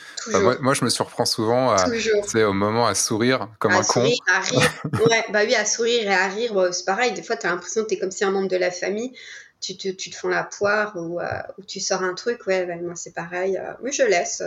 [0.61, 4.07] moi, je me surprends souvent à, au moment à sourire comme un con.
[4.31, 4.71] À rire.
[5.09, 7.11] ouais, bah oui, à sourire et à rire, c'est pareil.
[7.13, 9.13] Des fois, tu as l'impression que tu es comme si un membre de la famille.
[9.61, 11.19] Tu te, tu te la poire ou,
[11.67, 12.45] tu sors un truc.
[12.45, 13.59] Ouais, bah, moi, c'est pareil.
[13.81, 14.43] mais je laisse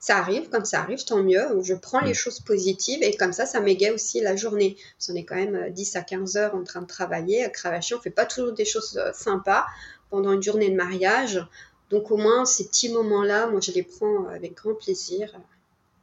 [0.00, 1.62] ça arrive, quand ça arrive, tant mieux.
[1.62, 2.14] Je prends les mm.
[2.14, 4.76] choses positives et comme ça, ça m'égaye aussi la journée.
[5.08, 7.44] On est quand même 10 euh, à 15 heures en train de travailler.
[7.44, 9.66] À cravacher, on fait pas toujours des choses euh, sympas
[10.10, 11.44] pendant une journée de mariage.
[11.90, 15.34] Donc au moins, ces petits moments-là, moi, je les prends avec grand plaisir.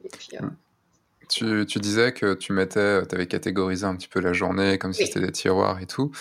[0.03, 0.55] Et puis, euh, mm.
[1.27, 4.93] Tu, tu, disais que tu mettais, tu avais catégorisé un petit peu la journée comme
[4.93, 6.11] si c'était des tiroirs et tout.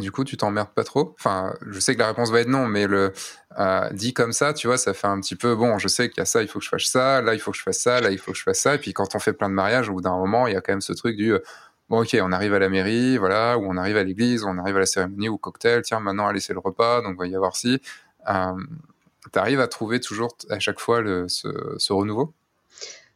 [0.00, 1.14] Du coup, tu t'emmerdes pas trop?
[1.18, 3.12] Enfin, je sais que la réponse va être non, mais le
[3.58, 5.78] euh, dit comme ça, tu vois, ça fait un petit peu bon.
[5.78, 7.20] Je sais qu'il y a ça, il faut que je fasse ça.
[7.22, 8.00] Là, il faut que je fasse ça.
[8.00, 8.74] Là, il faut que je fasse ça.
[8.74, 10.60] Et puis, quand on fait plein de mariages, au bout d'un moment, il y a
[10.60, 11.40] quand même ce truc du euh,
[11.88, 14.76] bon, ok, on arrive à la mairie, voilà, ou on arrive à l'église, on arrive
[14.76, 15.82] à la cérémonie ou au cocktail.
[15.82, 17.80] Tiens, maintenant, allez, c'est le repas, donc va y avoir si.
[18.28, 18.52] Euh,
[19.32, 22.34] tu arrives à trouver toujours à chaque fois le, ce renouveau?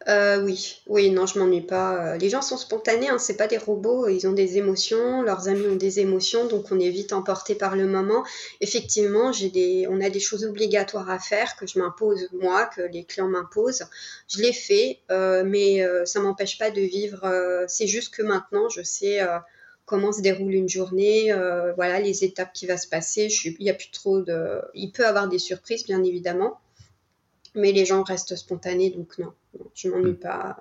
[0.09, 2.15] Euh, oui, oui, non, je m'ennuie pas.
[2.15, 5.49] Euh, les gens sont spontanés, hein, c'est pas des robots, ils ont des émotions, leurs
[5.49, 8.23] amis ont des émotions, donc on est vite emporté par le moment.
[8.61, 12.83] Effectivement, j'ai des, on a des choses obligatoires à faire que je m'impose moi, que
[12.83, 13.85] les clients m'imposent.
[14.29, 17.65] Je les fais, euh, mais ça m'empêche pas de vivre.
[17.69, 19.21] c'est juste que maintenant, je sais
[19.87, 21.33] comment se déroule une journée,
[21.77, 23.29] voilà les étapes qui va se passer.
[23.45, 26.59] il y a plus trop de, il peut avoir des surprises, bien évidemment
[27.55, 29.33] mais les gens restent spontanés, donc non,
[29.75, 30.21] je m'ennuie mm.
[30.21, 30.57] pas.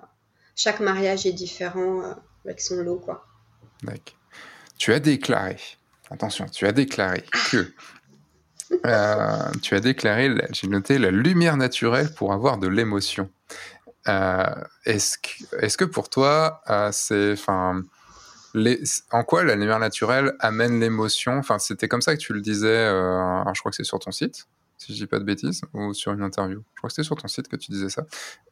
[0.56, 2.14] Chaque mariage est différent euh,
[2.44, 3.26] avec son lot, quoi.
[3.82, 4.16] D'accord.
[4.78, 5.56] Tu as déclaré,
[6.10, 7.38] attention, tu as déclaré ah.
[7.50, 7.72] que
[8.86, 13.30] euh, tu as déclaré, j'ai noté la lumière naturelle pour avoir de l'émotion.
[14.08, 14.44] Euh,
[14.84, 21.38] est-ce que, est que, pour toi, c'est, en quoi la lumière naturelle amène l'émotion?
[21.38, 22.86] Enfin, c'était comme ça que tu le disais.
[22.88, 24.46] je crois que c'est sur ton site
[24.84, 26.62] si je dis pas de bêtises, ou sur une interview.
[26.74, 28.04] Je crois que c'était sur ton site que tu disais ça.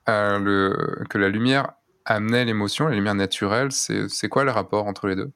[0.09, 1.73] Euh, le, que la lumière
[2.05, 5.31] amenait l'émotion, la lumière naturelle, c'est quoi le rapport entre les deux?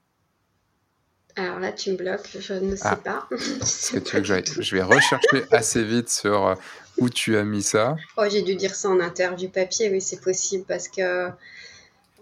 [1.38, 2.96] Alors là, tu me bloques, je ne sais ah.
[2.96, 3.28] pas.
[3.30, 6.54] que tu veux que je vais rechercher assez vite sur euh,
[6.96, 7.96] où tu as mis ça.
[8.16, 11.28] Oh, j'ai dû dire ça en interview papier, oui, c'est possible parce que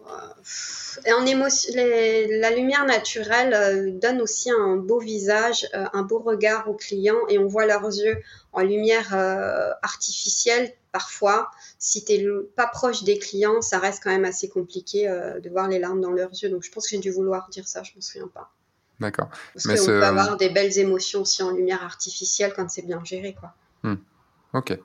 [0.06, 6.68] euh, en émotion, la lumière naturelle euh, donne aussi un beau visage, un beau regard
[6.68, 8.16] aux clients et on voit leurs yeux
[8.52, 9.14] en lumière
[9.82, 10.72] artificielle.
[10.92, 15.50] Parfois, si tu n'es pas proche des clients, ça reste quand même assez compliqué de
[15.50, 16.50] voir les larmes dans leurs yeux.
[16.50, 18.52] Donc je pense que j'ai dû vouloir dire ça, je ne me souviens pas.
[19.00, 19.28] D'accord.
[19.52, 23.34] Parce qu'on peut avoir des belles émotions aussi en lumière artificielle quand c'est bien géré.
[23.34, 23.52] Quoi.
[23.82, 23.96] Hmm.
[24.52, 24.78] Ok.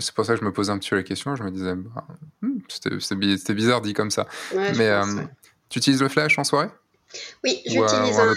[0.00, 1.36] C'est pour ça que je me posais un petit peu la question.
[1.36, 2.06] Je me disais, bah,
[2.42, 4.26] hmm, c'était bizarre dit comme ça.
[4.54, 5.04] Mais euh,
[5.68, 6.68] tu utilises le flash en soirée?
[7.44, 8.34] Oui, j'utilise un,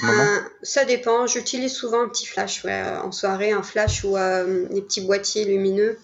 [0.64, 1.28] Ça dépend.
[1.28, 5.98] J'utilise souvent un petit flash en soirée, un flash ou euh, des petits boîtiers lumineux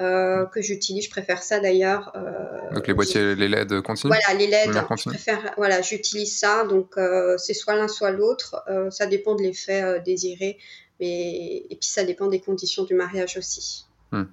[0.00, 1.04] euh, que j'utilise.
[1.04, 2.12] Je préfère ça d'ailleurs.
[2.16, 4.14] Euh, donc les boîtiers, les LED continus?
[4.14, 6.64] Voilà, les LED, je préfère, voilà, j'utilise ça.
[6.64, 8.64] Donc euh, c'est soit l'un, soit l'autre.
[8.90, 10.58] ça dépend de l'effet désiré.
[11.00, 11.64] Mais...
[11.70, 13.86] Et puis ça dépend des conditions du mariage aussi.
[14.10, 14.24] Hmm.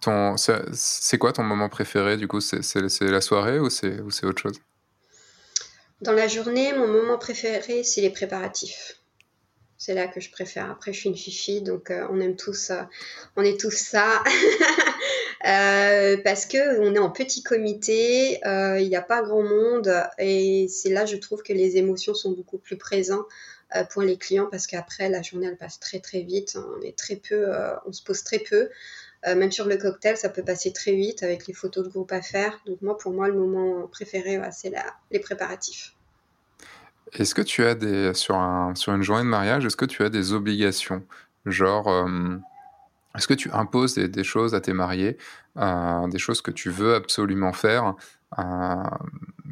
[0.00, 0.36] Ton...
[0.36, 2.40] C'est quoi ton moment préféré du coup?
[2.40, 4.60] C'est la soirée ou c'est autre chose?
[6.02, 8.96] Dans la journée, mon moment préféré, c'est les préparatifs.
[9.84, 10.70] C'est là que je préfère.
[10.70, 12.82] Après, je suis une fifi, donc euh, on aime tous, euh,
[13.36, 14.22] on est tous ça.
[15.44, 20.68] Euh, parce que on est en petit comité, il n'y a pas grand monde, et
[20.68, 23.26] c'est là, je trouve que les émotions sont beaucoup plus présentes
[23.90, 26.56] pour les clients, parce qu'après, la journée, elle passe très très vite.
[26.56, 27.50] On est très peu,
[27.86, 28.68] on se pose très peu.
[29.24, 32.22] Même sur le cocktail, ça peut passer très vite avec les photos de groupe à
[32.22, 32.60] faire.
[32.66, 34.72] Donc moi, pour moi, le moment préféré, c'est
[35.10, 35.94] les préparatifs.
[37.12, 40.02] Est-ce que tu as des sur un sur une journée de mariage, est-ce que tu
[40.02, 41.04] as des obligations?
[41.44, 42.36] Genre, euh,
[43.16, 45.18] est-ce que tu imposes des choses à tes mariés,
[45.58, 47.94] euh, des choses que tu veux absolument faire?
[48.38, 48.42] Euh,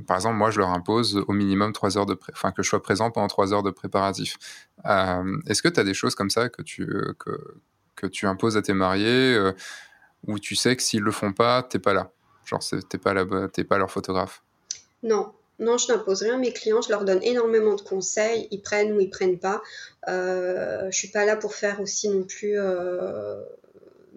[0.07, 2.83] par exemple, moi, je leur impose au minimum trois heures de enfin, que je sois
[2.83, 4.39] présent pendant trois heures de préparatifs.
[5.47, 6.87] est-ce que tu as des choses comme ça que tu,
[7.18, 7.57] que
[8.01, 9.38] que tu imposes à tes mariés,
[10.26, 12.11] où tu sais que s'ils le font pas, tu pas là?
[12.44, 13.24] Genre, tu es pas là
[13.68, 14.42] pas leur photographe?
[15.03, 15.32] Non.
[15.61, 18.92] Non, je n'impose rien à mes clients, je leur donne énormément de conseils, ils prennent
[18.94, 19.61] ou ils prennent pas.
[20.09, 23.42] Euh, je suis pas là pour faire aussi non plus euh,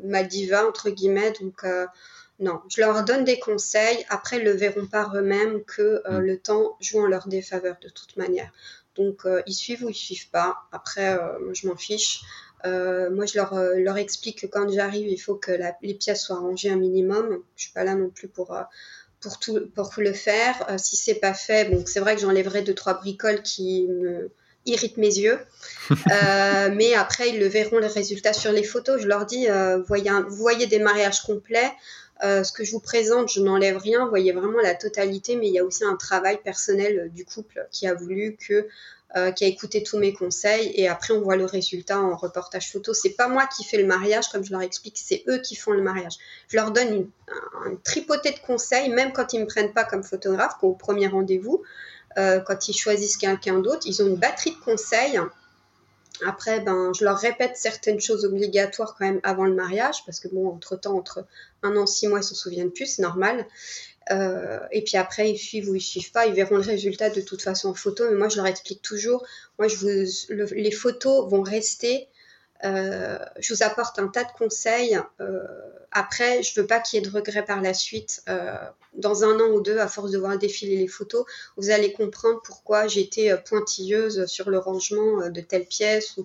[0.02, 1.86] ma diva entre guillemets, donc euh,
[2.40, 4.06] non, je leur donne des conseils.
[4.08, 6.22] Après, ils le verront par eux-mêmes que euh, mm.
[6.22, 8.52] le temps joue en leur défaveur de toute manière.
[8.96, 10.56] Donc ils suivent ou ils suivent pas.
[10.72, 12.22] Après, moi je m'en fiche.
[12.66, 15.52] Moi, je leur, leur explique que quand j'arrive, il faut que
[15.82, 17.40] les pièces soient rangées un minimum.
[17.56, 18.54] Je suis pas là non plus pour
[19.24, 20.66] pour tout pour le faire.
[20.70, 24.30] Euh, si c'est pas fait, bon, c'est vrai que j'enlèverai deux trois bricoles qui me
[24.66, 25.40] irritent mes yeux,
[25.92, 29.02] euh, mais après ils le verront les résultats sur les photos.
[29.02, 31.72] Je leur dis, euh, voyez vous voyez des mariages complets.
[32.22, 34.04] ce que je vous présente, je n'enlève rien.
[34.04, 37.68] Vous voyez vraiment la totalité, mais il y a aussi un travail personnel du couple
[37.72, 38.68] qui a voulu que
[39.16, 42.72] euh, qui a écouté tous mes conseils et après on voit le résultat en reportage
[42.72, 42.94] photo.
[42.94, 45.72] C'est pas moi qui fais le mariage, comme je leur explique, c'est eux qui font
[45.72, 46.14] le mariage.
[46.48, 47.10] Je leur donne une,
[47.66, 51.62] un, tripoté de conseils, même quand ils me prennent pas comme photographe, au premier rendez-vous,
[52.18, 55.20] euh, quand ils choisissent quelqu'un d'autre, ils ont une batterie de conseils.
[56.26, 60.28] Après, ben, je leur répète certaines choses obligatoires quand même avant le mariage, parce que
[60.28, 61.26] bon, entre temps, entre
[61.64, 63.48] un an, six mois, ils s'en souviennent plus, c'est normal.
[64.12, 67.22] Euh, et puis après, ils suivent ou ils suivent pas, ils verront le résultat de
[67.22, 68.06] toute façon en photo.
[68.10, 69.26] Mais moi, je leur explique toujours,
[69.58, 72.08] moi, je vous, les photos vont rester.
[72.66, 75.00] Euh, je vous apporte un tas de conseils.
[75.20, 75.40] Euh,
[75.92, 78.24] après, je veux pas qu'il y ait de regrets par la suite.
[78.94, 81.26] dans un an ou deux, à force de voir défiler les photos,
[81.58, 86.16] vous allez comprendre pourquoi j'étais pointilleuse sur le rangement de telle pièce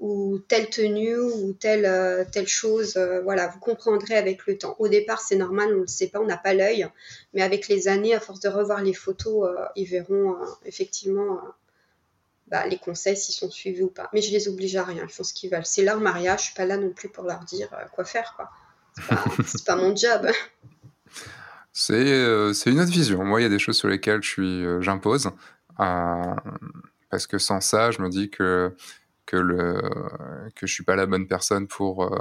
[0.00, 2.96] ou, telle tenue ou telle, euh, chose.
[2.96, 4.76] Euh, voilà, vous comprendrez avec le temps.
[4.78, 6.86] Au départ, c'est normal, on ne le sait pas, on n'a pas l'œil.
[7.34, 11.40] Mais avec les années, à force de revoir les photos, euh, ils verront effectivement
[12.50, 14.08] bah, les conseils s'ils sont suivis ou pas.
[14.12, 15.66] Mais je les oblige à rien, ils font ce qu'ils veulent.
[15.66, 18.34] C'est leur mariage, je suis pas là non plus pour leur dire quoi faire.
[18.36, 18.50] quoi.
[18.94, 20.26] C'est pas, pas mon job.
[21.72, 23.24] C'est une autre vision.
[23.24, 25.30] Moi, il y a des choses sur lesquelles j'impose.
[25.76, 28.74] parce que sans ça, je me dis que
[29.26, 29.82] que le
[30.56, 32.18] que je suis pas la bonne personne pour euh,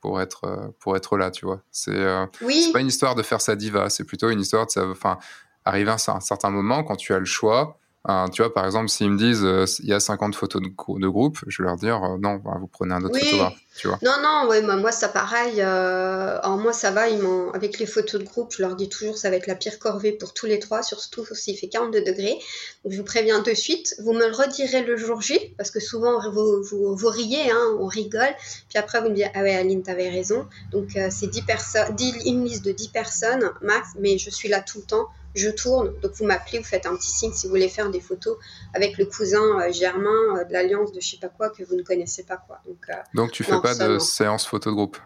[0.00, 3.42] pour être pour être là tu vois c'est euh, c'est pas une histoire de faire
[3.42, 5.18] sa diva c'est plutôt une histoire de enfin
[5.66, 7.78] arriver à un certain moment quand tu as le choix
[8.08, 10.68] Hein, tu vois, par exemple, s'ils me disent euh, il y a 50 photos de,
[10.68, 13.56] de groupe, je vais leur dire euh, non, bah, vous prenez un autre photographe.
[13.76, 13.98] Tu vois.
[14.00, 15.60] Non, non, ouais, moi, ça pareil.
[15.60, 17.20] Euh, alors moi, ça va, ils
[17.52, 20.12] avec les photos de groupe, je leur dis toujours ça va être la pire corvée
[20.12, 22.38] pour tous les trois, surtout s'il fait 42 degrés.
[22.84, 23.96] Donc je vous préviens de suite.
[24.04, 27.86] Vous me le redirez le jour J, parce que souvent vous, vous, riez, hein, on
[27.86, 28.34] rigole.
[28.68, 30.46] Puis après, vous me dites ah ouais, Aline, t'avais raison.
[30.70, 34.78] Donc c'est 10 personnes, une liste de 10 personnes max, mais je suis là tout
[34.78, 35.92] le temps je tourne.
[36.00, 38.36] Donc vous m'appelez, vous faites un petit signe si vous voulez faire des photos
[38.74, 41.82] avec le cousin euh, Germain de l'alliance de je sais pas quoi que vous ne
[41.82, 42.60] connaissez pas quoi.
[42.66, 44.98] Donc, Donc tu fais pas de séance photo de groupe?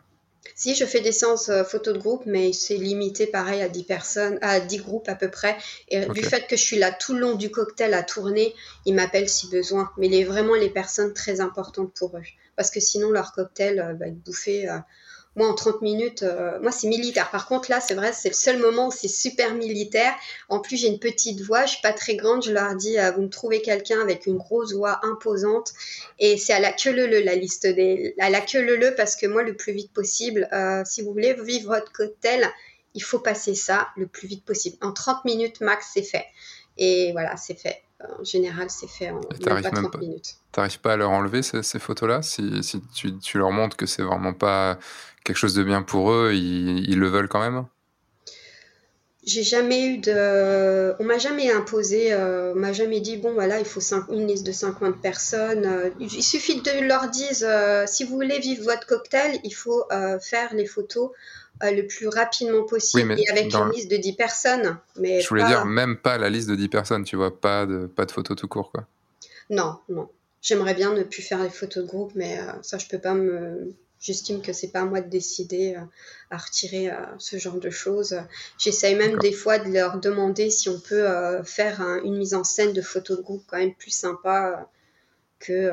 [0.54, 4.38] Si, je fais des séances photos de groupe, mais c'est limité pareil à 10 personnes,
[4.42, 5.56] à 10 groupes à peu près.
[5.88, 8.54] Et du fait que je suis là tout le long du cocktail à tourner,
[8.84, 9.90] ils m'appellent si besoin.
[9.96, 12.22] Mais les, vraiment les personnes très importantes pour eux.
[12.56, 14.68] Parce que sinon, leur cocktail va être bouffé
[15.36, 17.30] moi, en 30 minutes, euh, moi, c'est militaire.
[17.30, 20.12] Par contre, là, c'est vrai, c'est le seul moment où c'est super militaire.
[20.48, 22.44] En plus, j'ai une petite voix, je suis pas très grande.
[22.44, 25.72] Je leur dis, euh, vous me trouvez quelqu'un avec une grosse voix imposante.
[26.18, 28.14] Et c'est à la queue le la liste des.
[28.18, 31.34] À la queue le parce que moi, le plus vite possible, euh, si vous voulez
[31.34, 32.50] vivre votre cocktail,
[32.94, 34.78] il faut passer ça le plus vite possible.
[34.80, 36.24] En 30 minutes max, c'est fait.
[36.76, 37.82] Et voilà, c'est fait.
[38.18, 40.36] En général, c'est fait en même pas 30 minutes.
[40.52, 42.22] T'arrives pas à leur enlever ces, photos-là?
[42.22, 44.78] Si, si tu, tu, leur montres que c'est vraiment pas
[45.24, 47.66] quelque chose de bien pour eux, ils, le veulent quand même?
[49.22, 50.94] J'ai jamais eu de.
[50.98, 53.80] On m'a jamais imposé, euh, on m'a jamais dit, bon, voilà, il faut
[54.10, 55.66] une liste de 50 personnes.
[55.66, 59.84] Euh, il suffit de leur dire, euh, si vous voulez vivre votre cocktail, il faut
[60.20, 61.10] faire les photos
[61.62, 64.78] le plus rapidement possible et avec une liste de 10 personnes.
[64.96, 67.86] Mais Je voulais dire, même pas la liste de 10 personnes, tu vois, pas de,
[67.86, 68.86] pas de photos tout court, quoi.
[69.50, 70.08] Non, non.
[70.42, 73.74] J'aimerais bien ne plus faire les photos de groupe, mais ça, je peux pas me
[74.00, 75.80] J'estime que c'est pas à moi de décider euh,
[76.30, 78.16] à retirer euh, ce genre de choses.
[78.58, 82.42] J'essaye même des fois de leur demander si on peut euh, faire une mise en
[82.42, 84.70] scène de photos de groupe quand même plus sympa
[85.40, 85.72] que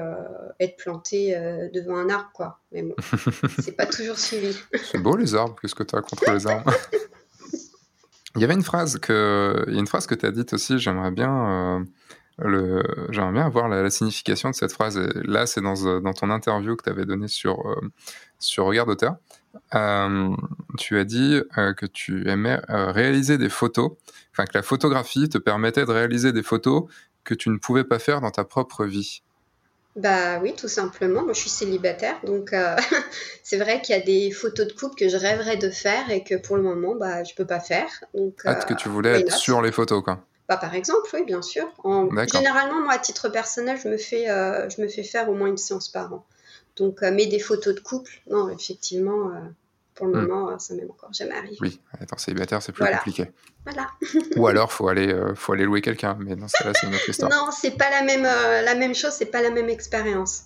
[0.59, 1.35] être planté
[1.73, 2.59] devant un arbre, quoi.
[2.71, 2.95] Mais bon,
[3.59, 4.57] c'est pas toujours suivi.
[4.91, 5.55] c'est beau les arbres.
[5.61, 6.73] Qu'est-ce que tu as contre les arbres?
[8.35, 10.53] Il y avait une phrase que, il y a une phrase que tu as dite
[10.53, 10.77] aussi.
[10.77, 11.87] J'aimerais bien
[12.39, 14.97] J'aimerais bien avoir la, signification de cette phrase.
[15.23, 17.91] là, c'est dans, euh, dans, ton interview que tu avais donné sur, euh,
[18.37, 19.15] sur Regard d'Auteur.
[19.73, 20.29] Euh,
[20.77, 23.93] tu as dit que tu aimais réaliser des photos,
[24.31, 26.83] enfin que la photographie te permettait de réaliser des photos
[27.23, 29.23] que tu ne pouvais pas faire dans ta propre vie.
[29.97, 31.23] Bah oui, tout simplement.
[31.23, 32.53] Moi, je suis célibataire, donc
[33.43, 36.23] c'est vrai qu'il y a des photos de couple que je rêverais de faire et
[36.23, 37.89] que pour le moment, bah, je peux pas faire.
[38.13, 40.23] Donc, ah, que tu voulais être sur les photos, quoi.
[40.47, 41.65] Bah, par exemple, oui, bien sûr.
[42.31, 45.47] Généralement, moi, à titre personnel, je me, fais, euh, je me fais faire au moins
[45.47, 46.25] une séance par an.
[46.77, 49.39] Donc, euh, mais des photos de couple, non, effectivement, euh,
[49.97, 50.27] pour le hmm.
[50.27, 51.57] moment, ça m'est encore jamais arrivé.
[51.59, 53.31] Oui, étant célibataire, c'est plus compliqué.
[53.65, 53.87] Voilà.
[54.37, 57.09] Ou alors, faut aller, faut aller louer quelqu'un, mais dans ce cas-là, c'est une autre
[57.09, 57.31] histoire.
[57.31, 60.43] non, c'est pas la même, la même chose, c'est pas la même expérience.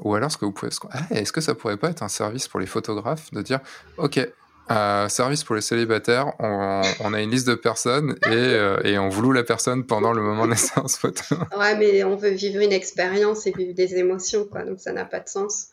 [0.00, 2.48] Ou alors, ce que vous pouvez, ah, est-ce que ça pourrait pas être un service
[2.48, 3.60] pour les photographes de dire,
[3.96, 4.28] ok,
[4.70, 9.08] euh, service pour les célibataires, on, a une liste de personnes et, euh, et, on
[9.08, 11.22] vous la personne pendant le moment de la séance photo.
[11.58, 15.06] Ouais, mais on veut vivre une expérience et vivre des émotions, quoi, donc ça n'a
[15.06, 15.68] pas de sens.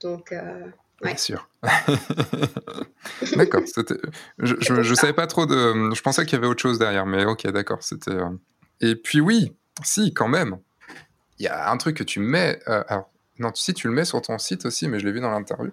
[0.00, 0.66] Donc, euh,
[1.02, 1.08] ouais.
[1.08, 1.48] Bien sûr.
[3.36, 3.62] d'accord.
[4.38, 5.94] Je, je, savais pas trop de.
[5.94, 7.82] Je pensais qu'il y avait autre chose derrière, mais ok, d'accord.
[7.82, 8.12] C'était.
[8.12, 8.30] Euh,
[8.80, 10.58] et puis oui, si, quand même.
[11.38, 12.60] Il y a un truc que tu mets.
[12.66, 15.30] alors, non, si tu le mets sur ton site aussi, mais je l'ai vu dans
[15.30, 15.72] l'interview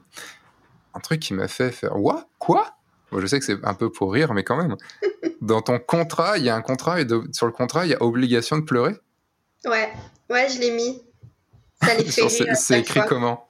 [0.98, 2.28] un truc qui m'a fait faire What?
[2.40, 2.76] Quoi?
[3.16, 4.76] Je sais que c'est un peu pour rire, mais quand même.
[5.42, 8.02] Dans ton contrat, il y a un contrat et sur le contrat, il y a
[8.02, 8.96] obligation de pleurer?
[9.66, 9.94] Ouais,
[10.30, 11.02] ouais, je l'ai mis.
[11.82, 13.48] Ça les fait C'est écrit comment?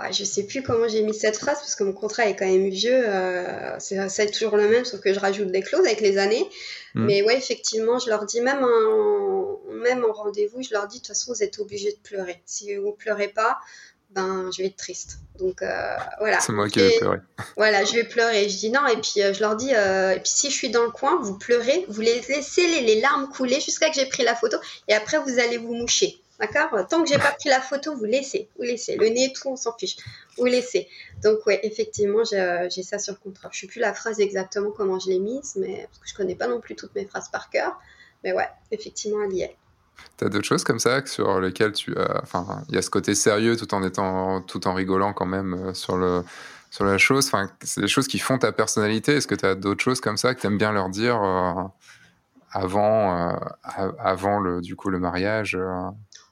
[0.00, 2.46] Ouais, Je sais plus comment j'ai mis cette phrase parce que mon contrat est quand
[2.46, 3.02] même vieux.
[3.06, 6.48] Euh, c'est toujours le même, sauf que je rajoute des clauses avec les années.
[6.94, 7.06] Hmm.
[7.06, 11.02] Mais ouais, effectivement, je leur dis, même en, même en rendez-vous, je leur dis, de
[11.02, 12.42] toute façon, vous êtes obligés de pleurer.
[12.46, 13.58] Si vous pleurez pas,
[14.10, 15.18] ben je vais être triste.
[15.38, 16.40] Donc euh, voilà.
[16.40, 17.18] C'est moi qui vais pleurer.
[17.56, 18.48] Voilà, je vais pleurer.
[18.48, 20.70] Je dis non et puis euh, je leur dis euh, et puis si je suis
[20.70, 24.34] dans le coin, vous pleurez, vous laissez les, larmes couler jusqu'à que j'ai pris la
[24.34, 24.56] photo
[24.88, 26.17] et après vous allez vous moucher.
[26.40, 26.86] D'accord?
[26.88, 28.96] Tant que j'ai pas pris la photo, vous laissez, vous laissez.
[28.96, 29.96] Le nez, tout, on s'en fiche.
[30.36, 30.88] Vous laissez.
[31.22, 33.48] Donc ouais, effectivement, j'ai ça sur le contrat.
[33.52, 36.36] Je sais plus la phrase exactement comment je l'ai mise, mais parce que je connais
[36.36, 37.80] pas non plus toutes mes phrases par cœur.
[38.22, 39.56] Mais ouais, effectivement, elle y est.
[40.16, 42.22] T'as d'autres choses comme ça sur lesquelles tu as.
[42.22, 45.54] Enfin, il y a ce côté sérieux tout en étant, tout en rigolant quand même
[45.54, 46.22] euh, sur le
[46.70, 47.26] sur la chose.
[47.26, 49.16] Enfin, c'est des choses qui font ta personnalité.
[49.16, 51.64] Est-ce que tu as d'autres choses comme ça que tu aimes bien leur dire euh,
[52.52, 55.56] avant, euh, avant le, du coup, le mariage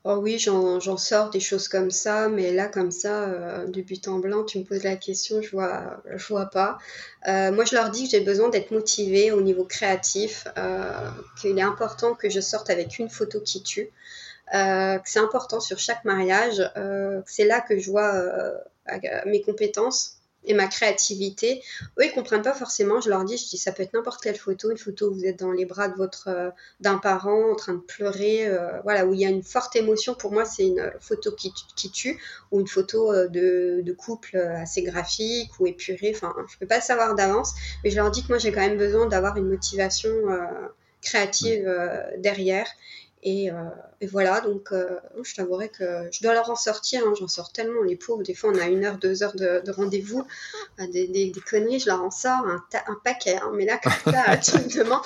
[0.09, 4.07] Oh oui, j'en sors des choses comme ça, mais là, comme ça, euh, du but
[4.07, 6.79] en blanc, tu me poses la question, je vois, je vois pas.
[7.27, 11.59] Euh, moi, je leur dis que j'ai besoin d'être motivée au niveau créatif, euh, qu'il
[11.59, 13.91] est important que je sorte avec une photo qui tue,
[14.53, 16.63] que c'est important sur chaque mariage,
[17.27, 18.13] c'est là que je vois
[19.27, 21.63] mes compétences et ma créativité.
[21.99, 23.01] Eux, ils comprennent pas forcément.
[23.01, 25.25] Je leur dis, je dis, ça peut être n'importe quelle photo, une photo où vous
[25.25, 29.07] êtes dans les bras de votre euh, d'un parent en train de pleurer, euh, voilà,
[29.07, 30.15] où il y a une forte émotion.
[30.15, 32.21] Pour moi, c'est une photo qui, qui, tue
[32.51, 36.13] ou une photo euh, de, de, couple assez graphique ou épurée.
[36.15, 38.79] Enfin, je peux pas savoir d'avance, mais je leur dis que moi, j'ai quand même
[38.79, 40.11] besoin d'avoir une motivation
[41.03, 41.69] créative
[42.19, 42.67] derrière.
[43.29, 43.51] Et,
[44.07, 47.03] voilà, donc je t'avouerai que je dois leur en sortir.
[47.05, 47.13] Hein.
[47.19, 48.23] J'en sors tellement, les pauvres.
[48.23, 50.25] Des fois, on a une heure, deux heures de, rendez-vous.
[50.79, 53.37] Des, des, conneries, je leur en sors un, un paquet.
[53.37, 53.51] Hein.
[53.55, 55.03] Mais là, comme ça, tu me demandes,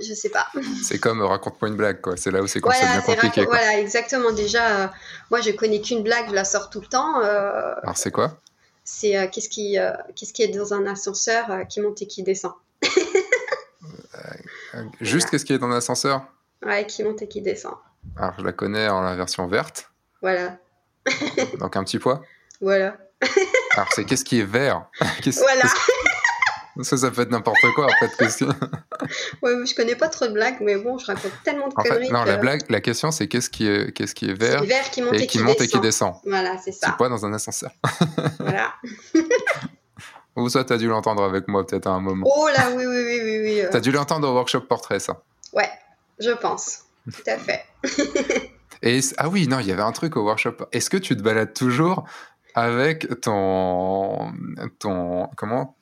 [0.00, 0.46] je sais pas.
[0.82, 2.16] C'est comme raconte-moi une blague, quoi.
[2.16, 3.44] C'est là où c'est voilà, bien compliqué.
[3.44, 4.32] Voilà, exactement.
[4.32, 4.92] Déjà,
[5.30, 7.16] moi, je connais qu'une blague, je la sors tout le temps.
[7.20, 8.38] Alors, c'est quoi?
[8.84, 12.06] C'est euh, qu'est-ce qui, euh, qu'est-ce qui est dans un ascenseur euh, qui monte et
[12.06, 12.52] qui descend?
[15.00, 16.26] Juste qu'est-ce qui est dans un ascenseur
[16.64, 17.74] Ouais, qui monte et qui descend.
[18.16, 19.90] Alors, je la connais en la version verte.
[20.22, 20.58] Voilà.
[21.58, 22.22] Donc, un petit poids
[22.60, 22.96] Voilà.
[23.72, 24.86] Alors, c'est qu'est-ce qui est vert?
[25.24, 25.64] Voilà.
[26.82, 28.16] Ça, ça peut être n'importe quoi, en fait.
[28.16, 28.44] Que...
[29.42, 32.10] ouais, je connais pas trop de blagues, mais bon, je raconte tellement de conneries.
[32.10, 35.00] non, la, blague, la question, c'est qu'est-ce qui est, qu'est-ce qui est vert, vert qui
[35.00, 35.66] monte et, qui, monte descend.
[35.66, 36.14] et qui descend.
[36.24, 36.88] Voilà, c'est ça.
[36.88, 37.70] C'est quoi dans un ascenseur
[38.40, 38.74] Voilà.
[40.34, 42.26] Ou ça, tu as dû l'entendre avec moi peut-être à un moment.
[42.28, 43.40] Oh là, oui, oui, oui, oui.
[43.44, 43.70] oui euh.
[43.70, 45.70] Tu as dû l'entendre au workshop portrait, ça Ouais,
[46.18, 46.84] je pense.
[47.12, 47.64] Tout à fait.
[48.82, 50.56] et, ah oui, non, il y avait un truc au workshop.
[50.72, 52.04] Est-ce que tu te balades toujours
[52.54, 54.32] avec ton.
[54.78, 55.76] ton comment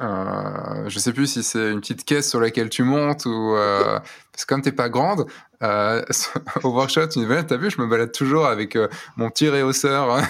[0.00, 3.98] euh, je sais plus si c'est une petite caisse sur laquelle tu montes ou euh,
[4.30, 5.26] parce que comme t'es pas grande
[5.64, 6.04] euh,
[6.62, 10.22] au workshop tu as vu je me balade toujours avec euh, mon petit réhausseur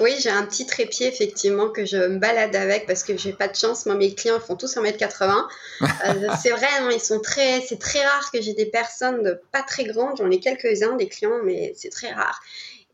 [0.00, 3.48] oui j'ai un petit trépied effectivement que je me balade avec parce que j'ai pas
[3.48, 5.44] de chance moi mes clients font tous 1m80
[5.82, 5.86] euh,
[6.42, 9.62] c'est vrai non, ils sont très c'est très rare que j'ai des personnes de pas
[9.62, 12.40] très grandes j'en ai quelques uns des clients mais c'est très rare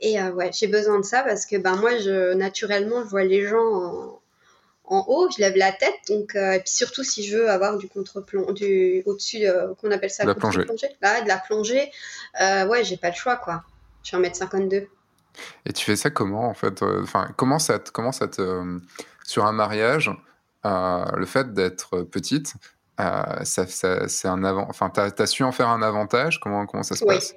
[0.00, 3.46] et ouais j'ai besoin de ça parce que ben moi je naturellement je vois les
[3.46, 4.20] gens en
[4.86, 7.78] en haut, je lève la tête, donc euh, et puis surtout si je veux avoir
[7.78, 10.66] du contre-plongée, du au-dessus, euh, qu'on appelle ça la plongée.
[11.00, 11.90] Là, de la plongée,
[12.40, 13.62] euh, ouais, j'ai pas le choix quoi.
[14.02, 14.86] Je suis en mètre 52.
[15.66, 18.78] Et tu fais ça comment en fait Enfin, comment ça, te, comment ça te,
[19.24, 20.10] sur un mariage,
[20.64, 22.54] le fait d'être petite,
[22.98, 24.66] ça, ça c'est un avant.
[24.68, 26.40] Enfin, t'as as su en faire un avantage?
[26.40, 27.34] Comment comment ça se passe?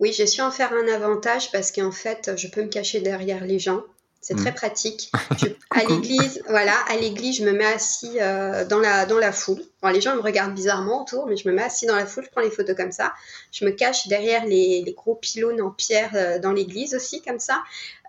[0.00, 3.44] Oui, j'ai su en faire un avantage parce qu'en fait, je peux me cacher derrière
[3.44, 3.82] les gens.
[4.20, 4.54] C'est très mm.
[4.54, 5.12] pratique.
[5.70, 9.62] à l'église, voilà, à l'église, je me mets assis euh, dans la dans la foule.
[9.92, 12.30] les gens me regardent bizarrement autour, mais je me mets assis dans la foule, je
[12.30, 13.12] prends les photos comme ça.
[13.52, 17.38] Je me cache derrière les, les gros pylônes en pierre euh, dans l'église aussi, comme
[17.38, 17.62] ça.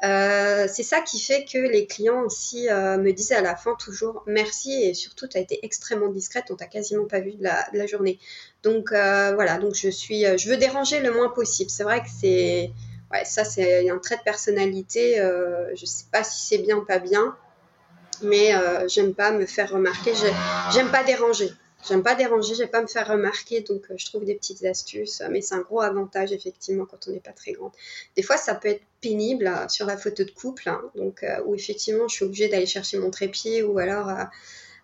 [0.03, 4.23] Euh, c'est ça qui fait que les clients aussi me disent à la fin toujours
[4.25, 7.67] merci et surtout tu as été extrêmement discrète, on t'a quasiment pas vu de la,
[7.73, 8.17] de la journée.
[8.63, 11.69] Donc voilà, donc je suis, je veux déranger le moins possible.
[11.69, 12.71] C'est vrai que c'est
[13.11, 15.19] ouais, ça c'est un trait de personnalité.
[15.19, 17.35] Euh, je sais pas si c'est bien ou pas bien,
[18.21, 20.13] mais euh, j'aime pas me faire remarquer.
[20.73, 21.51] J'aime pas déranger.
[21.87, 25.23] J'aime pas déranger, j'aime pas me faire remarquer, donc euh, je trouve des petites astuces.
[25.29, 27.71] Mais c'est un gros avantage effectivement quand on n'est pas très grande.
[28.17, 32.09] Des fois, ça peut être pénible sur la photo de couple, hein, donc où effectivement
[32.09, 34.11] je suis obligée d'aller chercher mon trépied ou alors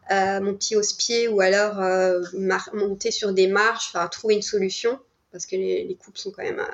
[0.09, 1.81] mon petit hausse-pied ou alors
[2.71, 4.97] monter sur des marches, enfin trouver une solution
[5.33, 6.65] parce que les, les couples sont quand même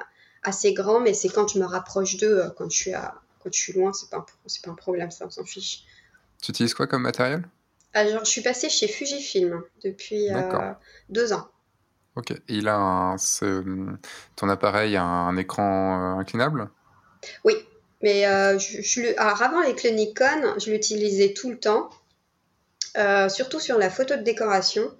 [0.43, 3.53] assez grand, mais c'est quand je me rapproche d'eux, euh, quand je suis, à, quand
[3.53, 5.83] je suis loin, c'est pas, c'est pas un problème, ça, on s'en fiche.
[6.41, 7.43] Tu utilises quoi comme matériel?
[7.93, 10.71] Alors, je suis passée chez Fujifilm depuis euh,
[11.09, 11.47] deux ans.
[12.15, 12.33] Ok.
[12.47, 13.15] Il a un,
[14.35, 16.69] ton appareil a un écran euh, inclinable?
[17.43, 17.53] Oui,
[18.01, 18.23] mais
[18.59, 21.89] je, je, alors avant avec le Nikon, je l'utilisais tout le temps,
[23.29, 24.91] surtout sur la photo de décoration.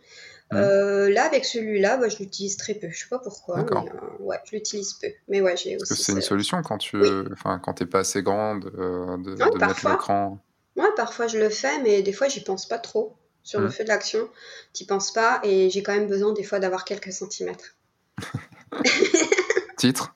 [0.53, 2.89] Euh, là, avec celui-là, bah, je l'utilise très peu.
[2.89, 5.07] Je sais pas pourquoi, mais euh, ouais, je l'utilise peu.
[5.27, 5.95] Mais ouais, j'ai aussi.
[5.95, 9.89] c'est une solution quand tu, enfin, quand t'es pas assez grande euh, de, de mettre
[9.89, 10.39] l'écran.
[10.75, 13.71] Ouais, parfois je le fais, mais des fois j'y pense pas trop sur le mmh.
[13.71, 14.29] fait de l'action.
[14.73, 17.75] T'y penses pas, et j'ai quand même besoin des fois d'avoir quelques centimètres.
[19.77, 20.13] Titre?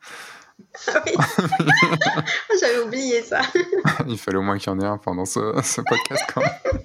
[0.88, 1.14] Ah oui.
[2.60, 3.42] J'avais oublié ça.
[4.08, 6.82] Il fallait au moins qu'il y en ait un pendant ce, ce podcast quand même.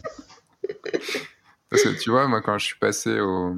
[1.71, 3.55] Parce que tu vois, moi, quand je suis passé au,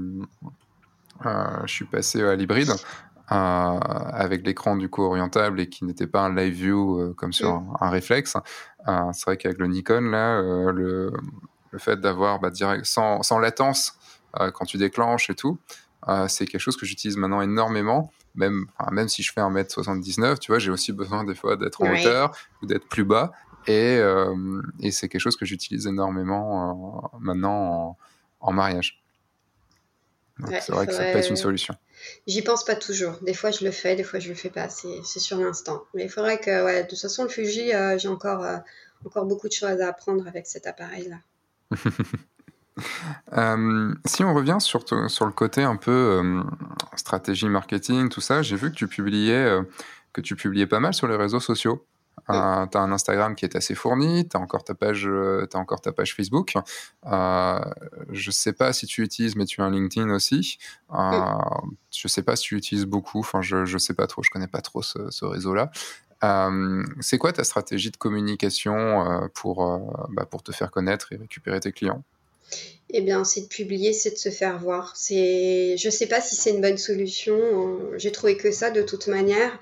[1.27, 6.07] euh, je suis passé à l'hybride, euh, avec l'écran du coup orientable et qui n'était
[6.07, 7.77] pas un live view euh, comme sur mm.
[7.81, 8.37] un, réflexe,
[8.87, 11.13] c'est vrai qu'avec le Nikon, là, le,
[11.71, 13.95] le, fait d'avoir bah, direct, sans, sans latence
[14.55, 15.59] quand tu déclenches et tout,
[16.29, 18.11] c'est quelque chose que j'utilise maintenant énormément.
[18.35, 21.93] Même, même si je fais 1m79, tu vois, j'ai aussi besoin des fois d'être en
[21.93, 23.33] hauteur ou d'être plus bas.
[23.67, 27.97] Et, euh, et c'est quelque chose que j'utilise énormément euh, maintenant
[28.41, 29.03] en, mariage.
[30.49, 31.75] c'est vrai que ça peut être une solution.
[32.27, 33.19] J'y pense pas toujours.
[33.23, 34.69] Des fois, je le fais, des fois, je le fais pas.
[34.69, 35.85] C'est sur l'instant.
[35.95, 38.45] Mais il faudrait que, ouais, de toute façon, le Fuji, euh, j'ai encore,
[39.07, 41.19] encore beaucoup de choses à apprendre avec cet appareil-là.
[44.07, 46.43] si on revient sur, sur le côté un peu
[46.97, 49.59] stratégie marketing, tout ça, j'ai vu que tu publiais,
[50.13, 51.87] que tu publiais pas mal sur les réseaux sociaux.
[52.31, 55.47] Euh, tu as un Instagram qui est assez fourni, tu as encore ta page, euh,
[55.53, 56.55] as encore ta page Facebook.
[57.07, 57.61] Euh,
[58.11, 60.59] je sais pas si tu utilises, mais tu as un LinkedIn aussi.
[60.95, 61.21] Euh,
[61.91, 63.19] Je sais pas si tu utilises beaucoup.
[63.21, 64.23] Enfin, je, je sais pas trop.
[64.23, 65.71] Je connais pas trop ce, ce réseau-là.
[66.23, 69.67] Euh, c'est quoi ta stratégie de communication pour,
[70.11, 72.05] bah, pour te faire connaître et récupérer tes clients?
[72.91, 74.93] Eh bien, c'est de publier, c'est de se faire voir.
[74.95, 77.37] C'est, je sais pas si c'est une bonne solution.
[77.97, 79.59] J'ai trouvé que ça de toute manière.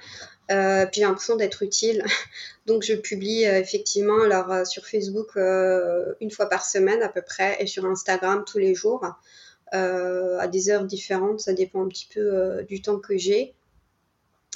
[0.51, 2.05] Euh, puis j'ai l'impression d'être utile.
[2.66, 7.22] Donc je publie euh, effectivement alors, euh, sur Facebook une fois par semaine à peu
[7.22, 9.05] près et sur Instagram tous les jours
[9.72, 11.40] à des heures différentes.
[11.40, 13.55] Ça dépend un petit peu du temps que j'ai.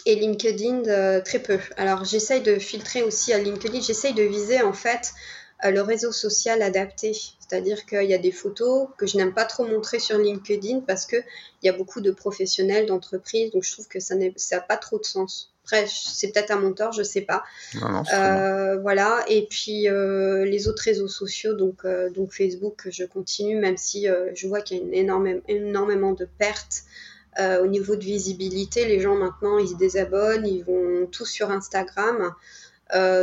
[0.07, 1.59] Et LinkedIn, très peu.
[1.76, 3.80] Alors j'essaye de filtrer aussi à LinkedIn.
[3.80, 5.12] J'essaye de viser en fait
[5.62, 7.12] le réseau social adapté.
[7.12, 11.07] C'est-à-dire qu'il y a des photos que je n'aime pas trop montrer sur LinkedIn parce
[11.07, 11.24] qu'il
[11.62, 13.53] y a beaucoup de professionnels, d'entreprises.
[13.53, 15.53] Donc je trouve que ça n'a pas trop de sens.
[15.64, 17.42] Après, c'est peut-être un monteur, je sais pas.
[18.12, 19.24] euh, voilà.
[19.28, 24.06] Et puis euh, les autres réseaux sociaux, donc, euh, donc Facebook, je continue, même si
[24.34, 26.82] je vois qu'il y a une énorme, énormément de pertes
[27.38, 28.84] au niveau de visibilité.
[28.84, 32.32] Les gens maintenant, ils se désabonnent, ils vont tous sur Instagram.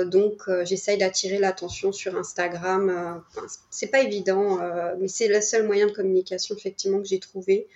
[0.07, 3.23] donc j'essaye d'attirer l'attention sur Instagram.
[3.29, 4.59] Enfin, c'est pas évident,
[4.99, 7.67] mais c'est le seul moyen de communication effectivement que j'ai trouvé.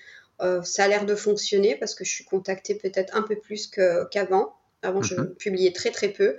[0.42, 3.68] Euh, ça a l'air de fonctionner parce que je suis contactée peut-être un peu plus
[4.12, 4.56] qu'avant.
[4.82, 5.36] Avant, je mhm.
[5.36, 6.38] publiais très très peu.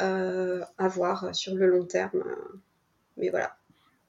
[0.00, 2.24] Euh, à voir sur le long terme.
[3.16, 3.56] Mais voilà.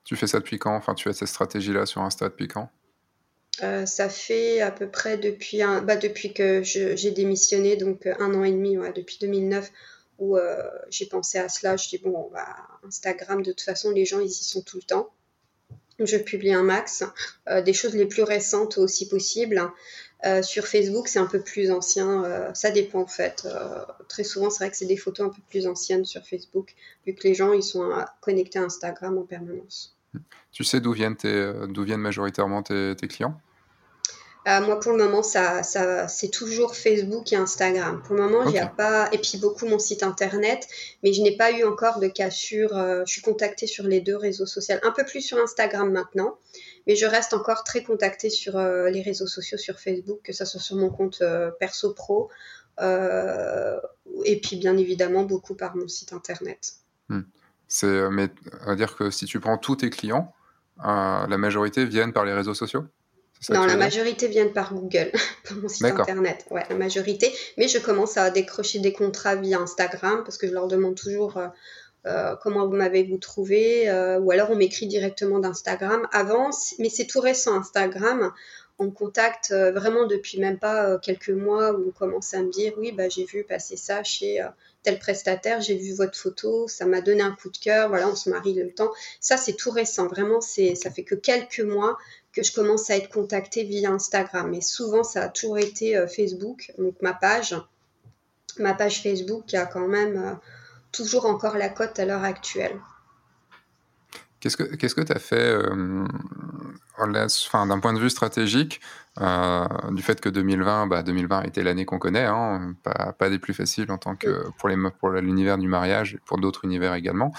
[0.03, 0.75] Tu fais ça depuis quand?
[0.75, 2.69] Enfin, tu as cette stratégie-là sur Insta depuis quand?
[3.61, 8.33] Euh, ça fait à peu près depuis, un, bah, depuis que j'ai démissionné, donc un
[8.33, 9.71] an et demi, ouais, depuis 2009,
[10.17, 10.37] où
[10.89, 11.77] j'ai pensé à cela.
[11.77, 12.47] Je dis, bon, bah,
[12.87, 15.11] Instagram, de toute façon, les gens, ils y sont tout le temps
[15.99, 17.03] je publie un max,
[17.49, 19.61] euh, des choses les plus récentes aussi possible.
[20.25, 23.47] Euh, sur Facebook, c'est un peu plus ancien, euh, ça dépend en fait.
[24.07, 26.73] très souvent, c'est vrai que c'est des photos un peu plus anciennes sur Facebook,
[27.05, 27.89] vu que les gens ils sont
[28.21, 29.95] connectés à Instagram en permanence.
[30.51, 33.39] Tu sais d'où viennent, viennent majoritairement tes clients?
[34.47, 38.01] Euh, moi, pour le moment, ça, ça, c'est toujours Facebook et Instagram.
[38.03, 38.59] Pour le moment, okay.
[38.59, 39.09] a pas.
[39.11, 40.67] Et puis beaucoup mon site internet,
[41.03, 42.77] mais je n'ai pas eu encore de cas sur.
[42.77, 46.37] Euh, je suis contactée sur les deux réseaux sociaux, un peu plus sur Instagram maintenant,
[46.85, 50.45] mais je reste encore très contactée sur euh, les réseaux sociaux, sur Facebook, que ça
[50.45, 51.23] soit sur mon compte
[51.59, 52.29] perso pro,
[52.79, 56.73] et puis bien évidemment beaucoup par mon site internet.
[57.09, 57.21] Hmm.
[57.67, 58.29] C'est, mais
[58.63, 60.31] va dire que si tu prends tous tes clients,
[60.77, 62.85] la majorité viennent par les réseaux sociaux?
[63.49, 65.11] Non, la majorité viennent par Google,
[65.47, 66.45] par mon site internet.
[66.49, 67.33] Ouais, la majorité.
[67.57, 71.37] Mais je commence à décrocher des contrats via Instagram parce que je leur demande toujours
[71.37, 71.47] euh,
[72.05, 76.07] euh, comment vous m'avez-vous trouvé euh, ou alors on m'écrit directement d'Instagram.
[76.11, 78.31] Avant, mais c'est tout récent Instagram.
[78.77, 82.73] On me contacte vraiment depuis même pas quelques mois où on commence à me dire
[82.77, 84.45] oui, bah, j'ai vu passer ça chez
[84.83, 88.15] tel prestataire, j'ai vu votre photo, ça m'a donné un coup de cœur, voilà, on
[88.15, 88.91] se marie le temps.
[89.21, 91.97] Ça, c'est tout récent, vraiment, c'est, ça fait que quelques mois
[92.35, 94.49] que je commence à être contactée via Instagram.
[94.51, 97.55] Mais souvent, ça a toujours été euh, Facebook, donc ma page,
[98.59, 100.33] ma page Facebook qui a quand même euh,
[100.91, 102.77] toujours encore la cote à l'heure actuelle.
[104.41, 106.05] Qu'est-ce que tu as fait euh,
[106.99, 108.79] d'un point de vue stratégique
[109.17, 113.55] du fait que 2020, bah, 2020 était l'année qu'on connaît, hein, pas, pas, des plus
[113.55, 117.33] faciles en tant que pour les pour l'univers du mariage et pour d'autres univers également.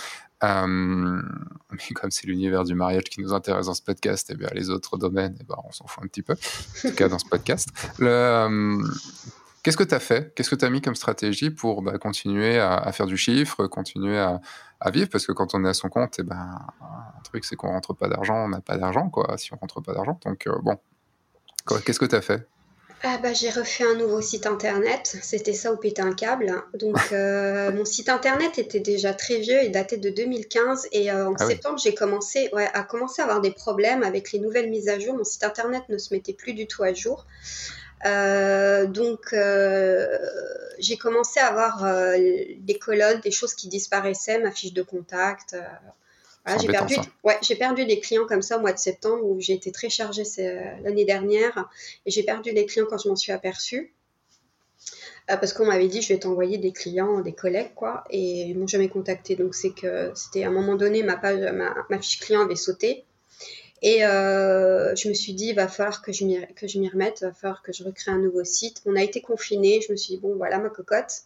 [0.45, 1.22] Euh,
[1.70, 4.49] mais comme c'est l'univers du mariage qui nous intéresse dans ce podcast, et eh bien
[4.53, 7.18] les autres domaines, eh ben, on s'en fout un petit peu, en tout cas dans
[7.18, 7.68] ce podcast.
[8.01, 8.82] Euh,
[9.66, 10.32] Qu'est-ce que tu as fait?
[10.37, 14.16] Qu'est-ce que tu as mis comme stratégie pour bah, continuer à, faire du chiffre, continuer
[14.16, 14.41] à,
[14.93, 15.09] vivre?
[15.11, 16.37] Parce que quand on est à son compte, et eh ben,
[16.80, 19.80] un truc, c'est qu'on rentre pas d'argent, on n'a pas d'argent, quoi, si on rentre
[19.80, 20.20] pas d'argent.
[20.24, 20.78] Donc, euh, bon,
[21.84, 22.47] qu'est-ce que tu as fait?
[23.09, 26.52] Ah bah, j'ai refait un nouveau site internet, c'était ça ou péter un câble.
[26.74, 31.28] Donc euh, mon site internet était déjà très vieux et datait de 2015 et euh,
[31.28, 34.70] en ah septembre j'ai commencé ouais, à commencer à avoir des problèmes avec les nouvelles
[34.70, 35.16] mises à jour.
[35.16, 37.26] Mon site internet ne se mettait plus du tout à jour.
[38.04, 39.34] Euh, donc
[40.78, 41.84] j'ai commencé à avoir
[42.59, 45.57] des colonnes, des choses qui disparaissaient, ma fiche de contact.
[46.49, 46.94] Euh, j'ai perdu,
[47.24, 49.88] ouais, j'ai perdu des clients comme ça au mois de septembre où j'ai été très
[49.88, 50.22] chargée
[50.82, 51.68] l'année dernière
[52.05, 53.92] et j'ai perdu des clients quand je m'en suis aperçue.
[55.28, 58.57] Euh, parce qu'on m'avait dit je vais t'envoyer des clients, des collègues quoi, et ils
[58.57, 59.34] m'ont jamais contacté.
[59.34, 62.55] Donc c'est que c'était à un moment donné ma page, ma, ma fiche client avait
[62.55, 63.05] sauté.
[63.82, 67.32] Et euh, je me suis dit, il va falloir que je m'y remette, il va
[67.32, 68.82] falloir que je recrée un nouveau site.
[68.86, 71.22] On a été confinés, je me suis dit, bon voilà ma cocotte,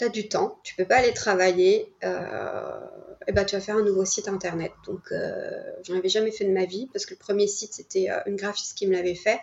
[0.00, 2.80] tu as du temps, tu peux pas aller travailler, euh,
[3.26, 4.72] et ben, tu vas faire un nouveau site internet.
[4.86, 5.50] Donc, euh,
[5.82, 8.36] j'en avais jamais fait de ma vie parce que le premier site, c'était euh, une
[8.36, 9.38] graphiste qui me l'avait fait.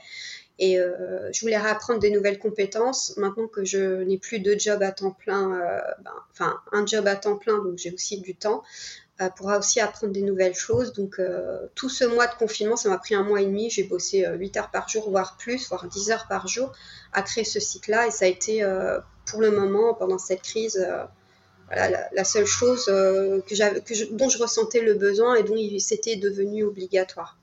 [0.57, 3.15] Et euh, je voulais réapprendre des nouvelles compétences.
[3.17, 7.05] Maintenant que je n'ai plus de job à temps plein, euh, ben, enfin un job
[7.05, 8.63] à temps plein, donc j'ai aussi du temps,
[9.21, 10.93] euh, pour aussi apprendre des nouvelles choses.
[10.93, 11.21] Donc
[11.75, 13.69] tout ce mois de confinement, ça m'a pris un mois et demi.
[13.69, 16.71] J'ai bossé 8 heures par jour, voire plus, voire 10 heures par jour
[17.13, 18.07] à créer ce site-là.
[18.07, 18.63] Et ça a été
[19.27, 20.85] pour le moment, pendant cette crise,
[21.67, 26.63] voilà, la, seule chose que que dont je ressentais le besoin et dont c'était devenu
[26.63, 27.37] obligatoire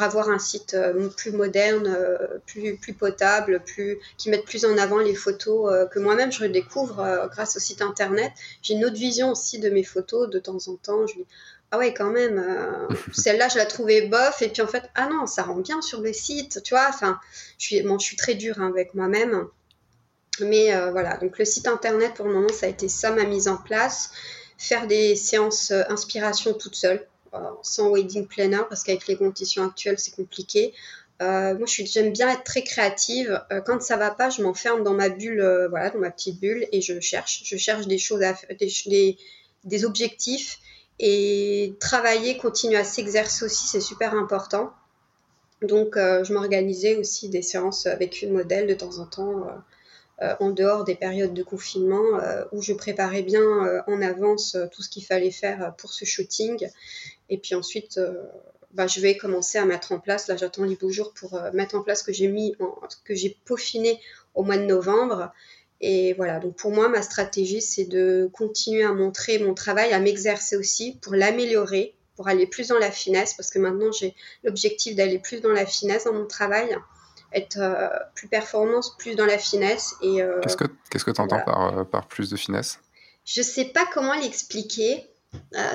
[0.00, 4.76] avoir un site euh, plus moderne, euh, plus, plus potable, plus, qui mette plus en
[4.78, 8.32] avant les photos euh, que moi-même je redécouvre grâce au site internet.
[8.62, 11.06] J'ai une autre vision aussi de mes photos de temps en temps.
[11.06, 11.26] Je dis,
[11.70, 12.42] ah ouais, quand même,
[13.12, 16.00] celle-là je la trouvais bof, et puis en fait, ah non, ça rend bien sur
[16.00, 16.86] le site, tu vois.
[16.88, 17.18] Enfin,
[17.58, 19.46] je suis, bon, je suis très dure hein, avec moi-même.
[20.40, 23.48] Mais voilà, donc le site internet pour le moment, ça a été ça ma mise
[23.48, 24.10] en place.
[24.58, 27.06] Faire des séances inspiration toute seule
[27.62, 30.72] sans wedding planner parce qu'avec les conditions actuelles, c'est compliqué.
[31.22, 33.40] Euh, moi, j'aime bien être très créative.
[33.52, 36.40] Euh, quand ça va pas, je m'enferme dans ma bulle, euh, voilà, dans ma petite
[36.40, 37.42] bulle, et je cherche.
[37.44, 39.16] Je cherche des choses, à, des,
[39.64, 40.58] des, objectifs,
[40.98, 44.72] et travailler, continuer à s'exercer aussi, c'est super important.
[45.62, 49.52] Donc, je m'organisais aussi des séances avec une modèle de temps en temps euh,
[50.20, 54.82] en dehors des périodes de confinement euh, où je préparais bien euh, en avance tout
[54.82, 56.68] ce qu'il fallait faire pour ce shooting.
[57.28, 58.00] Et puis ensuite,
[58.72, 60.28] bah, je vais commencer à mettre en place.
[60.28, 62.54] Là, j'attends les beaux jours pour mettre en place ce que j'ai mis,
[63.04, 64.00] que j'ai peaufiné
[64.34, 65.32] au mois de novembre.
[65.80, 69.98] Et voilà, donc pour moi, ma stratégie, c'est de continuer à montrer mon travail, à
[69.98, 74.94] m'exercer aussi pour l'améliorer, pour aller plus dans la finesse, parce que maintenant, j'ai l'objectif
[74.94, 76.76] d'aller plus dans la finesse dans mon travail
[77.34, 79.94] être euh, plus performance, plus dans la finesse.
[80.02, 82.80] Et euh, qu'est-ce que qu'est-ce que tu entends par, euh, par plus de finesse?
[83.24, 85.08] Je sais pas comment l'expliquer.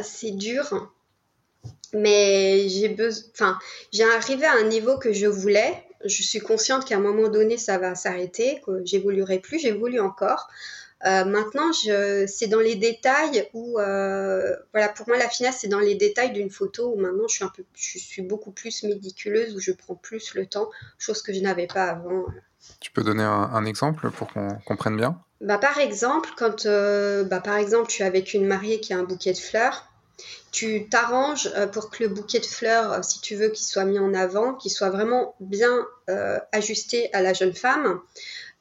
[0.03, 0.91] c'est dur,
[1.93, 3.23] mais j'ai besoin.
[3.33, 3.59] Enfin,
[3.91, 5.83] j'ai arrivé à un niveau que je voulais.
[6.05, 10.49] Je suis consciente qu'à un moment donné, ça va s'arrêter, que j'évoluerai plus, j'évolue encore.
[11.05, 15.79] Euh, maintenant, c'est dans les détails où, euh, voilà, pour moi, la finesse, c'est dans
[15.79, 19.55] les détails d'une photo où maintenant, je suis un peu, je suis beaucoup plus médiculeuse,
[19.55, 22.25] où je prends plus le temps, chose que je n'avais pas avant.
[22.81, 25.21] Tu peux donner un, exemple pour qu'on comprenne bien?
[25.39, 28.97] Bah, Par exemple, quand euh, bah, par exemple, tu es avec une mariée qui a
[28.97, 29.85] un bouquet de fleurs,
[30.51, 34.13] tu t'arranges pour que le bouquet de fleurs, si tu veux qu'il soit mis en
[34.13, 35.87] avant, qu'il soit vraiment bien
[36.51, 38.01] ajusté à la jeune femme.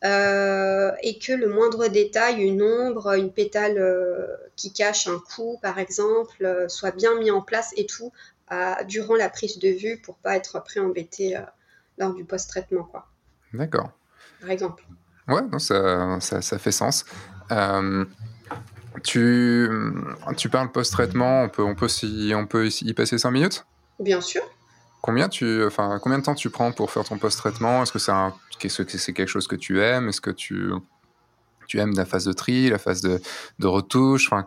[0.04, 5.58] Euh, et que le moindre détail, une ombre, une pétale euh, qui cache un cou,
[5.60, 8.12] par exemple, euh, soit bien mis en place et tout
[8.86, 11.38] durant la prise de vue pour pas être après embêté
[11.98, 13.06] lors du post-traitement, quoi.
[13.52, 13.90] D'accord.
[14.40, 14.86] Par exemple.
[15.28, 17.04] Ouais, non, ça, ça, ça, fait sens.
[19.04, 19.68] tu,
[20.38, 23.66] tu parles post-traitement, on peut, on, peut y, on peut y passer 5 minutes?
[24.00, 24.40] Bien sûr.
[25.00, 27.82] Combien, tu, enfin, combien de temps tu prends pour faire ton post-traitement?
[27.82, 30.08] Est-ce que c'est un, quelque chose que tu aimes?
[30.08, 30.70] Est-ce que tu,
[31.66, 33.20] tu aimes la phase de tri, la phase de,
[33.58, 34.30] de retouche?
[34.30, 34.44] Enfin,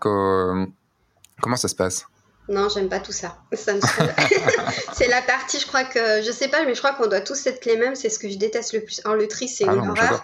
[1.41, 2.05] Comment ça se passe?
[2.47, 3.37] Non, j'aime pas tout ça.
[3.53, 3.73] ça
[4.93, 7.47] c'est la partie, je crois que, je sais pas, mais je crois qu'on doit tous
[7.47, 7.95] être les mêmes.
[7.95, 9.01] C'est ce que je déteste le plus.
[9.05, 10.23] Alors, le tri, c'est ah une horreur.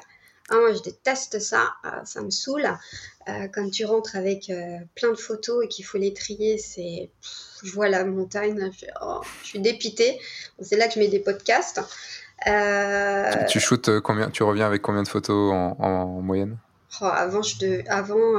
[0.49, 1.73] Ah, moi, je déteste ça.
[1.83, 2.67] Ah, ça me saoule.
[3.29, 7.09] Euh, quand tu rentres avec euh, plein de photos et qu'il faut les trier, c'est.
[7.63, 8.71] Je vois la montagne,
[9.01, 10.19] oh, je, suis dépitée.
[10.61, 11.81] c'est là que je mets des podcasts.
[12.45, 16.57] Euh, tu, shootes combien Tu reviens avec combien de photos en, moyenne?
[17.01, 18.37] Oh, avant, je avant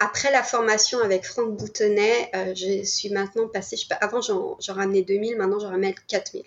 [0.00, 3.76] après la formation avec Franck Boutonnet, je suis maintenant passée.
[4.00, 6.42] avant, j'en ramenais 2000, maintenant, j'en ramène 4000.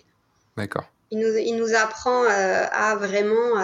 [0.56, 0.84] D'accord.
[1.12, 3.56] Il nous, il nous apprend à vraiment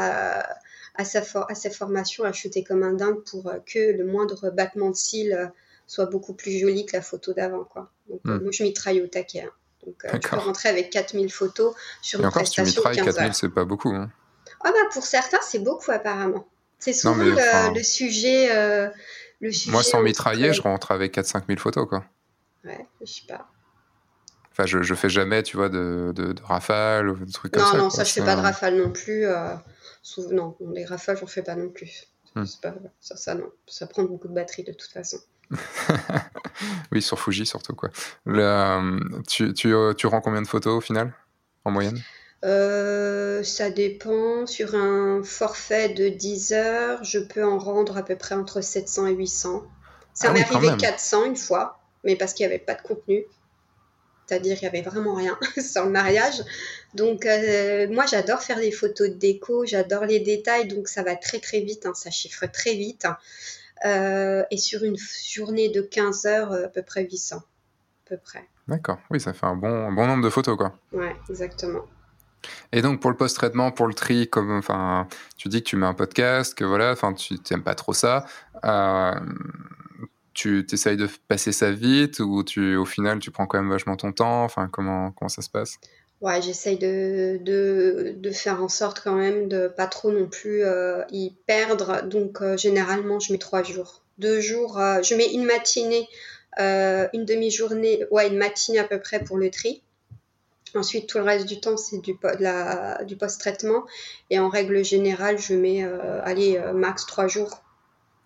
[0.99, 4.51] à sa, à sa formation à shooter comme un dingue pour euh, que le moindre
[4.51, 5.47] battement de cils euh,
[5.87, 7.65] soit beaucoup plus joli que la photo d'avant.
[7.65, 7.91] Quoi.
[8.09, 8.43] Donc, euh, hmm.
[8.43, 9.43] moi, je mitraille au taquet.
[9.43, 9.51] Hein.
[9.87, 13.35] Donc, tu peux rentrer avec 4000 photos sur une encore, prestation si tu mitrailles 4000,
[13.35, 13.91] c'est pas beaucoup.
[13.91, 14.11] Hein.
[14.65, 16.49] Ah bah, pour certains, c'est beaucoup apparemment.
[16.81, 18.49] C'est souvent le, sujet,
[19.41, 21.89] le, sujet, Moi, sans mitrailler, je rentre avec 4-5 000 photos.
[21.89, 22.05] Quoi.
[22.65, 23.49] Ouais, je sais pas.
[24.51, 27.77] Enfin, je, je fais jamais, tu vois, de, de, rafale ou de trucs comme ça.
[27.77, 29.25] Non, non, ça, je fais pas de rafale non plus.
[30.31, 32.09] Non, les rafales, j'en fais pas non plus.
[32.35, 32.45] Hmm.
[32.45, 33.51] ça, ça, non.
[33.67, 35.19] Ça prend beaucoup de batterie de toute façon.
[36.93, 37.75] oui, sur Fuji surtout.
[37.75, 37.91] Quoi.
[38.29, 41.15] Euh, tu, tu, euh, tu, rends combien de photos au final,
[41.65, 42.01] en moyenne?
[42.45, 44.47] Euh, Ça dépend.
[44.47, 49.07] Sur un forfait de 10 heures, je peux en rendre à peu près entre 700
[49.09, 49.65] et 800.
[50.15, 53.25] Ça ah m'est arrivé 400 une fois, mais parce qu'il n'y avait pas de contenu
[54.27, 56.43] c'est-à-dire qu'il n'y avait vraiment rien sur le mariage.
[56.95, 61.17] Donc euh, moi j'adore faire des photos de déco, j'adore les détails, donc ça va
[61.17, 63.07] très très vite, hein, ça chiffre très vite.
[63.85, 67.37] Euh, et sur une journée de 15 heures, à peu près 800.
[67.37, 67.41] À
[68.09, 68.49] peu près.
[68.69, 70.79] D'accord, oui, ça fait un bon, bon nombre de photos quoi.
[70.93, 71.85] Ouais, exactement.
[72.73, 75.87] Et donc pour le post-traitement, pour le tri, comme enfin, tu dis que tu mets
[75.87, 78.27] un podcast, que voilà, enfin, tu n'aimes pas trop ça.
[78.65, 79.15] Euh,
[80.37, 83.97] tu essayes de passer ça vite ou tu, au final, tu prends quand même vachement
[83.97, 84.45] ton temps?
[84.45, 85.79] Enfin, comment comment ça se passe?
[86.21, 90.63] Ouais, j'essaye de, de, de, faire en sorte quand même de pas trop non plus
[90.63, 92.03] euh, y perdre.
[92.07, 94.03] Donc euh, généralement, je mets trois jours.
[94.19, 96.09] Deux jours, je mets une matinée,
[96.59, 99.83] une demi-journée, ouais, une matinée à peu près pour le tri.
[100.75, 102.17] Ensuite, tout le reste du temps, c'est du,
[103.07, 103.85] du post-traitement.
[104.31, 107.63] Et en règle générale, je mets, euh, allez, euh, max trois jours.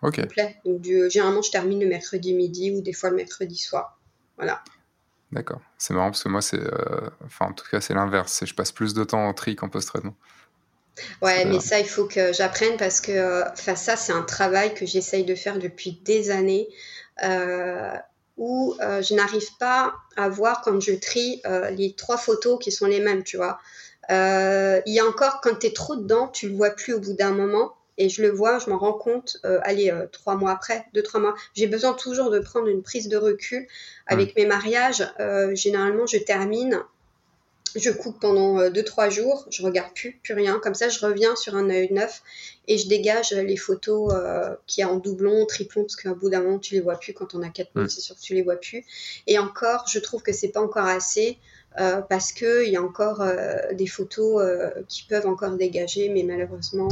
[0.03, 0.21] Ok.
[0.65, 3.99] Donc, généralement, je termine le mercredi midi ou des fois le mercredi soir.
[4.37, 4.63] Voilà.
[5.33, 5.61] D'accord.
[5.79, 6.61] C'est marrant parce que moi, c'est.
[6.61, 8.43] Euh, enfin, en tout cas, c'est l'inverse.
[8.45, 10.15] Je passe plus de temps en tri qu'en post-traitement.
[11.23, 15.25] Ouais, mais ça, il faut que j'apprenne parce que ça, c'est un travail que j'essaye
[15.25, 16.69] de faire depuis des années
[18.41, 22.73] où euh, je n'arrive pas à voir quand je trie euh, les trois photos qui
[22.73, 23.59] sont les mêmes, tu vois.
[24.11, 27.01] Euh, il y a encore, quand tu es trop dedans, tu le vois plus au
[27.01, 27.77] bout d'un moment.
[28.03, 31.35] Et je le vois, je m'en rends compte, allez, trois mois après, deux, trois mois.
[31.55, 33.67] J'ai besoin toujours de prendre une prise de recul.
[34.07, 35.07] Avec mes mariages,
[35.55, 36.83] généralement, je termine
[37.77, 40.59] je coupe pendant 2-3 euh, jours, je regarde plus, plus rien.
[40.59, 42.23] Comme ça, je reviens sur un œil neuf
[42.67, 46.43] et je dégage les photos euh, qui a en doublon, triplon, parce qu'à bout d'un
[46.43, 47.13] moment, tu les vois plus.
[47.13, 48.85] Quand on a 4 minutes, c'est sûr que tu les vois plus.
[49.27, 51.39] Et encore, je trouve que c'est pas encore assez.
[51.79, 56.25] Euh, parce qu'il y a encore euh, des photos euh, qui peuvent encore dégager, mais
[56.25, 56.89] malheureusement,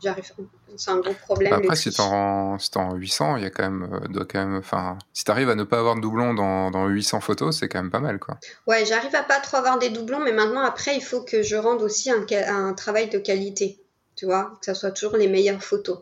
[0.00, 0.32] j'arrive.
[0.76, 1.52] C'est un gros problème.
[1.52, 4.56] Après, si tu en, si en 800, il y a quand même, doit quand même,
[4.56, 7.68] enfin, si tu arrives à ne pas avoir de doublons dans, dans 800 photos, c'est
[7.68, 8.38] quand même pas mal, quoi.
[8.68, 11.56] Ouais, j'arrive à pas trop avoir des doublons, mais maintenant, après, il faut que je
[11.56, 13.80] rende aussi un, un travail de qualité,
[14.14, 15.98] tu vois, que ça soit toujours les meilleures photos.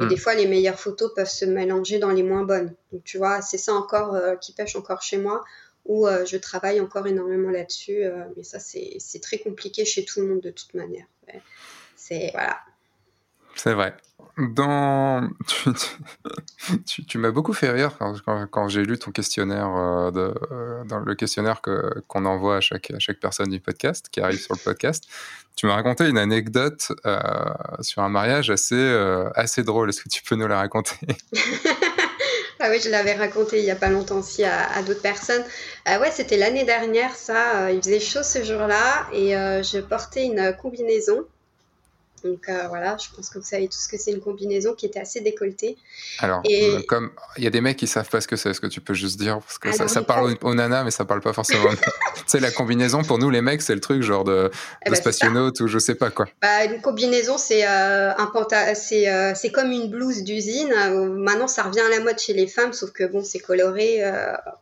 [0.00, 0.08] Et hmm.
[0.08, 2.72] des fois, les meilleures photos peuvent se mélanger dans les moins bonnes.
[2.92, 5.42] Donc, tu vois, c'est ça encore qui pêche encore chez moi
[5.84, 8.04] où euh, je travaille encore énormément là-dessus.
[8.04, 11.06] Euh, mais ça, c'est très compliqué chez tout le monde de toute manière.
[11.96, 12.60] C'est voilà.
[13.54, 13.96] C'est vrai.
[14.38, 15.28] Dans...
[16.86, 18.14] Tu, tu, m'as beaucoup fait rire quand,
[18.50, 23.00] quand, j'ai lu ton questionnaire, euh, de, dans le questionnaire qu'on envoie à chaque, à
[23.00, 25.04] chaque personne du podcast, qui arrive sur le podcast.
[25.56, 26.92] Tu m'as raconté une anecdote
[27.80, 28.80] sur un mariage assez,
[29.34, 29.88] assez drôle.
[29.88, 30.96] Est-ce que tu peux nous la raconter?
[32.64, 35.42] Ah oui, je l'avais raconté il y a pas longtemps aussi à, d'autres personnes.
[35.84, 37.64] Ah ouais, c'était l'année dernière, ça.
[37.64, 41.26] Euh, il faisait chaud ce jour-là et euh, je portais une combinaison
[42.24, 44.86] donc euh, voilà, je pense que vous savez tout ce que c'est une combinaison qui
[44.86, 45.76] était assez décolletée.
[46.18, 48.60] Alors, euh, comme il y a des mecs qui savent pas ce que c'est, est-ce
[48.60, 49.40] que tu peux juste dire?
[49.40, 51.68] Parce que ça, parle aux, nanas, mais ça parle pas forcément.
[52.26, 54.50] sais, la combinaison pour nous les mecs, c'est le truc genre de,
[54.86, 56.26] eh de ben, ou je sais pas quoi.
[56.40, 60.72] Bah, une combinaison, c'est euh, un c'est comme une blouse d'usine.
[61.16, 64.02] Maintenant, ça revient à la mode chez les femmes, sauf que bon, c'est coloré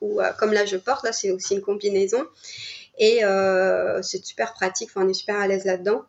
[0.01, 2.25] ou comme là je porte, là c'est aussi une combinaison
[2.99, 3.21] et
[4.03, 4.91] c'est super pratique.
[4.95, 6.05] Enfin, on est super à l'aise là-dedans.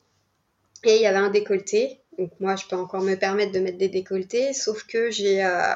[0.83, 1.99] Et il y avait un décolleté.
[2.17, 5.73] Donc moi, je peux encore me permettre de mettre des décolletés, sauf que j'ai euh,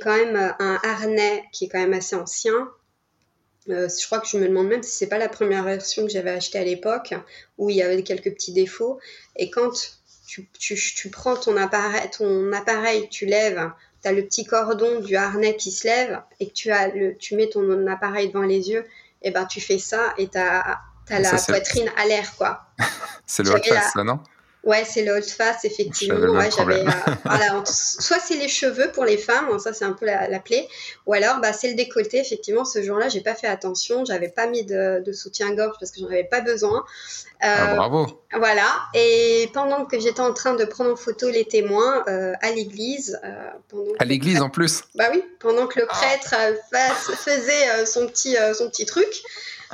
[0.00, 2.70] quand même euh, un harnais qui est quand même assez ancien.
[3.68, 6.10] Euh, je crois que je me demande même si c'est pas la première version que
[6.10, 7.14] j'avais achetée à l'époque,
[7.58, 8.98] où il y avait quelques petits défauts.
[9.36, 9.70] Et quand
[10.26, 13.70] tu, tu, tu prends ton appareil, ton appareil, tu lèves,
[14.02, 17.16] tu as le petit cordon du harnais qui se lève, et que tu, as le,
[17.16, 18.86] tu mets ton appareil devant les yeux,
[19.22, 20.80] et ben tu fais ça, et tu as
[21.10, 22.62] T'as la poitrine à l'air, quoi.
[23.26, 24.20] c'est le hold face, là, non?
[24.62, 26.34] Ouais, c'est le hold face, effectivement.
[26.34, 30.04] Ouais, j'avais, euh, soit c'est les cheveux pour les femmes, hein, ça c'est un peu
[30.04, 30.68] la, plaie,
[31.06, 32.18] ou alors bah, c'est le décolleté.
[32.18, 36.08] Effectivement, ce jour-là, j'ai pas fait attention, j'avais pas mis de, soutien-gorge parce que j'en
[36.08, 36.84] avais pas besoin.
[37.40, 38.22] ah, euh, bravo.
[38.36, 38.68] Voilà.
[38.94, 43.18] Et pendant que j'étais en train de prendre en photo les témoins euh, à l'église,
[43.68, 44.82] pendant à l'église en plus.
[44.94, 45.94] Bah oui, pendant que le ah.
[45.94, 46.34] prêtre
[47.16, 49.22] faisait son petit son petit truc.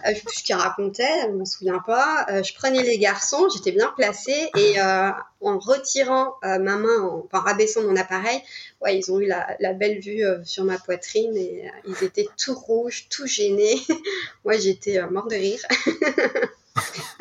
[0.04, 2.26] Euh, je sais plus ce qu'il racontait, je ne me souviens pas.
[2.30, 5.10] Euh, je prenais les garçons, j'étais bien placée et euh,
[5.40, 8.40] en retirant ma main, en, enfin rabaissant mon appareil,
[8.82, 13.06] ouais, ils ont eu la, belle vue sur ma poitrine et ils étaient tout rouges,
[13.08, 13.80] tout gênés.
[14.44, 15.60] Moi, j'étais mort de rire.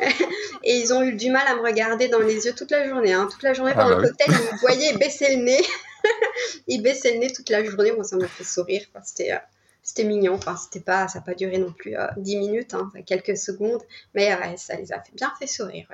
[0.62, 3.12] et ils ont eu du mal à me regarder dans les yeux toute la journée.
[3.12, 3.28] Hein.
[3.30, 5.64] Toute la journée ah pendant bah le cocktail, ils me voyaient baisser le nez.
[6.66, 7.92] ils baissaient le nez toute la journée.
[7.92, 8.82] Moi, ça m'a fait sourire.
[9.04, 9.32] C'était
[9.86, 10.34] c'était mignon.
[10.34, 13.80] Enfin, c'était pas, ça n'a pas duré non plus euh, 10 minutes, hein, quelques secondes,
[14.14, 15.88] mais ça les a fait bien fait sourire.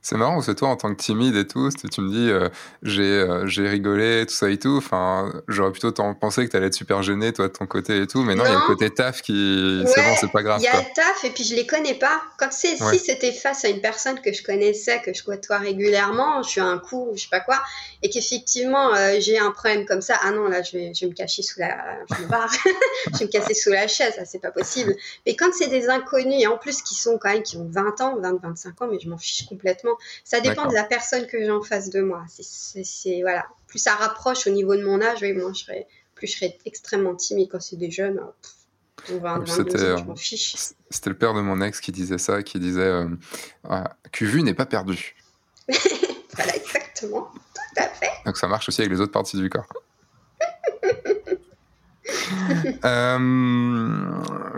[0.00, 2.48] C'est marrant parce que toi, en tant que timide et tout, tu me dis, euh,
[2.82, 4.76] j'ai euh, j'ai rigolé, tout ça et tout.
[4.78, 8.06] Enfin, j'aurais plutôt pensé que tu allais être super gêné, toi, de ton côté et
[8.06, 8.22] tout.
[8.22, 9.82] Mais non, il y a le côté taf qui.
[9.86, 10.60] c'est bon, c'est pas grave.
[10.60, 12.22] Il y a le taf et puis je les connais pas.
[12.50, 16.50] C'est si c'était face à une personne que je connaissais, que je côtoie régulièrement, je
[16.50, 17.60] suis un coup, je sais pas quoi,
[18.02, 21.10] et qu'effectivement euh, j'ai un problème comme ça, ah non, là, je vais, je vais
[21.10, 21.76] me cacher sous la.
[22.16, 22.52] Je me barre.
[23.12, 24.94] je vais me casser sous la chaise, ça, c'est pas possible.
[25.26, 28.00] Mais quand c'est des inconnus, et en plus qui sont quand même, qui ont 20
[28.00, 29.65] ans, 20, 25 ans, mais je m'en fiche complètement
[30.24, 32.24] ça dépend de la personne que j'ai en face de moi.
[32.28, 33.46] C'est voilà.
[33.66, 36.58] Plus ça rapproche au niveau de mon âge, oui, moi je serais, plus je serais
[36.64, 38.20] extrêmement timide quand c'est des jeunes.
[40.90, 43.08] C'était le père de mon ex qui disait ça, qui disait euh,
[44.20, 45.14] vu n'est pas perdu.
[45.68, 47.30] voilà, exactement.
[47.32, 48.10] Tout à fait.
[48.24, 49.66] Donc ça marche aussi avec les autres parties du corps.
[52.84, 53.18] Euh,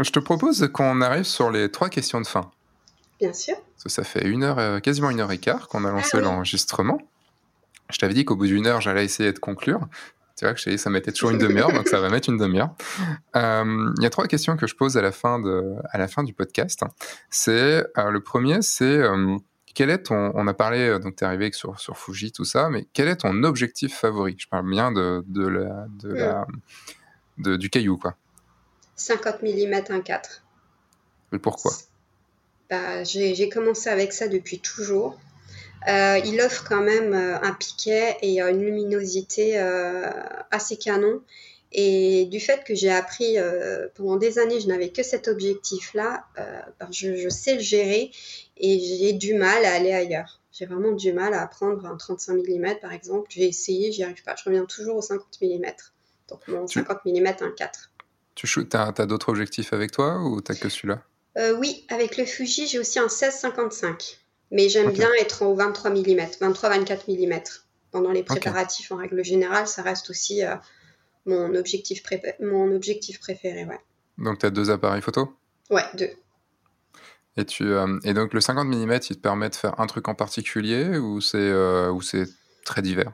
[0.02, 2.50] je te propose qu'on arrive sur les trois questions de fin.
[3.20, 3.56] Bien sûr.
[3.86, 6.98] Ça fait une heure, euh, quasiment une heure et quart qu'on a lancé ah l'enregistrement.
[7.90, 9.80] Je t'avais dit qu'au bout d'une heure, j'allais essayer de conclure.
[10.36, 12.74] Tu vois que je ça mettait toujours une demi-heure, donc ça va mettre une demi-heure.
[13.34, 16.06] Euh, il y a trois questions que je pose à la fin, de, à la
[16.06, 16.82] fin du podcast.
[17.30, 19.00] C'est euh, le premier, c'est
[19.74, 20.32] quel est ton.
[20.34, 23.16] On a parlé, donc tu es arrivé sur, sur Fuji, tout ça, mais quel est
[23.16, 24.36] ton objectif favori?
[24.38, 26.46] Je parle bien de, de la, de la,
[27.38, 28.14] de, du caillou, quoi.
[28.96, 30.42] 50 mm 1.4.
[31.32, 31.72] Et pourquoi?
[32.70, 35.18] Bah, j'ai commencé avec ça depuis toujours.
[35.86, 40.10] Euh, il offre quand même euh, un piquet et une luminosité euh,
[40.50, 41.22] assez canon.
[41.70, 43.36] Et du fait que j'ai appris
[43.94, 48.10] pendant des années, je n'avais que cet objectif-là, bah, je, sais le gérer
[48.56, 50.40] et j'ai du mal à aller ailleurs.
[50.50, 53.26] J'ai vraiment du mal à prendre un 35 mm par exemple.
[53.28, 54.34] J'ai essayé, j'y arrive pas.
[54.34, 55.66] Je reviens toujours au 50 mm.
[56.30, 57.68] Donc mon 50 mm 1.4.
[58.34, 61.02] Tu as, as d'autres objectifs avec toi ou tu que celui-là?
[61.38, 64.18] Euh, oui, avec le Fuji, j'ai aussi un 16-55.
[64.50, 65.96] Mais j'aime bien être en 23 mm,
[66.40, 67.40] 23-24 mm.
[67.90, 70.54] Pendant les préparatifs, en règle générale, ça reste aussi euh,
[71.26, 72.02] mon, objectif
[72.40, 73.64] mon objectif préféré.
[73.64, 73.80] Ouais.
[74.18, 75.34] Donc, tu as deux appareils photo?
[75.70, 76.10] Ouais, deux.
[77.36, 80.08] Et, tu, euh, et donc, le 50 mm, il te permet de faire un truc
[80.08, 82.26] en particulier ou c'est
[82.64, 83.12] très divers?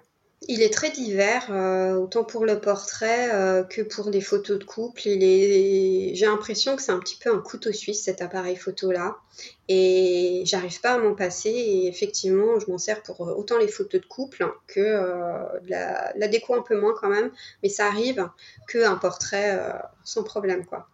[0.48, 4.64] Il est très divers, euh, autant pour le portrait euh, que pour des photos de
[4.64, 5.02] couple.
[5.02, 9.16] J'ai l'impression que c'est un petit peu un couteau suisse cet appareil photo-là.
[9.68, 11.50] Et j'arrive pas à m'en passer.
[11.50, 16.28] Et effectivement, je m'en sers pour autant les photos de couple que euh, la, la,
[16.28, 17.30] déco un peu moins quand même.
[17.62, 18.28] Mais ça arrive
[18.68, 19.60] qu'un portrait
[20.04, 20.88] sans problème, quoi.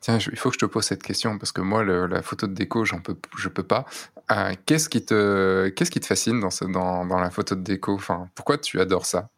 [0.00, 2.54] Tiens, il faut que je te pose cette question parce que moi, la photo de
[2.54, 3.86] déco, j'en peux, je peux pas.
[4.30, 7.62] Euh, qu'est-ce qui te, qu'est-ce qui te fascine dans, ce, dans, dans, la photo de
[7.62, 7.94] déco?
[7.94, 9.28] Enfin, pourquoi tu adores ça?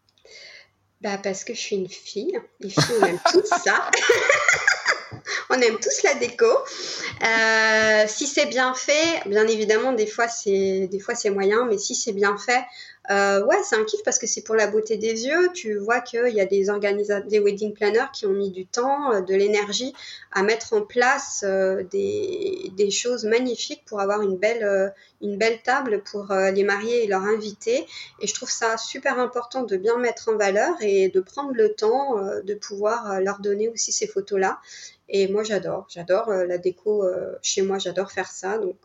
[1.01, 2.39] Bah parce que je suis une fille.
[2.61, 3.91] Les filles on aime tout ça.
[5.51, 6.47] on aime tous la déco.
[6.47, 11.79] Euh, si c'est bien fait, bien évidemment, des fois c'est, des fois c'est moyen, mais
[11.79, 12.65] si c'est bien fait,
[13.11, 15.51] euh, ouais, c'est un kiff parce que c'est pour la beauté des yeux.
[15.53, 19.13] Tu vois qu'il y a des organisateurs, des wedding planners qui ont mis du temps,
[19.13, 19.93] euh, de l'énergie
[20.31, 24.93] à mettre en place euh, des, choses magnifiques pour avoir une belle,
[25.23, 27.87] une belle table pour les mariés et leurs invités.
[28.21, 31.73] Et je trouve ça super important de bien mettre en valeur et de prendre le
[31.73, 34.59] temps de pouvoir leur donner aussi ces photos-là.
[35.09, 35.87] Et moi, j'adore.
[35.89, 37.05] J'adore la déco
[37.41, 37.79] chez moi.
[37.79, 38.59] J'adore faire ça.
[38.59, 38.79] Donc,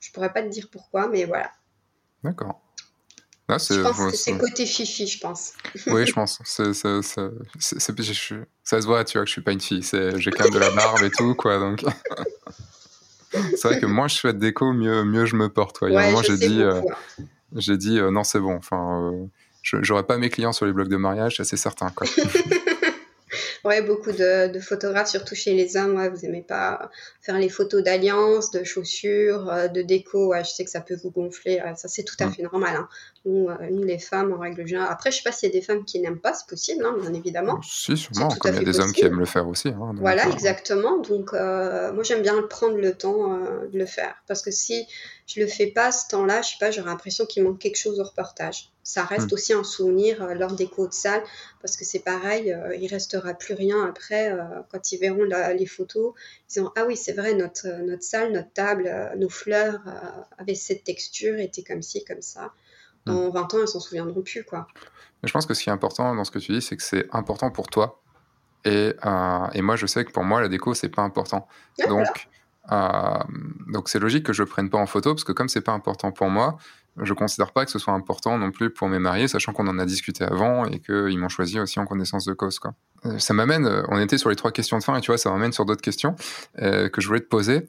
[0.00, 1.52] je pourrais pas te dire pourquoi, mais voilà.
[2.24, 2.65] D'accord.
[3.48, 5.52] Ah, je pense que c'est côté fifi, je pense.
[5.86, 6.40] Oui, je pense.
[6.44, 9.82] ça se voit, tu vois, que je suis pas une fille.
[9.82, 11.58] J'ai quand même de la barbe et tout, quoi.
[11.58, 11.84] Donc,
[13.30, 15.80] c'est vrai que moins je fais de déco, mieux, mieux je me porte.
[15.80, 15.94] Ouais.
[15.94, 16.80] ouais j'ai dit, euh,
[17.54, 18.56] j'ai dit, euh, non, c'est bon.
[18.56, 19.26] Enfin, euh,
[19.62, 22.06] j'aurais pas mes clients sur les blogs de mariage, c'est certain, quoi.
[23.66, 26.88] Ouais, beaucoup de, photographes, surtout chez les hommes, ouais, vous aimez pas
[27.20, 30.32] faire les photos d'alliance, de chaussures, euh, de déco.
[30.38, 31.60] je sais que ça peut vous gonfler.
[31.74, 32.76] ça, c'est tout à fait normal.
[32.76, 32.88] Hein.
[33.24, 34.88] Nous, euh, nous, les femmes, en règle générale.
[34.88, 36.94] Après, je sais pas s'il y a des femmes qui n'aiment pas, c'est possible, hein,
[37.00, 37.60] bien évidemment.
[37.62, 38.28] Si, sûrement.
[38.28, 39.68] Comme il y a des hommes qui aiment le faire aussi.
[39.68, 40.98] Hein, voilà, exactement.
[40.98, 43.36] Donc, euh, moi, j'aime bien prendre le temps
[43.72, 44.14] de le faire.
[44.28, 44.86] Parce que si
[45.26, 47.98] je le fais pas ce temps-là, je sais pas, j'aurais l'impression qu'il manque quelque chose
[47.98, 48.70] au reportage.
[48.84, 49.34] Ça reste hmm.
[49.34, 51.22] aussi un souvenir euh, lors des de salle
[51.60, 55.66] parce que c'est pareil, euh, il restera plus rien après euh, quand ils verront les
[55.66, 56.14] photos.
[56.48, 59.80] Ils diront ah oui c'est vrai notre notre salle, notre table, nos fleurs
[60.38, 62.52] avaient cette texture, étaient comme ci comme ça.
[63.04, 63.56] Dans 20 hmm.
[63.56, 64.68] ans ils s'en souviendront plus quoi.
[65.24, 67.08] je pense que ce qui est important dans ce que tu dis, c'est que c'est
[67.10, 68.00] important pour toi.
[68.64, 68.92] Et,
[69.52, 71.46] et, moi, je sais que pour moi, la déco, c'est pas important.
[71.86, 72.28] Donc,
[72.68, 75.72] donc c'est logique que je le prenne pas en photo parce que comme c'est pas
[75.72, 76.58] important pour moi,
[77.02, 79.78] je considère pas que ce soit important non plus pour mes mariés, sachant qu'on en
[79.78, 82.58] a discuté avant et qu'ils m'ont choisi aussi en connaissance de cause.
[82.58, 82.72] Quoi.
[83.04, 85.18] Euh, ça m'amène, euh, on était sur les trois questions de fin et tu vois,
[85.18, 86.16] ça m'amène sur d'autres questions
[86.62, 87.68] euh, que je voulais te poser.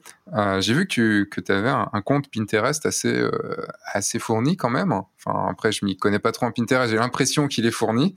[0.60, 3.22] J'ai vu que tu avais un, compte Pinterest assez,
[3.92, 4.92] assez fourni quand même.
[4.92, 8.14] Enfin, après, je m'y connais pas trop en Pinterest, j'ai l'impression qu'il est fourni.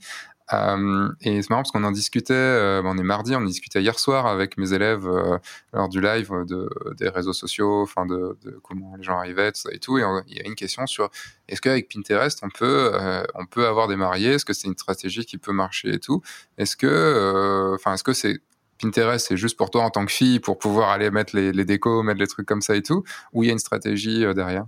[0.52, 3.80] Euh, et c'est marrant parce qu'on en discutait, euh, on est mardi, on en discutait
[3.80, 5.38] hier soir avec mes élèves euh,
[5.72, 6.68] lors du live de,
[6.98, 9.98] des réseaux sociaux, enfin de, de, comment les gens arrivaient, tout ça et tout.
[9.98, 11.10] Et il y a une question sur
[11.48, 12.92] est-ce qu'avec Pinterest on peut,
[13.34, 14.34] on peut avoir des mariés?
[14.34, 16.22] Est-ce que c'est une stratégie qui peut marcher et tout?
[16.58, 18.40] Est-ce que, enfin, est-ce que c'est
[18.80, 21.64] Pinterest, c'est juste pour toi en tant que fille pour pouvoir aller mettre les, les
[21.64, 24.66] décos, mettre les trucs comme ça et tout, ou il y a une stratégie derrière?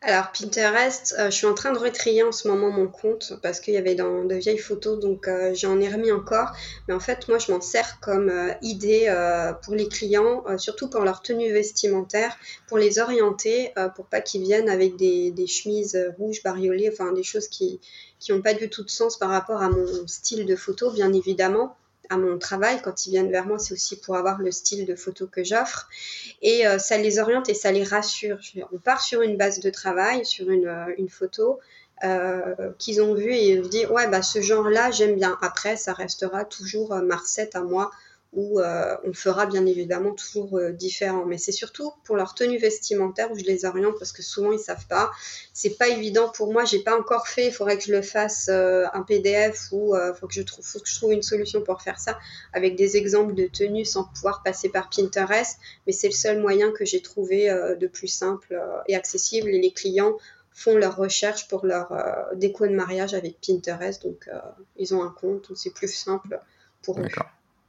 [0.00, 3.58] Alors Pinterest, euh, je suis en train de retrier en ce moment mon compte parce
[3.58, 6.52] qu'il y avait dans de vieilles photos, donc euh, j'en ai remis encore.
[6.86, 9.12] Mais en fait, moi, je m'en sers comme euh, idée
[9.64, 12.36] pour les clients, surtout pour leur tenue vestimentaire,
[12.68, 17.24] pour les orienter, pour pas qu'ils viennent avec des, des, chemises rouges bariolées, enfin des
[17.24, 17.80] choses qui
[18.28, 21.76] n'ont pas du tout de sens par rapport à mon style de photo, bien évidemment
[22.10, 22.80] à mon travail.
[22.82, 25.88] Quand ils viennent vers moi, c'est aussi pour avoir le style de photo que j'offre.
[26.42, 28.38] Et euh, ça les oriente et ça les rassure.
[28.72, 31.58] On part sur une base de travail, sur une, euh, photo.
[32.04, 35.36] Euh, qu'ils ont vu et ils se disent ouais bah ce genre là j'aime bien
[35.42, 37.90] après ça restera toujours Marcette à moi
[38.32, 41.24] où euh, on fera bien évidemment toujours euh, différent.
[41.24, 44.58] Mais c'est surtout pour leur tenue vestimentaire où je les oriente parce que souvent ils
[44.58, 45.10] savent pas.
[45.54, 47.46] C'est pas évident pour moi, j'ai pas encore fait.
[47.46, 50.78] Il faudrait que je le fasse euh, un PDF ou faut que je trouve, faut
[50.78, 52.18] que je trouve une solution pour faire ça
[52.52, 55.58] avec des exemples de tenues sans pouvoir passer par Pinterest.
[55.86, 59.48] Mais c'est le seul moyen que j'ai trouvé de plus simple et accessible.
[59.48, 60.16] Et les clients
[60.52, 61.92] font leurs recherches pour leur
[62.34, 64.28] déco de mariage avec Pinterest, donc
[64.76, 66.40] ils ont un compte c'est plus simple
[66.82, 67.06] pour eux.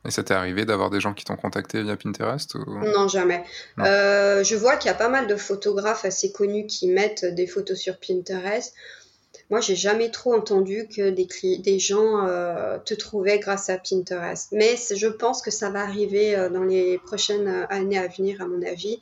[0.06, 3.44] Et ça t'est arrivé d'avoir des gens qui t'ont contacté via Pinterest Non, jamais.
[3.80, 7.48] Euh, je vois qu'il y a pas mal de photographes assez connus qui mettent des
[7.48, 8.74] photos sur Pinterest.
[9.50, 11.28] Moi, j'ai jamais trop entendu que des,
[11.60, 14.50] des gens euh, te trouvaient grâce à Pinterest.
[14.54, 18.48] Mais je pense que ça va arriver euh, dans les prochaines années à venir, à
[18.48, 19.02] mon avis,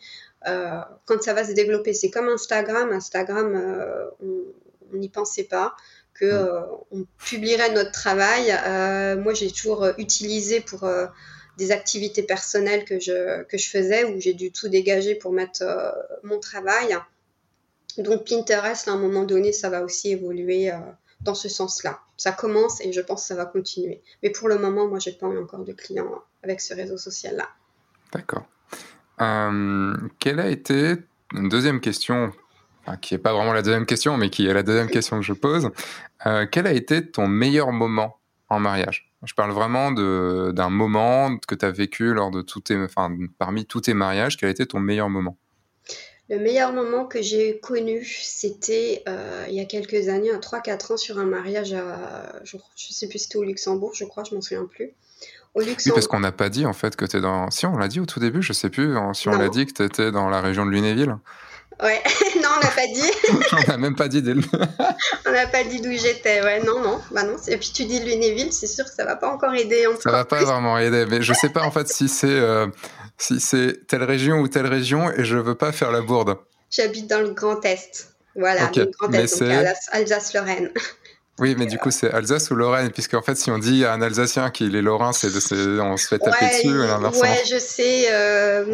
[1.06, 1.94] quand ça va se développer.
[1.94, 2.92] C'est comme Instagram.
[2.92, 3.62] Instagram,
[4.22, 5.76] on n'y pensait pas
[6.20, 6.62] que euh,
[6.92, 8.52] on publierait notre travail.
[8.52, 10.90] Euh, moi, j'ai toujours euh, utilisé pour
[11.58, 15.64] des activités personnelles que je, que je faisais, où j'ai dû tout dégager pour mettre
[16.24, 16.96] mon travail.
[17.98, 20.72] Donc Pinterest, à un moment donné, ça va aussi évoluer
[21.22, 22.00] dans ce sens-là.
[22.16, 24.04] Ça commence et je pense que ça va continuer.
[24.22, 27.50] Mais pour le moment, moi, j'ai pas eu encore de clients avec ce réseau social-là.
[28.14, 28.46] D'accord.
[30.20, 30.98] quelle a été
[31.34, 32.34] une deuxième question
[32.96, 35.34] qui n'est pas vraiment la deuxième question, mais qui est la deuxième question que je
[35.34, 35.70] pose.
[36.26, 38.18] Euh, quel a été ton meilleur moment
[38.50, 39.12] en mariage?
[39.26, 43.66] Je parle vraiment d'un moment que tu as vécu lors de tous tes, enfin, parmi
[43.66, 44.38] tous tes mariages.
[44.38, 45.38] Quel a été ton meilleur moment?
[46.30, 50.94] Le meilleur moment que j'ai connu, c'était euh, il y a quelques années, à 3-4
[50.94, 54.24] ans, sur un mariage à, je, ne sais plus si c'était au Luxembourg, je crois,
[54.24, 54.92] je m'en souviens plus.
[55.56, 55.82] Au Luxembourg.
[55.86, 57.50] Oui, parce qu'on n'a pas dit en fait que tu es dans.
[57.50, 59.72] Si, on l'a dit au tout début, je sais plus si on l'a dit que
[59.72, 61.18] tu étais dans la région de Lunéville.
[61.84, 62.02] Ouais,
[62.42, 63.12] non, on n'a pas dit.
[63.52, 64.24] on n'a même pas dit
[65.26, 67.36] on n'a pas dit d'où j'étais, ouais, non, non, bah non.
[67.48, 69.86] Et puis tu dis Lunéville, c'est sûr que ça va pas encore aider.
[70.02, 72.68] Ça va pas vraiment aider, mais je sais pas en fait si c'est euh,
[73.18, 76.38] si c'est telle région ou telle région, et je veux pas faire la bourde.
[76.72, 80.72] J'habite dans le Grand Est, voilà, le Grand Est, donc Alsace-Lorraine.
[81.40, 82.90] Oui, mais du coup, c'est Alsace ou Lorraine?
[82.92, 86.18] Puisqu'en fait, si on dit à un Alsacien qu'il est Lorrain, c'est, on se fait
[86.18, 86.80] taper dessus.
[87.22, 88.08] Ouais, je sais.
[88.12, 88.66] Euh,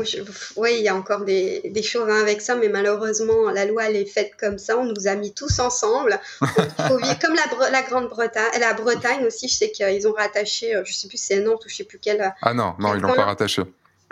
[0.55, 3.97] oui, il y a encore des, des chauvins avec ça, mais malheureusement, la loi, elle
[3.97, 4.77] est faite comme ça.
[4.77, 6.17] On nous a mis tous ensemble.
[6.39, 8.59] Faut vivre comme la, la Grande-Bretagne.
[8.59, 11.65] La Bretagne aussi, je sais qu'ils ont rattaché, euh, je sais plus si c'est Nantes
[11.65, 12.33] ou je sais plus quel.
[12.41, 13.63] Ah non, non, ils l'ont pas rattaché.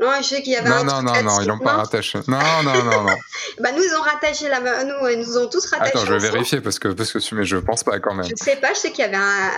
[0.02, 2.18] Non, je sais qu'il y avait non, un non, non, non, ils l'ont pas rattaché.
[2.28, 3.06] Non, non, non, non.
[3.60, 5.92] bah, nous, ils ont rattaché la, nous, ils nous ont tous rattaché.
[5.92, 8.26] Attends, je vais vérifier parce que, parce que, mais je pense pas quand même.
[8.26, 9.52] Je sais pas, je sais qu'il y avait un,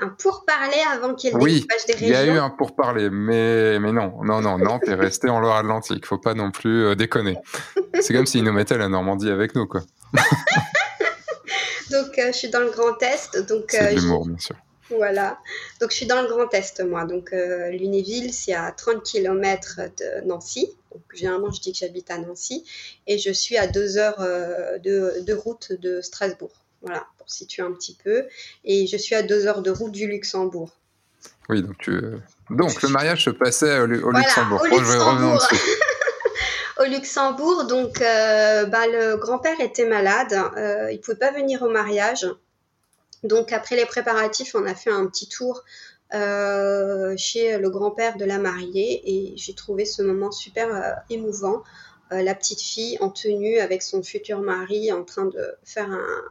[0.00, 2.06] un pourparler avant qu'il y ait le oui, des régions.
[2.06, 5.38] Il y a eu un pourparler, mais, mais non, non, non, non, t'es resté en
[5.38, 6.06] Loire-Atlantique.
[6.06, 7.36] Faut pas non plus euh, déconner.
[8.00, 9.82] C'est comme s'ils nous mettaient la Normandie avec nous, quoi.
[11.90, 13.36] donc, euh, je suis dans le Grand Est.
[13.46, 14.56] Donc, C'est euh, l'humour, bien sûr.
[14.90, 15.38] Voilà.
[15.80, 17.04] Donc, je suis dans le Grand Est, moi.
[17.04, 20.68] Donc, euh, Lunéville, c'est à 30 km de Nancy.
[20.92, 22.64] Donc, généralement, je dis que j'habite à Nancy.
[23.06, 26.52] Et je suis à deux heures euh, de, route de Strasbourg.
[26.82, 28.26] Voilà, pour situer un petit peu.
[28.64, 30.70] Et je suis à deux heures de route du Luxembourg.
[31.48, 32.00] Oui, donc, tu...
[32.50, 34.62] donc le mariage se passait au, Luxembourg.
[34.62, 35.48] Au Luxembourg.
[36.80, 41.68] au Luxembourg, donc euh, bah, le grand-père était malade, euh, il pouvait pas venir au
[41.68, 42.26] mariage.
[43.22, 45.64] Donc après les préparatifs, on a fait un petit tour
[46.12, 51.62] chez le grand-père de la mariée et j'ai trouvé ce moment super émouvant
[52.12, 55.88] euh, la petite fille en tenue avec son futur mari en train de faire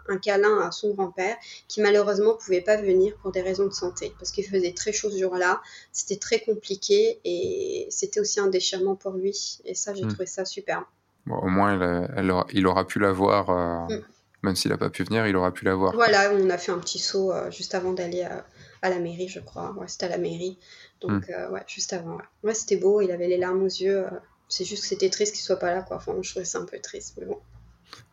[0.09, 1.37] un, câlin à son grand-père
[1.69, 5.09] qui malheureusement pouvait pas venir pour des raisons de santé parce qu'il faisait très chaud
[5.09, 5.61] ce jour-là,
[5.93, 10.09] c'était très compliqué et c'était aussi un déchirement pour lui et ça j'ai hmm.
[10.09, 10.83] trouvé ça superbe.
[11.29, 12.07] au moins
[12.53, 14.03] il aura pu la voir, euh, hmm.
[14.43, 15.93] Même s'il n'a pas pu venir, il aura pu la voir.
[15.93, 19.39] Voilà, on a fait un petit saut euh, juste avant d'aller à, la mairie je
[19.39, 20.57] crois, ouais, c'était à la mairie,
[21.01, 21.53] donc hmm.
[21.53, 22.17] ouais, juste avant.
[22.43, 24.05] Ouais, c'était beau, il avait les larmes aux yeux.
[24.47, 25.97] C'est juste que c'était triste qu'il soit pas là, quoi.
[25.97, 27.39] Enfin, je trouvais ça un peu triste, mais bon.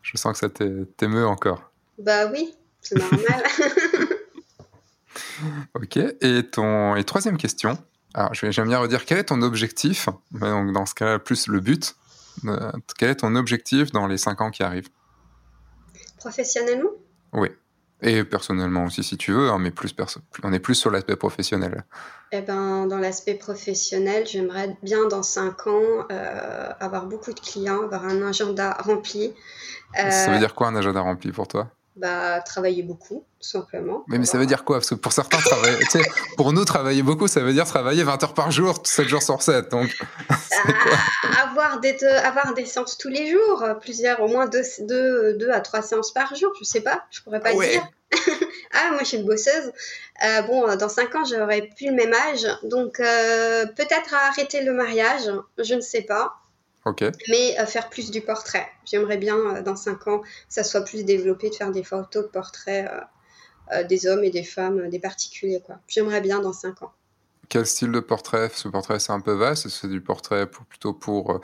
[0.02, 0.48] Je sens que ça
[0.96, 1.70] t'émeut encore.
[1.98, 3.42] Bah oui, c'est normal.
[5.74, 6.96] ok, et, ton...
[6.96, 7.78] et troisième question.
[8.14, 10.08] Alors, j'aime bien redire, quel est ton objectif?
[10.32, 11.96] Donc, Dans ce cas-là, plus le but.
[12.44, 14.88] Euh, quel est ton objectif dans les cinq ans qui arrivent?
[16.16, 16.90] Professionnellement?
[17.32, 17.48] Oui.
[18.02, 19.94] Et personnellement aussi, si tu veux, hein, mais plus
[20.42, 21.84] on est plus sur l'aspect professionnel.
[22.30, 27.82] Eh ben, dans l'aspect professionnel, j'aimerais bien dans 5 ans euh, avoir beaucoup de clients,
[27.82, 29.32] avoir un agenda rempli.
[29.94, 31.70] Ça veut euh, dire quoi un agenda rempli pour toi?
[31.96, 34.04] Bah, travailler beaucoup, tout simplement.
[34.08, 34.76] Mais, mais ça veut dire quoi?
[34.76, 35.78] Parce que pour certains, travailler,
[36.36, 39.40] pour nous, travailler beaucoup, ça veut dire travailler 20 heures par jour, 7 jours sur
[39.40, 39.70] 7.
[39.70, 39.96] Donc,
[40.28, 40.36] bah,
[41.42, 45.60] avoir, des, avoir des séances tous les jours, plusieurs, au moins 2 deux, deux, à
[45.60, 47.88] 3 séances par jour, je sais pas, je pourrais pas dire.
[48.72, 49.72] ah, moi, je suis une bosseuse.
[50.24, 52.46] Euh, bon, dans 5 ans, j'aurais plus le même âge.
[52.62, 56.34] Donc, euh, peut-être arrêter le mariage, je ne sais pas.
[57.28, 58.66] Mais euh, faire plus du portrait.
[58.84, 62.24] J'aimerais bien, euh, dans 5 ans, que ça soit plus développé, de faire des photos
[62.24, 62.90] de portraits
[63.72, 65.62] euh, des hommes et des femmes, des particuliers.
[65.64, 65.78] Quoi.
[65.88, 66.92] J'aimerais bien dans 5 ans.
[67.48, 68.50] Quel style de portrait?
[68.54, 69.68] Ce portrait, c'est un peu vaste.
[69.68, 71.40] C'est du portrait pour, plutôt pour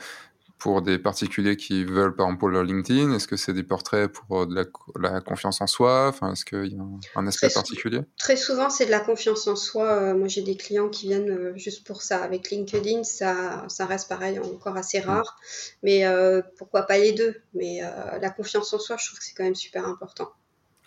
[0.63, 3.13] pour des particuliers qui veulent, par exemple, pour leur LinkedIn?
[3.13, 4.55] Est-ce que c'est des portraits pour de
[4.95, 6.07] la, confiance en soi?
[6.07, 8.01] Enfin, Est-ce qu'il y a un, aspect particulier?
[8.17, 9.91] Très souvent, c'est de la confiance en soi.
[9.91, 12.23] Euh, moi, j'ai des clients qui viennent euh, juste pour ça.
[12.23, 15.05] Avec LinkedIn, ça, ça reste pareil, encore assez mm.
[15.05, 15.37] rare.
[15.83, 17.35] Mais euh, pourquoi pas les deux?
[17.53, 17.81] Mais
[18.21, 20.31] la confiance en soi, je trouve que c'est quand même super important.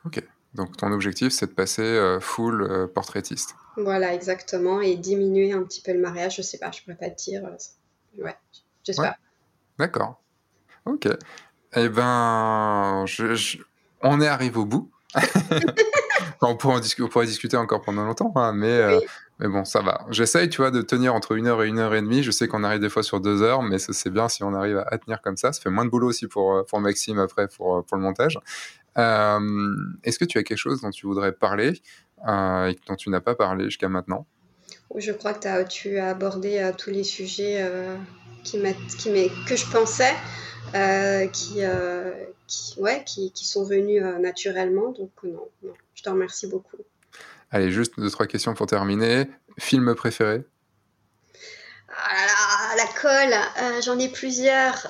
[0.07, 0.23] Ok.
[0.55, 3.55] Donc, ton objectif, c'est de passer full portraitiste.
[3.77, 4.81] Voilà, exactement.
[4.81, 6.37] Et diminuer un petit peu le mariage.
[6.37, 7.43] Je sais pas, je pourrais pas te dire.
[8.17, 8.37] Ouais,
[8.83, 9.17] j'espère.
[9.78, 10.23] D'accord.
[10.86, 11.09] Ok.
[11.74, 13.05] Eh ben,
[14.03, 14.90] on est arrivé au bout.
[16.43, 16.81] on, pourrait
[17.27, 19.01] discuter encore pendant longtemps, hein, mais, euh,
[19.39, 20.07] mais bon, ça va.
[20.11, 22.23] J'essaye, tu vois, de tenir entre une heure et une heure et demie.
[22.23, 24.78] Je sais qu'on arrive des fois sur deux heures, mais c'est bien si on arrive
[24.86, 25.53] à, tenir comme ça.
[25.53, 28.39] Ça fait moins de boulot aussi pour, euh, pour Maxime après pour, pour le montage.
[28.98, 29.74] Euh,
[30.05, 31.82] est-ce que tu as quelque chose dont tu voudrais parler
[32.27, 34.27] et dont tu n'as pas parlé jusqu'à maintenant?
[34.94, 37.62] Je crois que as, tu as abordé tous les sujets
[38.47, 38.59] qui,
[38.98, 40.14] qui que je pensais,
[40.74, 42.12] euh, qui, euh,
[42.47, 44.93] qui, ouais, qui, qui, sont venus euh, naturellement.
[44.93, 46.78] Donc non, non, je te remercie beaucoup.
[47.51, 49.28] Allez, juste deux, trois questions pour terminer.
[49.59, 50.44] Film préféré?
[51.89, 54.86] Ah la colle, j'en ai plusieurs.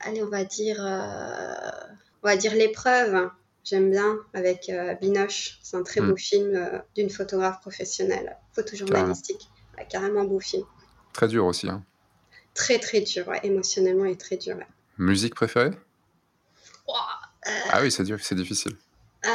[0.00, 3.30] allez, on va dire, on va dire l'épreuve.
[3.64, 4.70] J'aime bien avec
[5.00, 5.58] Binoche.
[5.62, 6.10] C'est un très hmm.
[6.10, 9.48] beau film d'une photographe professionnelle, photojournalistique.
[9.74, 9.88] Carrément.
[9.90, 10.64] carrément beau film.
[11.12, 11.68] Très dur aussi.
[11.68, 11.82] Hein.
[12.54, 14.56] Très, très dur, émotionnellement et très dur.
[14.98, 15.72] Musique préférée?
[16.88, 18.76] Euh, Ah oui, c'est dur, c'est difficile.
[19.26, 19.28] Euh,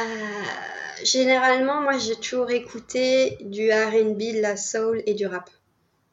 [1.04, 5.50] généralement, moi, j'ai toujours écouté du RB, de la soul et du rap.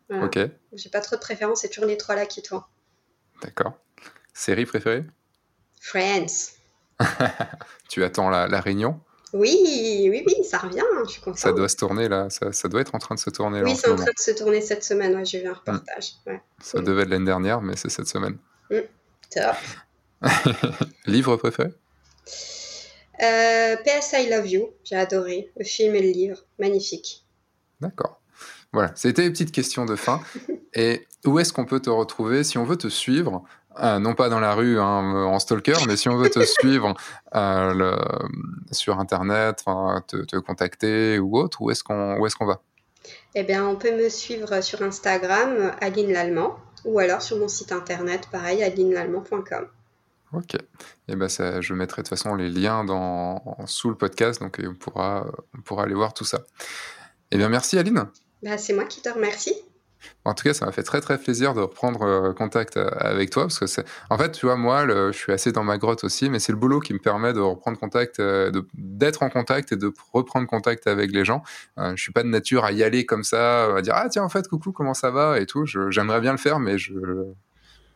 [0.09, 0.39] Ok.
[0.73, 2.63] J'ai pas trop de préférence, c'est toujours les trois là qui tournent.
[3.41, 3.73] D'accord.
[4.33, 5.05] Série préférée?
[5.81, 6.53] Friends.
[7.89, 8.99] tu attends la, la réunion?
[9.33, 11.39] Oui, oui, oui, ça revient, je suis contente.
[11.39, 13.61] Ça doit se tourner là, ça, doit être en train de se tourner.
[13.61, 15.55] Oui, c'est en, train de se tourner cette semaine, ouais, j'ai vu un hmm.
[15.55, 16.13] reportage.
[16.61, 18.37] Ça devait être l'année dernière, mais c'est cette semaine.
[18.69, 18.77] Mmh.
[19.31, 19.55] Top.
[21.05, 21.69] livre préféré?
[23.21, 27.25] Euh, PS I Love You, j'ai adoré le film et le livre, magnifique.
[27.81, 28.21] D'accord.
[28.73, 30.21] Voilà, c'était les petites questions de fin.
[30.73, 33.43] et où est-ce qu'on peut te retrouver si on veut te suivre?
[33.81, 36.93] Euh, non pas dans la rue hein, en stalker, mais si on veut te suivre
[37.35, 37.97] euh, le,
[38.71, 39.63] sur Internet,
[40.07, 42.61] te, te, contacter ou autre, où est-ce qu'on est qu'on va?
[43.35, 47.71] Eh bien, on peut me suivre sur Instagram, Aline Lallemand, ou alors sur mon site
[47.71, 49.67] internet, pareil, alinelallemand.com.
[50.33, 50.55] Ok.
[50.55, 50.59] Et
[51.09, 54.59] eh ben ça, je mettrai de toute façon les liens dans, sous le podcast, donc
[54.61, 55.25] on pourra,
[55.57, 56.41] on pourra aller voir tout ça.
[57.31, 58.07] Eh bien, merci Aline.
[58.43, 59.55] Bah, c'est moi qui te remercie.
[60.25, 63.29] En tout cas, ça m'a fait très très plaisir de reprendre euh, contact euh, avec
[63.29, 66.03] toi parce que c'est, en fait, tu vois, moi, je suis assez dans ma grotte
[66.03, 69.71] aussi, mais c'est le boulot qui me permet de reprendre contact, euh, d'être en contact
[69.71, 71.43] et de reprendre contact avec les gens.
[71.77, 74.23] Je je suis pas de nature à y aller comme ça, à dire ah tiens
[74.23, 75.65] en fait coucou comment ça va et tout.
[75.65, 76.93] j'aimerais bien le faire, mais je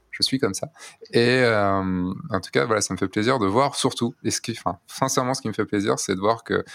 [0.09, 0.67] je suis comme ça.
[1.13, 4.15] Et en tout cas, voilà, ça me fait plaisir de voir surtout.
[4.23, 6.65] Et ce qui, enfin, sincèrement, ce qui me fait plaisir, c'est de voir que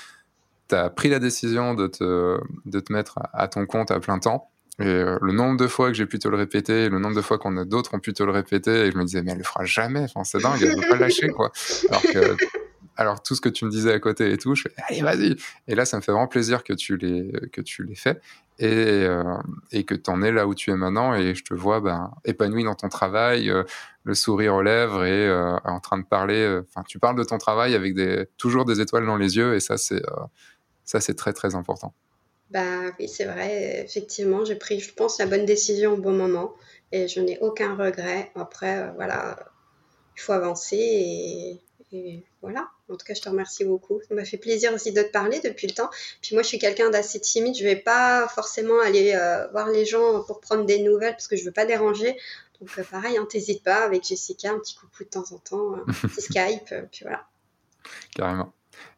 [0.69, 4.19] tu as pris la décision de te, de te mettre à, ton compte à plein
[4.19, 4.51] temps.
[4.79, 7.23] Et euh, le nombre de fois que j'ai pu te le répéter, le nombre de
[7.23, 9.39] fois qu'on a d'autres ont pu te le répéter, et je me disais, mais elle
[9.39, 11.51] le fera jamais, enfin, c'est dingue, elle va pas lâcher, quoi.
[11.89, 12.37] Alors que
[12.97, 15.37] alors tout ce que tu me disais à côté et tout, je fais allez vas-y.
[15.69, 18.21] Et là, ça me fait vraiment plaisir que tu l'aies que tu l'aies fait
[18.59, 19.37] et, euh,
[19.71, 22.11] et que tu en es là où tu es maintenant et je te vois ben,
[22.25, 23.65] épanoui dans ton travail, euh,
[24.05, 25.31] le sourire aux lèvres et
[25.65, 26.63] en train de parler.
[26.69, 29.61] Enfin, tu parles de ton travail avec des toujours des étoiles dans les yeux et
[29.61, 30.03] ça c'est
[30.85, 31.93] ça c'est très très important.
[32.57, 33.85] Bah oui, c'est vrai.
[33.85, 36.55] Effectivement, j'ai pris, je pense, la bonne décision au bon moment
[36.91, 38.31] et je n'ai aucun regret.
[38.35, 39.39] Après, voilà,
[40.17, 41.61] il faut avancer et
[41.93, 44.01] et voilà, en tout cas, je te remercie beaucoup.
[44.09, 45.91] Ça m'a fait plaisir aussi de te parler depuis le temps.
[46.23, 47.55] Puis moi, je suis quelqu'un d'assez timide.
[47.55, 51.37] Je vais pas forcément aller euh, voir les gens pour prendre des nouvelles parce que
[51.37, 52.17] je veux pas déranger.
[52.61, 55.75] Donc euh, pareil, hein, t'hésites pas avec Jessica, un petit coucou de temps en temps,
[55.75, 57.27] un petit Skype, puis voilà.
[58.15, 58.53] Carrément.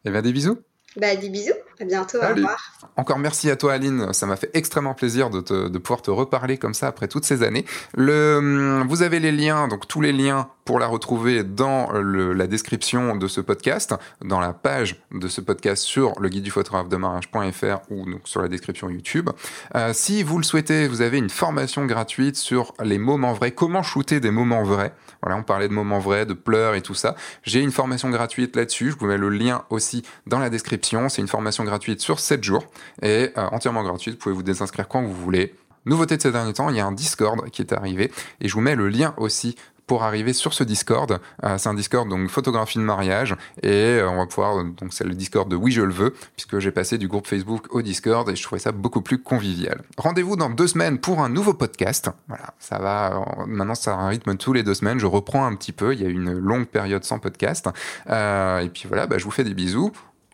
[0.05, 0.57] Eh bien, des bisous.
[0.97, 2.57] Bah, des bisous, à bientôt, au revoir.
[2.95, 6.09] Encore merci à toi Aline, ça m'a fait extrêmement plaisir de, te, de, pouvoir te
[6.09, 7.63] reparler comme ça après toutes ces années.
[7.95, 12.33] Le, hum, vous avez les liens, donc tous les liens pour la retrouver dans le,
[12.33, 16.51] la description de ce podcast, dans la page de ce podcast sur le guide du
[16.51, 19.29] photographe de mariage.fr ou donc sur la description YouTube.
[19.75, 23.83] Euh, si vous le souhaitez, vous avez une formation gratuite sur les moments vrais, comment
[23.83, 24.93] shooter des moments vrais?
[25.21, 27.15] Voilà, on parlait de moments vrais, de pleurs et tout ça.
[27.43, 30.69] J'ai une formation gratuite là-dessus, je vous mets le lien aussi dans la description
[31.09, 32.65] c'est une formation gratuite sur 7 jours
[33.01, 34.15] et euh, entièrement gratuite.
[34.15, 35.55] Vous pouvez vous désinscrire quand vous voulez.
[35.85, 38.53] Nouveauté de ces derniers temps, il y a un Discord qui est arrivé et je
[38.53, 39.55] vous mets le lien aussi
[39.89, 41.19] pour arriver sur ce Discord.
[41.43, 45.03] Euh, c'est un Discord donc photographie de mariage et euh, on va pouvoir donc c'est
[45.03, 48.29] le Discord de Oui je le veux puisque j'ai passé du groupe Facebook au Discord
[48.29, 49.81] et je trouvais ça beaucoup plus convivial.
[49.97, 52.11] Rendez-vous dans deux semaines pour un nouveau podcast.
[52.27, 54.99] Voilà, ça va maintenant ça a un rythme tous les deux semaines.
[54.99, 55.95] Je reprends un petit peu.
[55.95, 57.67] Il y a une longue période sans podcast
[58.07, 59.91] et puis voilà, bah, je vous fais des bisous.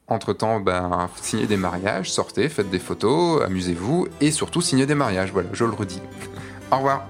[0.10, 5.32] Entre-temps, ben, signez des mariages, sortez, faites des photos, amusez-vous et surtout signez des mariages.
[5.32, 6.02] Voilà, je le redis.
[6.74, 7.08] Au revoir.